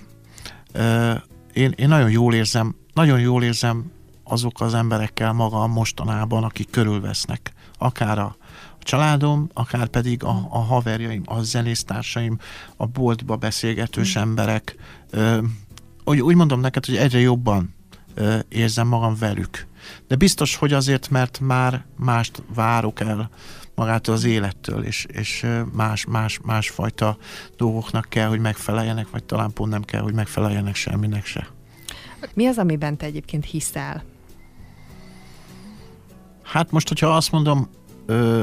[1.53, 3.91] én, én nagyon jól érzem, nagyon jól érzem
[4.23, 7.53] azok az emberekkel magam mostanában, akik körülvesznek.
[7.77, 8.35] Akár a,
[8.79, 12.37] családom, akár pedig a, a haverjaim, a zenésztársaim,
[12.77, 14.21] a boltba beszélgetős mm.
[14.21, 14.75] emberek.
[15.09, 15.37] Ö,
[16.03, 17.75] úgy, úgy mondom neked, hogy egyre jobban
[18.13, 19.67] ö, érzem magam velük.
[20.07, 23.29] De biztos, hogy azért, mert már mást várok el
[23.75, 27.17] magától az élettől, és, és más, más, másfajta
[27.57, 31.47] dolgoknak kell, hogy megfeleljenek, vagy talán pont nem kell, hogy megfeleljenek semminek se.
[32.33, 34.03] Mi az, amiben te egyébként hiszel?
[36.43, 37.69] Hát most, hogyha azt mondom,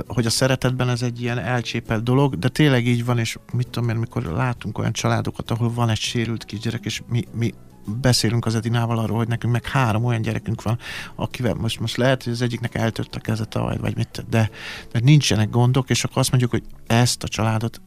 [0.06, 3.88] hogy a szeretetben ez egy ilyen elcsépelt dolog, de tényleg így van, és mit tudom
[3.88, 7.54] én, mikor látunk olyan családokat, ahol van egy sérült kisgyerek, és mi, mi
[7.84, 10.78] beszélünk az Edinával arról, hogy nekünk meg három olyan gyerekünk van,
[11.14, 14.50] akivel most, most lehet, hogy az egyiknek eltört a keze tavaly, vagy mit, de,
[14.92, 17.80] de nincsenek gondok, és akkor azt mondjuk, hogy ezt a családot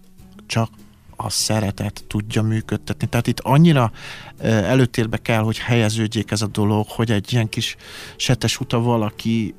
[0.45, 0.69] csak
[1.15, 3.07] a szeretet tudja működtetni.
[3.07, 3.91] Tehát itt annyira
[4.39, 7.75] előtérbe kell, hogy helyeződjék ez a dolog, hogy egy ilyen kis
[8.15, 9.55] setes uta valaki,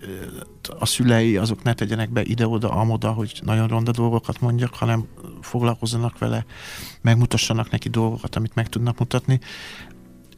[0.79, 5.07] a szülei azok ne tegyenek be ide-oda, amoda, hogy nagyon ronda dolgokat mondjak, hanem
[5.41, 6.45] foglalkozzanak vele,
[7.01, 9.41] megmutassanak neki dolgokat, amit meg tudnak mutatni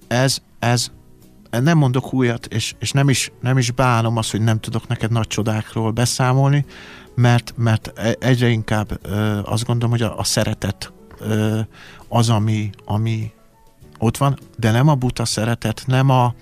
[0.08, 0.90] ez, ez
[1.50, 5.10] nem mondok újat, és, és nem, is, nem is bánom azt, hogy nem tudok neked
[5.10, 6.64] nagy csodákról beszámolni,
[7.14, 11.60] mert, mert e, egyre inkább ö, azt gondolom, hogy a, a szeretet ö,
[12.08, 13.32] az, ami, ami
[13.98, 16.34] ott van, de nem a buta szeretet, nem a,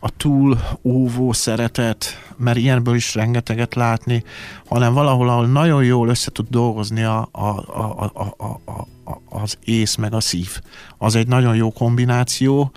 [0.00, 2.04] a túl óvó szeretet,
[2.36, 4.24] mert ilyenből is rengeteget látni,
[4.66, 8.86] hanem valahol, ahol nagyon jól össze tud dolgozni a, a, a, a, a, a,
[9.28, 10.60] az ész meg a szív.
[10.98, 12.72] Az egy nagyon jó kombináció,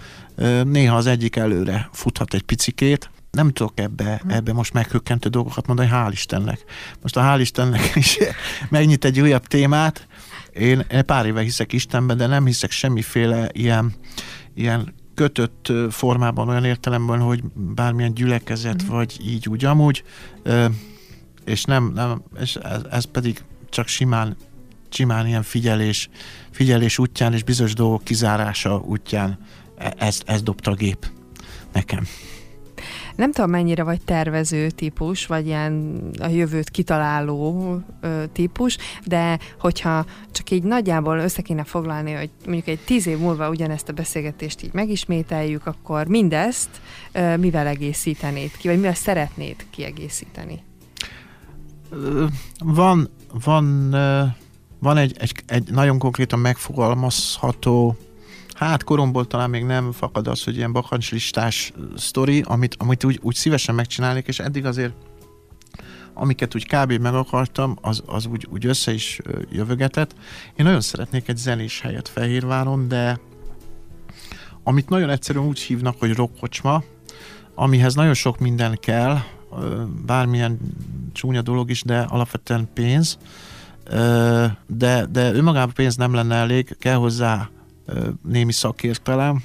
[0.64, 4.30] Néha az egyik előre futhat egy picikét, nem tudok ebbe, hm.
[4.30, 6.64] ebbe most meghökkentő dolgokat mondani, hál' Istennek.
[7.02, 8.18] Most a hál' Istennek is
[8.70, 10.08] megnyit egy újabb témát.
[10.54, 13.94] Én, pár éve hiszek Istenben, de nem hiszek semmiféle ilyen,
[14.54, 18.88] ilyen kötött formában, olyan értelemben, hogy bármilyen gyülekezet, mm.
[18.88, 20.04] vagy így úgy amúgy,
[21.46, 24.36] és nem, nem és ez, ez pedig csak simán,
[24.90, 26.10] simán ilyen figyelés,
[26.52, 29.38] figyelés útján és bizonyos dolgok kizárása útján
[29.98, 31.08] ez, ez dobta a gép
[31.74, 32.08] nekem.
[33.16, 40.06] Nem tudom, mennyire vagy tervező típus, vagy ilyen a jövőt kitaláló ö, típus, de hogyha
[40.32, 44.64] csak így nagyjából össze kéne foglalni, hogy mondjuk egy tíz év múlva ugyanezt a beszélgetést
[44.64, 46.70] így megismételjük, akkor mindezt
[47.12, 50.64] ö, mivel egészítenéd ki, vagy mivel szeretnéd kiegészíteni?
[52.60, 53.10] Van,
[53.44, 53.90] van,
[54.80, 57.98] van egy, egy, egy nagyon konkrétan megfogalmazható
[58.54, 63.36] Hát koromból talán még nem fakad az, hogy ilyen bakancslistás sztori, amit, amit úgy, úgy
[63.36, 64.94] szívesen megcsinálnék, és eddig azért
[66.14, 66.92] amiket úgy kb.
[66.92, 69.20] meg akartam, az, az úgy, úgy össze is
[69.52, 70.16] jövögetett.
[70.56, 73.20] Én nagyon szeretnék egy zenés helyet Fehérváron, de
[74.64, 76.84] amit nagyon egyszerűen úgy hívnak, hogy rockkocsma,
[77.56, 79.18] amihez nagyon sok minden kell,
[80.06, 80.60] bármilyen
[81.14, 83.18] csúnya dolog is, de alapvetően pénz,
[84.68, 87.50] de, de önmagában pénz nem lenne elég, kell hozzá
[88.22, 89.44] némi szakértelem,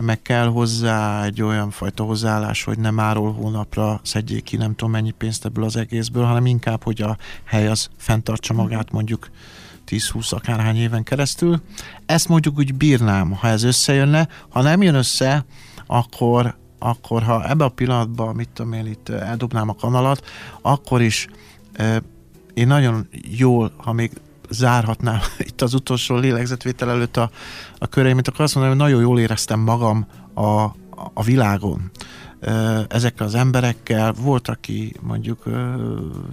[0.00, 4.90] meg kell hozzá egy olyan fajta hozzáállás, hogy nem áról hónapra szedjék ki nem tudom
[4.90, 8.62] mennyi pénzt ebből az egészből, hanem inkább, hogy a hely az fenntartsa mhm.
[8.62, 9.28] magát mondjuk
[9.86, 11.60] 10-20 akárhány éven keresztül.
[12.06, 14.28] Ezt mondjuk úgy bírnám, ha ez összejönne.
[14.48, 15.44] Ha nem jön össze,
[15.86, 20.24] akkor, akkor ha ebbe a pillanatban, mit tudom én, itt eldobnám a kanalat,
[20.62, 21.28] akkor is
[22.54, 24.10] én nagyon jól, ha még
[24.50, 27.30] zárhatnám itt az utolsó lélegzetvétel előtt a,
[27.78, 30.62] a köreimet, akkor azt mondom, hogy nagyon jól éreztem magam a,
[31.14, 31.90] a világon
[32.88, 34.12] ezekkel az emberekkel.
[34.12, 35.44] Volt, aki mondjuk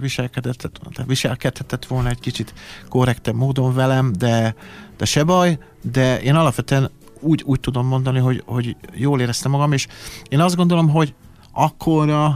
[0.00, 0.70] viselkedett,
[1.06, 2.54] viselkedhetett volna egy kicsit
[2.88, 4.54] korrektebb módon velem, de,
[4.96, 9.72] de se baj, de én alapvetően úgy, úgy tudom mondani, hogy, hogy jól éreztem magam,
[9.72, 9.86] és
[10.28, 11.14] én azt gondolom, hogy
[11.52, 12.30] akkor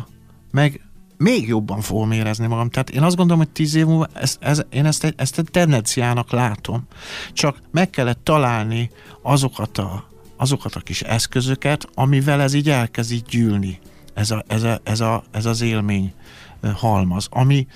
[0.50, 0.87] meg
[1.18, 2.70] még jobban fogom érezni magam.
[2.70, 6.30] Tehát én azt gondolom, hogy tíz év múlva ezt, ez, én ezt ezt egy tendenciának
[6.30, 6.86] látom.
[7.32, 8.90] Csak meg kellett találni
[9.22, 13.78] azokat a, azokat a kis eszközöket, amivel ez így elkezd így gyűlni.
[14.14, 16.12] Ez, a, ez, a, ez, a, ez az élmény
[16.74, 17.66] halmaz, ami,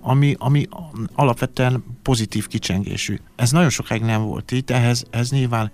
[0.00, 0.68] ami, ami
[1.14, 3.18] alapvetően pozitív kicsengésű.
[3.36, 5.72] Ez nagyon sokáig nem volt így, ehhez ez nyilván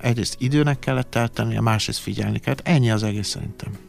[0.00, 2.68] egyrészt időnek kellett eltenni, a másrészt figyelni kellett.
[2.68, 3.85] Ennyi az egész szerintem.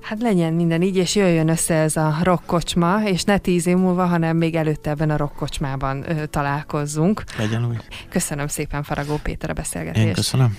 [0.00, 4.06] Hát legyen minden így, és jöjjön össze ez a rockkocsma, és ne tíz év múlva,
[4.06, 7.24] hanem még előtte ebben a rockkocsmában ö, találkozzunk.
[7.38, 7.84] Legyen úgy.
[8.08, 10.06] Köszönöm szépen Faragó Péter a beszélgetést.
[10.06, 10.56] Én köszönöm.